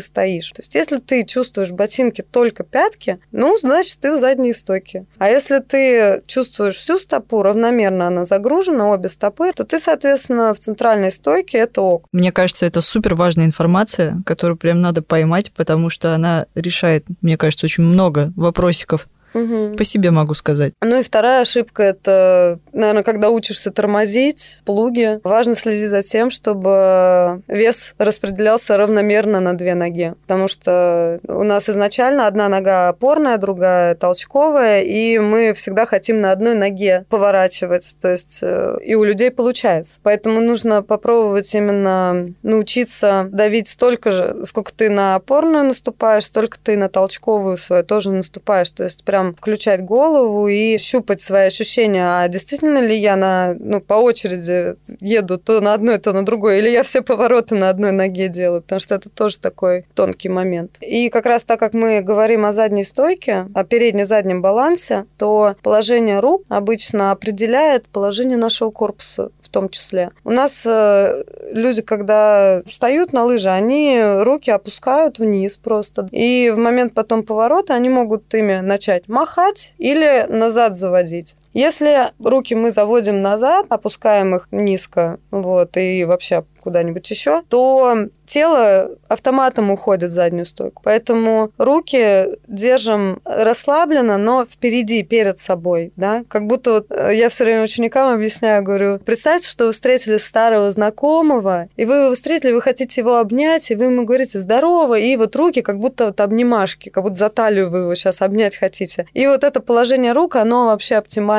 стоишь. 0.00 0.50
То 0.52 0.60
есть, 0.60 0.74
если 0.74 0.98
ты 0.98 1.24
чувствуешь 1.24 1.72
ботинки 1.72 2.22
только 2.22 2.64
пятки, 2.64 3.18
ну, 3.32 3.56
значит, 3.56 4.00
ты 4.00 4.12
в 4.12 4.18
задней 4.18 4.52
стойке. 4.52 5.06
А 5.18 5.30
если 5.30 5.60
ты 5.60 6.22
чувствуешь 6.26 6.76
всю 6.76 6.98
стопу, 6.98 7.42
равномерно 7.42 8.08
она 8.08 8.24
загружена, 8.24 8.90
обе 8.90 9.08
стопы, 9.08 9.52
то 9.52 9.64
ты, 9.64 9.78
соответственно, 9.78 10.17
соответственно, 10.18 10.54
в 10.54 10.58
центральной 10.58 11.10
стойке 11.10 11.58
это 11.58 11.80
ок. 11.80 12.06
Мне 12.12 12.32
кажется, 12.32 12.66
это 12.66 12.80
супер 12.80 13.14
важная 13.14 13.46
информация, 13.46 14.14
которую 14.26 14.56
прям 14.56 14.80
надо 14.80 15.02
поймать, 15.02 15.52
потому 15.52 15.90
что 15.90 16.14
она 16.14 16.46
решает, 16.54 17.04
мне 17.22 17.36
кажется, 17.36 17.66
очень 17.66 17.84
много 17.84 18.32
вопросиков 18.36 19.08
Угу. 19.38 19.76
По 19.76 19.84
себе 19.84 20.10
могу 20.10 20.34
сказать. 20.34 20.72
Ну 20.82 20.98
и 20.98 21.02
вторая 21.02 21.42
ошибка 21.42 21.82
это, 21.82 22.58
наверное, 22.72 23.02
когда 23.02 23.30
учишься 23.30 23.70
тормозить 23.70 24.60
плуги, 24.64 25.20
важно 25.24 25.54
следить 25.54 25.90
за 25.90 26.02
тем, 26.02 26.30
чтобы 26.30 27.42
вес 27.48 27.94
распределялся 27.98 28.76
равномерно 28.76 29.40
на 29.40 29.56
две 29.56 29.74
ноги. 29.74 30.14
Потому 30.22 30.48
что 30.48 31.20
у 31.26 31.42
нас 31.42 31.68
изначально 31.68 32.26
одна 32.26 32.48
нога 32.48 32.88
опорная, 32.88 33.38
другая 33.38 33.94
толчковая, 33.94 34.82
и 34.82 35.18
мы 35.18 35.52
всегда 35.52 35.86
хотим 35.86 36.20
на 36.20 36.32
одной 36.32 36.54
ноге 36.54 37.04
поворачивать. 37.08 37.96
То 38.00 38.10
есть 38.10 38.40
э, 38.42 38.78
и 38.84 38.94
у 38.94 39.04
людей 39.04 39.30
получается. 39.30 39.98
Поэтому 40.02 40.40
нужно 40.40 40.82
попробовать 40.82 41.54
именно 41.54 42.32
научиться 42.42 43.28
давить 43.30 43.68
столько 43.68 44.10
же, 44.10 44.44
сколько 44.44 44.72
ты 44.72 44.90
на 44.90 45.14
опорную 45.14 45.64
наступаешь, 45.64 46.24
столько 46.24 46.58
ты 46.58 46.76
на 46.76 46.88
толчковую 46.88 47.56
свою 47.56 47.84
тоже 47.84 48.10
наступаешь. 48.12 48.70
То 48.70 48.84
есть 48.84 49.04
прям 49.04 49.27
включать 49.34 49.84
голову 49.84 50.48
и 50.48 50.76
щупать 50.78 51.20
свои 51.20 51.46
ощущения. 51.46 52.04
А 52.04 52.28
действительно 52.28 52.78
ли 52.78 52.96
я 52.96 53.16
на, 53.16 53.54
ну, 53.58 53.80
по 53.80 53.94
очереди 53.94 54.76
еду 55.00 55.38
то 55.38 55.60
на 55.60 55.74
одной, 55.74 55.98
то 55.98 56.12
на 56.12 56.24
другой, 56.24 56.58
или 56.58 56.70
я 56.70 56.82
все 56.82 57.02
повороты 57.02 57.54
на 57.54 57.70
одной 57.70 57.92
ноге 57.92 58.28
делаю, 58.28 58.62
потому 58.62 58.80
что 58.80 58.94
это 58.94 59.08
тоже 59.08 59.38
такой 59.38 59.86
тонкий 59.94 60.28
момент. 60.28 60.78
И 60.80 61.08
как 61.08 61.26
раз 61.26 61.44
так 61.44 61.58
как 61.58 61.74
мы 61.74 62.00
говорим 62.00 62.44
о 62.44 62.52
задней 62.52 62.84
стойке, 62.84 63.46
о 63.54 63.64
передне-заднем 63.64 64.40
балансе, 64.42 65.06
то 65.16 65.56
положение 65.62 66.20
рук 66.20 66.44
обычно 66.48 67.10
определяет 67.10 67.86
положение 67.88 68.36
нашего 68.36 68.70
корпуса 68.70 69.30
в 69.48 69.50
том 69.50 69.70
числе. 69.70 70.10
У 70.24 70.30
нас 70.30 70.64
э, 70.66 71.24
люди, 71.52 71.80
когда 71.80 72.62
встают 72.66 73.14
на 73.14 73.24
лыжи, 73.24 73.48
они 73.48 73.98
руки 74.20 74.50
опускают 74.50 75.18
вниз 75.18 75.56
просто. 75.56 76.06
И 76.12 76.52
в 76.54 76.58
момент 76.58 76.92
потом 76.92 77.22
поворота 77.22 77.74
они 77.74 77.88
могут 77.88 78.32
ими 78.34 78.60
начать 78.60 79.07
махать 79.08 79.74
или 79.78 80.26
назад 80.28 80.76
заводить. 80.76 81.36
Если 81.58 82.12
руки 82.22 82.54
мы 82.54 82.70
заводим 82.70 83.20
назад, 83.20 83.66
опускаем 83.68 84.36
их 84.36 84.46
низко, 84.52 85.18
вот, 85.32 85.76
и 85.76 86.04
вообще 86.04 86.44
куда-нибудь 86.60 87.10
еще, 87.10 87.42
то 87.48 88.08
тело 88.26 88.90
автоматом 89.08 89.70
уходит 89.70 90.10
в 90.10 90.12
заднюю 90.12 90.44
стойку. 90.44 90.82
Поэтому 90.84 91.50
руки 91.56 92.26
держим 92.46 93.20
расслабленно, 93.24 94.18
но 94.18 94.44
впереди, 94.44 95.02
перед 95.02 95.38
собой, 95.38 95.92
да, 95.96 96.24
как 96.28 96.46
будто 96.46 96.72
вот 96.72 96.86
э, 96.90 97.14
я 97.14 97.30
все 97.30 97.44
время 97.44 97.62
ученикам 97.62 98.12
объясняю, 98.12 98.62
говорю, 98.62 98.98
представьте, 98.98 99.48
что 99.48 99.66
вы 99.66 99.72
встретили 99.72 100.18
старого 100.18 100.70
знакомого, 100.70 101.68
и 101.76 101.86
вы 101.86 101.94
его 101.94 102.14
встретили, 102.14 102.52
вы 102.52 102.60
хотите 102.60 103.00
его 103.00 103.16
обнять, 103.16 103.70
и 103.70 103.74
вы 103.74 103.84
ему 103.84 104.04
говорите 104.04 104.38
«здорово», 104.38 104.98
и 104.98 105.16
вот 105.16 105.34
руки 105.34 105.62
как 105.62 105.78
будто 105.78 106.06
вот 106.06 106.20
обнимашки, 106.20 106.90
как 106.90 107.02
будто 107.02 107.16
за 107.16 107.30
талию 107.30 107.70
вы 107.70 107.78
его 107.78 107.94
сейчас 107.94 108.20
обнять 108.20 108.56
хотите. 108.56 109.06
И 109.14 109.26
вот 109.26 109.42
это 109.42 109.60
положение 109.60 110.12
рук, 110.12 110.36
оно 110.36 110.66
вообще 110.66 110.96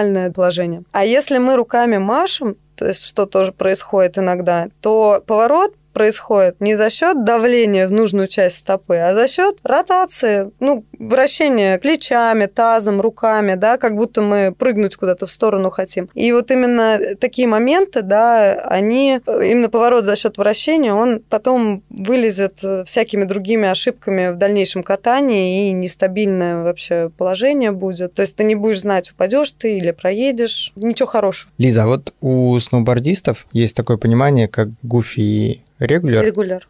оптимальное 0.09 0.31
положение. 0.31 0.83
А 0.91 1.05
если 1.05 1.37
мы 1.37 1.55
руками 1.55 1.97
машем, 1.97 2.55
то 2.75 2.87
есть 2.87 3.05
что 3.05 3.25
тоже 3.25 3.51
происходит 3.51 4.17
иногда, 4.17 4.69
то 4.81 5.23
поворот 5.25 5.73
происходит 5.93 6.59
не 6.59 6.75
за 6.75 6.89
счет 6.89 7.23
давления 7.23 7.87
в 7.87 7.91
нужную 7.91 8.27
часть 8.27 8.57
стопы, 8.57 8.97
а 8.97 9.13
за 9.13 9.27
счет 9.27 9.57
ротации, 9.63 10.51
ну, 10.59 10.85
вращения 10.97 11.77
плечами, 11.79 12.45
тазом, 12.45 13.01
руками, 13.01 13.55
да, 13.55 13.77
как 13.77 13.95
будто 13.95 14.21
мы 14.21 14.53
прыгнуть 14.57 14.95
куда-то 14.95 15.27
в 15.27 15.31
сторону 15.31 15.69
хотим. 15.69 16.09
И 16.13 16.31
вот 16.31 16.51
именно 16.51 16.99
такие 17.19 17.47
моменты, 17.47 18.01
да, 18.01 18.53
они, 18.65 19.21
именно 19.27 19.69
поворот 19.69 20.05
за 20.05 20.15
счет 20.15 20.37
вращения, 20.37 20.93
он 20.93 21.21
потом 21.29 21.83
вылезет 21.89 22.61
всякими 22.85 23.23
другими 23.23 23.67
ошибками 23.67 24.31
в 24.31 24.37
дальнейшем 24.37 24.83
катании, 24.83 25.69
и 25.69 25.71
нестабильное 25.71 26.63
вообще 26.63 27.11
положение 27.17 27.71
будет. 27.71 28.13
То 28.13 28.21
есть 28.21 28.35
ты 28.35 28.43
не 28.43 28.55
будешь 28.55 28.81
знать, 28.81 29.11
упадешь 29.11 29.51
ты 29.51 29.77
или 29.77 29.91
проедешь. 29.91 30.71
Ничего 30.75 31.07
хорошего. 31.07 31.51
Лиза, 31.57 31.83
а 31.83 31.87
вот 31.87 32.13
у 32.21 32.57
сноубордистов 32.59 33.47
есть 33.51 33.75
такое 33.75 33.97
понимание, 33.97 34.47
как 34.47 34.69
гуфи 34.83 35.61
регуляр. 35.79 36.25
Регуляр. 36.25 36.67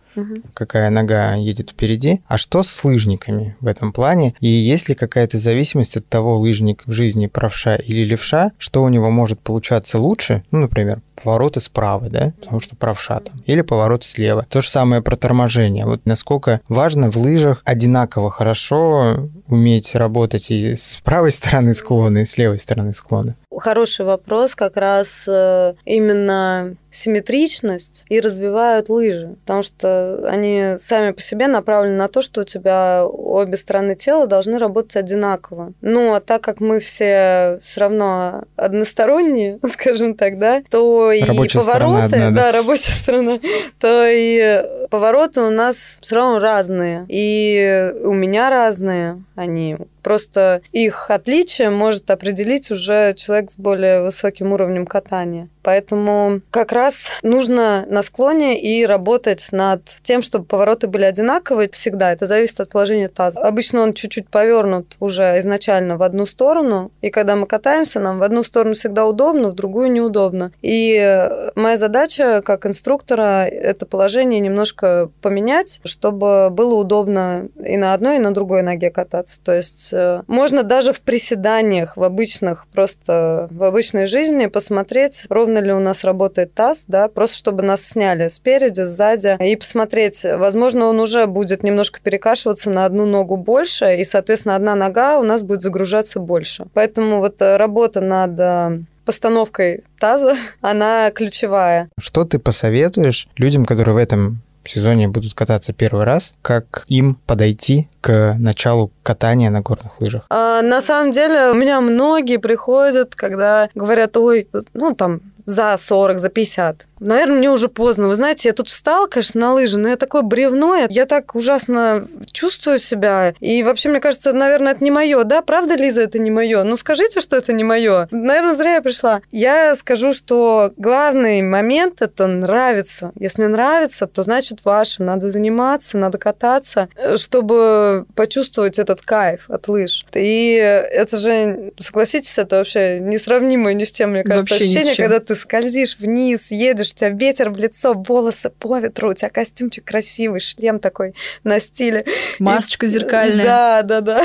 Какая 0.54 0.90
нога 0.90 1.36
едет 1.36 1.72
впереди. 1.72 2.22
А 2.28 2.38
что 2.38 2.64
с 2.64 2.84
лыжниками 2.84 3.56
в 3.60 3.68
этом 3.68 3.94
плане? 3.94 4.36
И 4.40 4.48
есть 4.48 4.90
ли 4.90 4.96
какая-то 4.96 5.40
зависимость 5.40 5.98
от 5.98 6.08
того, 6.08 6.38
лыжник 6.38 6.84
в 6.86 6.92
жизни 6.92 7.28
правша 7.28 7.76
или 7.76 8.04
левша, 8.04 8.52
что 8.58 8.84
у 8.84 8.90
него 8.90 9.10
может 9.10 9.40
получаться 9.40 10.00
лучше? 10.00 10.44
Ну, 10.52 10.60
например, 10.60 11.00
повороты 11.22 11.62
справа, 11.62 12.10
да, 12.10 12.34
потому 12.40 12.60
что 12.60 12.76
правша 12.76 13.20
там, 13.20 13.42
или 13.46 13.62
поворот 13.62 14.04
слева. 14.04 14.46
То 14.50 14.62
же 14.62 14.70
самое 14.70 15.02
про 15.02 15.16
торможение. 15.16 15.86
Вот 15.86 16.02
насколько 16.06 16.62
важно 16.68 17.12
в 17.12 17.18
лыжах 17.18 17.62
одинаково 17.66 18.30
хорошо 18.30 19.30
уметь 19.48 19.96
работать 19.96 20.52
и 20.52 20.76
с 20.76 21.00
правой 21.04 21.32
стороны 21.32 21.74
склона, 21.74 22.20
и 22.20 22.26
с 22.26 22.38
левой 22.38 22.60
стороны 22.60 22.94
склона. 22.94 23.36
Хороший 23.58 24.06
вопрос, 24.06 24.56
как 24.56 24.78
раз 24.78 25.26
э, 25.28 25.74
именно 25.84 26.76
симметричность 26.92 28.06
и 28.10 28.20
развивают 28.20 28.90
лыжи, 28.90 29.36
потому 29.42 29.64
что 29.64 30.28
они 30.28 30.76
сами 30.78 31.12
по 31.12 31.22
себе 31.22 31.48
направлены 31.48 31.96
на 31.96 32.08
то, 32.08 32.22
что 32.22 32.42
у 32.42 32.44
тебя 32.44 33.06
обе 33.06 33.58
стороны 33.58 33.96
тела 33.96 34.28
должны 34.28 34.58
работать 34.58 34.96
одинаково. 34.96 35.74
Ну, 35.82 36.14
а 36.14 36.20
так 36.20 36.42
как 36.42 36.60
мы 36.60 36.80
все 36.80 37.60
все 37.62 37.82
равно 37.82 38.44
односторонние, 38.56 39.60
скажем 39.72 40.16
так, 40.16 40.40
да, 40.40 40.62
то 40.70 41.12
и 41.12 41.22
рабочая 41.22 41.60
повороты, 41.60 42.16
одна, 42.16 42.32
да. 42.32 42.32
да, 42.32 42.52
рабочая 42.52 42.92
сторона, 42.92 43.40
то 43.80 44.08
и 44.08 44.64
повороты 44.90 45.42
у 45.42 45.50
нас 45.50 45.98
все 46.02 46.16
равно 46.16 46.40
разные. 46.40 47.06
И 47.08 47.94
у 48.04 48.14
меня 48.14 48.50
разные 48.50 49.24
они. 49.36 49.78
Просто 50.04 50.62
их 50.72 51.10
отличие 51.10 51.70
может 51.70 52.10
определить 52.10 52.72
уже 52.72 53.14
человек 53.16 53.52
с 53.52 53.58
более 53.58 54.02
высоким 54.02 54.54
уровнем 54.54 54.86
катания. 54.86 55.50
Поэтому 55.62 56.42
как 56.52 56.72
раз 56.80 57.12
нужно 57.24 57.86
на 57.88 58.02
склоне 58.02 58.60
и 58.62 58.86
работать 58.86 59.48
над 59.52 59.82
тем, 60.02 60.22
чтобы 60.22 60.46
повороты 60.46 60.88
были 60.88 61.04
одинаковые 61.04 61.70
всегда. 61.72 62.12
Это 62.12 62.26
зависит 62.26 62.60
от 62.60 62.70
положения 62.70 63.10
таза. 63.10 63.42
Обычно 63.42 63.82
он 63.82 63.94
чуть-чуть 63.94 64.30
повернут 64.30 64.96
уже 65.00 65.38
изначально 65.40 65.98
в 65.98 66.04
одну 66.04 66.26
сторону, 66.26 66.92
и 67.02 67.10
когда 67.10 67.36
мы 67.36 67.46
катаемся, 67.48 68.00
нам 68.00 68.20
в 68.20 68.24
одну 68.24 68.44
сторону 68.44 68.74
всегда 68.74 69.06
удобно, 69.06 69.50
в 69.50 69.54
другую 69.54 69.92
неудобно. 69.92 70.52
И 70.62 71.30
моя 71.56 71.78
задача 71.78 72.42
как 72.44 72.66
инструктора 72.66 73.46
это 73.46 73.86
положение 73.86 74.40
немножко 74.40 74.70
немножко 74.70 75.10
поменять, 75.22 75.80
чтобы 75.84 76.50
было 76.52 76.76
удобно 76.76 77.48
и 77.64 77.78
на 77.78 77.94
одной, 77.94 78.18
и 78.18 78.20
на 78.20 78.34
другой 78.34 78.62
ноге 78.62 78.90
кататься. 78.90 79.40
То 79.42 79.56
есть 79.56 79.92
э, 79.94 80.24
можно 80.28 80.64
даже 80.64 80.94
в 80.94 81.02
приседаниях, 81.02 81.98
в 81.98 82.04
обычных, 82.04 82.68
просто 82.72 83.48
в 83.52 83.64
обычной 83.64 84.06
жизни 84.06 84.48
посмотреть, 84.48 85.26
ровно 85.30 85.60
ли 85.60 85.72
у 85.72 85.80
нас 85.80 86.04
работает 86.04 86.54
таз, 86.54 86.69
да, 86.88 87.08
просто 87.08 87.38
чтобы 87.38 87.64
нас 87.64 87.84
сняли 87.84 88.28
спереди, 88.30 88.82
сзади, 88.82 89.38
и 89.44 89.56
посмотреть, 89.56 90.24
возможно, 90.24 90.86
он 90.86 91.00
уже 91.00 91.26
будет 91.26 91.64
немножко 91.64 92.00
перекашиваться 92.02 92.70
на 92.70 92.86
одну 92.86 93.06
ногу 93.06 93.38
больше, 93.38 93.96
и, 93.98 94.04
соответственно, 94.04 94.56
одна 94.56 94.76
нога 94.76 95.20
у 95.20 95.24
нас 95.24 95.42
будет 95.42 95.62
загружаться 95.62 96.20
больше. 96.20 96.68
Поэтому 96.74 97.20
вот 97.20 97.42
э, 97.42 97.58
работа 97.58 98.02
над 98.02 98.40
э, 98.40 98.80
постановкой 99.06 99.84
таза, 100.00 100.36
она 100.62 101.12
ключевая. 101.12 101.90
Что 102.00 102.26
ты 102.26 102.40
посоветуешь 102.40 103.28
людям, 103.38 103.66
которые 103.66 103.96
в 103.96 103.98
этом 103.98 104.42
сезоне 104.70 105.08
будут 105.08 105.34
кататься 105.34 105.74
первый 105.74 106.06
раз, 106.06 106.36
как 106.42 106.84
им 106.88 107.16
подойти 107.26 107.90
к 108.02 108.36
началу 108.40 108.92
катания 109.04 109.50
на 109.50 109.62
горных 109.62 110.00
лыжах? 110.00 110.26
А, 110.30 110.62
на 110.62 110.82
самом 110.82 111.12
деле 111.12 111.52
у 111.52 111.54
меня 111.56 111.82
многие 111.82 112.38
приходят, 112.38 113.16
когда 113.16 113.70
говорят, 113.74 114.16
ой, 114.18 114.48
ну 114.74 114.94
там 114.94 115.22
за 115.50 115.76
40, 115.78 116.20
за 116.20 116.30
50. 116.30 116.86
Наверное, 117.00 117.38
мне 117.38 117.50
уже 117.50 117.70
поздно. 117.70 118.08
Вы 118.08 118.16
знаете, 118.16 118.50
я 118.50 118.54
тут 118.54 118.70
встал, 118.70 119.08
конечно, 119.08 119.40
на 119.40 119.54
лыжи, 119.54 119.78
но 119.78 119.90
я 119.90 119.96
такое 119.96 120.22
бревно, 120.22 120.86
я 120.90 121.06
так 121.06 121.34
ужасно 121.34 122.08
чувствую 122.32 122.78
себя. 122.78 123.34
И 123.40 123.64
вообще, 123.64 123.90
мне 123.90 124.00
кажется, 124.00 124.34
наверное, 124.34 124.74
это 124.74 124.84
не 124.84 124.92
мое. 124.92 125.24
Да, 125.24 125.42
правда, 125.42 125.76
Лиза, 125.76 126.02
это 126.02 126.20
не 126.20 126.30
мое? 126.30 126.64
Ну, 126.64 126.76
скажите, 126.76 127.22
что 127.22 127.38
это 127.38 127.54
не 127.54 127.64
мое. 127.64 128.08
Наверное, 128.12 128.54
зря 128.54 128.76
я 128.76 128.82
пришла. 128.82 129.22
Я 129.32 129.76
скажу, 129.76 130.14
что 130.14 130.72
главный 130.78 131.42
момент– 131.42 131.96
это 132.02 132.28
нравится. 132.28 133.12
Если 133.18 133.44
нравится, 133.46 134.06
то 134.06 134.22
значит 134.22 134.66
ваше. 134.66 135.02
Надо 135.02 135.32
заниматься, 135.32 135.98
надо 135.98 136.18
кататься, 136.18 136.90
чтобы 137.16 138.06
почувствовать 138.14 138.78
этот 138.78 139.02
кайф 139.02 139.50
от 139.50 139.68
лыж. 139.68 140.06
И 140.14 140.54
это 140.54 141.16
же, 141.18 141.72
согласитесь, 141.80 142.38
это 142.38 142.58
вообще 142.58 143.00
несравнимое 143.00 143.74
ни 143.74 143.86
с 143.86 143.92
чем, 143.92 144.12
мне 144.12 144.24
кажется, 144.24 144.54
Вообще 144.54 144.66
ощущение, 144.66 144.96
когда 144.96 145.20
ты 145.20 145.39
скользишь 145.40 145.98
вниз, 145.98 146.52
едешь, 146.52 146.92
у 146.92 146.96
тебя 146.96 147.10
ветер 147.10 147.50
в 147.50 147.58
лицо, 147.58 147.94
волосы 147.94 148.50
по 148.50 148.78
ветру, 148.78 149.12
у 149.12 149.14
тебя 149.14 149.30
костюмчик 149.30 149.84
красивый, 149.86 150.40
шлем 150.40 150.80
такой 150.80 151.14
на 151.44 151.60
стиле. 151.60 152.06
Масочка 152.40 152.86
И- 152.86 152.90
зеркальная. 152.90 153.46
Да, 153.46 153.82
да, 153.84 154.02
да. 154.02 154.22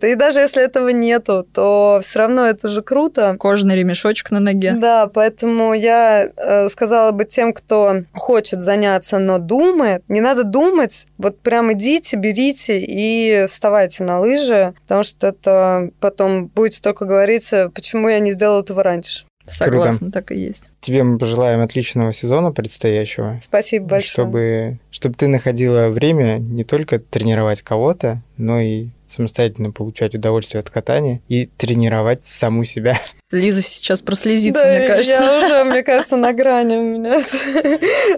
И 0.06 0.14
даже 0.14 0.40
если 0.40 0.62
этого 0.62 0.88
нету, 0.88 1.46
то 1.52 2.00
все 2.02 2.20
равно 2.20 2.46
это 2.46 2.68
же 2.68 2.82
круто. 2.82 3.36
Кожаный 3.38 3.76
ремешочек 3.76 4.30
на 4.30 4.40
ноге. 4.40 4.72
Да, 4.76 5.06
поэтому 5.06 5.74
я 5.74 6.28
э, 6.36 6.68
сказала 6.68 7.12
бы 7.12 7.24
тем, 7.24 7.52
кто 7.52 8.02
хочет 8.14 8.60
заняться, 8.60 9.18
но 9.18 9.38
думает, 9.38 10.02
не 10.08 10.20
надо 10.20 10.44
думать, 10.44 11.06
вот 11.18 11.38
прям 11.40 11.72
идите, 11.72 12.16
берите 12.16 12.78
и 12.80 13.46
вставайте 13.46 14.04
на 14.04 14.20
лыжи, 14.20 14.74
потому 14.82 15.02
что 15.02 15.28
это 15.28 15.90
потом 16.00 16.46
будете 16.46 16.80
только 16.80 17.04
говорить, 17.04 17.50
почему 17.74 18.08
я 18.08 18.18
не 18.18 18.32
сделала 18.32 18.60
этого 18.60 18.82
раньше. 18.82 19.24
Согласна, 19.50 20.10
так 20.10 20.32
и 20.32 20.38
есть. 20.38 20.70
Тебе 20.80 21.02
мы 21.02 21.18
пожелаем 21.18 21.60
отличного 21.60 22.12
сезона 22.12 22.52
предстоящего, 22.52 23.40
Спасибо 23.42 23.86
большое. 23.86 24.10
чтобы, 24.10 24.78
чтобы 24.90 25.14
ты 25.16 25.28
находила 25.28 25.88
время 25.88 26.38
не 26.38 26.64
только 26.64 26.98
тренировать 26.98 27.62
кого-то, 27.62 28.22
но 28.36 28.60
и 28.60 28.88
самостоятельно 29.06 29.72
получать 29.72 30.14
удовольствие 30.14 30.60
от 30.60 30.70
катания 30.70 31.20
и 31.28 31.46
тренировать 31.56 32.26
саму 32.26 32.64
себя. 32.64 32.98
Лиза 33.30 33.62
сейчас 33.62 34.02
прослезится, 34.02 34.60
Да, 34.62 34.68
мне 34.68 34.86
кажется. 34.88 35.12
я 35.12 35.38
уже, 35.38 35.64
мне 35.64 35.82
кажется, 35.84 36.16
на 36.16 36.32
грани 36.32 36.76
у 36.76 36.82
меня. 36.82 37.20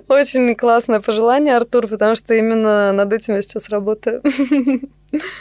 Очень 0.08 0.54
классное 0.56 1.00
пожелание, 1.00 1.56
Артур, 1.56 1.86
потому 1.86 2.16
что 2.16 2.32
именно 2.32 2.92
над 2.92 3.12
этим 3.12 3.34
я 3.34 3.42
сейчас 3.42 3.68
работаю. 3.68 4.22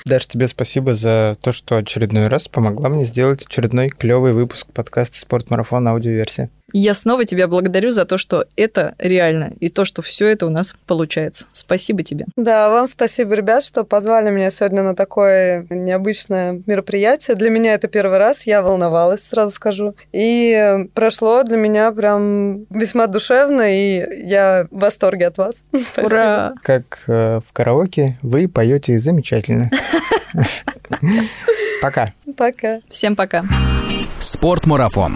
Даш, 0.05 0.27
тебе 0.27 0.49
спасибо 0.49 0.93
за 0.93 1.37
то, 1.41 1.53
что 1.53 1.77
очередной 1.77 2.27
раз 2.27 2.49
помогла 2.49 2.89
мне 2.89 3.05
сделать 3.05 3.45
очередной 3.45 3.89
клевый 3.89 4.33
выпуск 4.33 4.67
подкаста 4.73 5.17
«Спортмарафон. 5.17 5.87
Аудиоверсия». 5.87 6.49
И 6.73 6.79
я 6.79 6.93
снова 6.93 7.25
тебя 7.25 7.47
благодарю 7.47 7.91
за 7.91 8.05
то, 8.05 8.17
что 8.17 8.45
это 8.55 8.95
реально, 8.97 9.53
и 9.59 9.69
то, 9.69 9.85
что 9.85 10.01
все 10.01 10.27
это 10.27 10.45
у 10.45 10.49
нас 10.49 10.73
получается. 10.87 11.45
Спасибо 11.53 12.03
тебе. 12.03 12.25
Да, 12.35 12.69
вам 12.69 12.87
спасибо, 12.87 13.33
ребят, 13.35 13.63
что 13.63 13.83
позвали 13.83 14.29
меня 14.29 14.49
сегодня 14.49 14.83
на 14.83 14.95
такое 14.95 15.65
необычное 15.69 16.61
мероприятие. 16.65 17.35
Для 17.35 17.49
меня 17.49 17.73
это 17.73 17.87
первый 17.87 18.17
раз, 18.17 18.45
я 18.45 18.61
волновалась, 18.61 19.23
сразу 19.23 19.51
скажу. 19.51 19.95
И 20.11 20.85
прошло 20.93 21.43
для 21.43 21.57
меня 21.57 21.91
прям 21.91 22.65
весьма 22.69 23.07
душевно, 23.07 23.63
и 23.71 24.25
я 24.25 24.67
в 24.71 24.79
восторге 24.79 25.27
от 25.27 25.37
вас. 25.37 25.63
Спасибо. 25.93 26.05
Ура! 26.05 26.53
Как 26.63 27.03
э, 27.07 27.41
в 27.45 27.53
караоке, 27.53 28.17
вы 28.21 28.47
поете 28.47 28.99
замечательно. 28.99 29.69
Пока. 31.81 32.13
Пока. 32.37 32.79
Всем 32.89 33.15
пока. 33.15 33.43
Спортмарафон. 34.19 35.13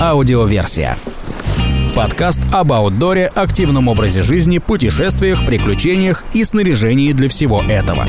Аудиоверсия. 0.00 0.96
Подкаст 1.96 2.40
об 2.52 2.72
аутдоре, 2.72 3.26
активном 3.26 3.88
образе 3.88 4.22
жизни, 4.22 4.58
путешествиях, 4.58 5.44
приключениях 5.44 6.24
и 6.32 6.44
снаряжении 6.44 7.10
для 7.12 7.28
всего 7.28 7.62
этого. 7.62 8.06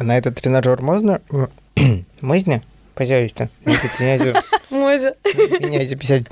На 0.00 0.18
этот 0.18 0.40
тренажер 0.40 0.82
можно? 0.82 1.20
Можно? 2.20 2.60
Пожалуйста. 2.96 3.48
На 3.64 3.70
этот 3.70 3.92
тренажер 3.96 4.42
Мозя. 4.70 5.14
меня 5.60 5.84
записать. 5.86 6.24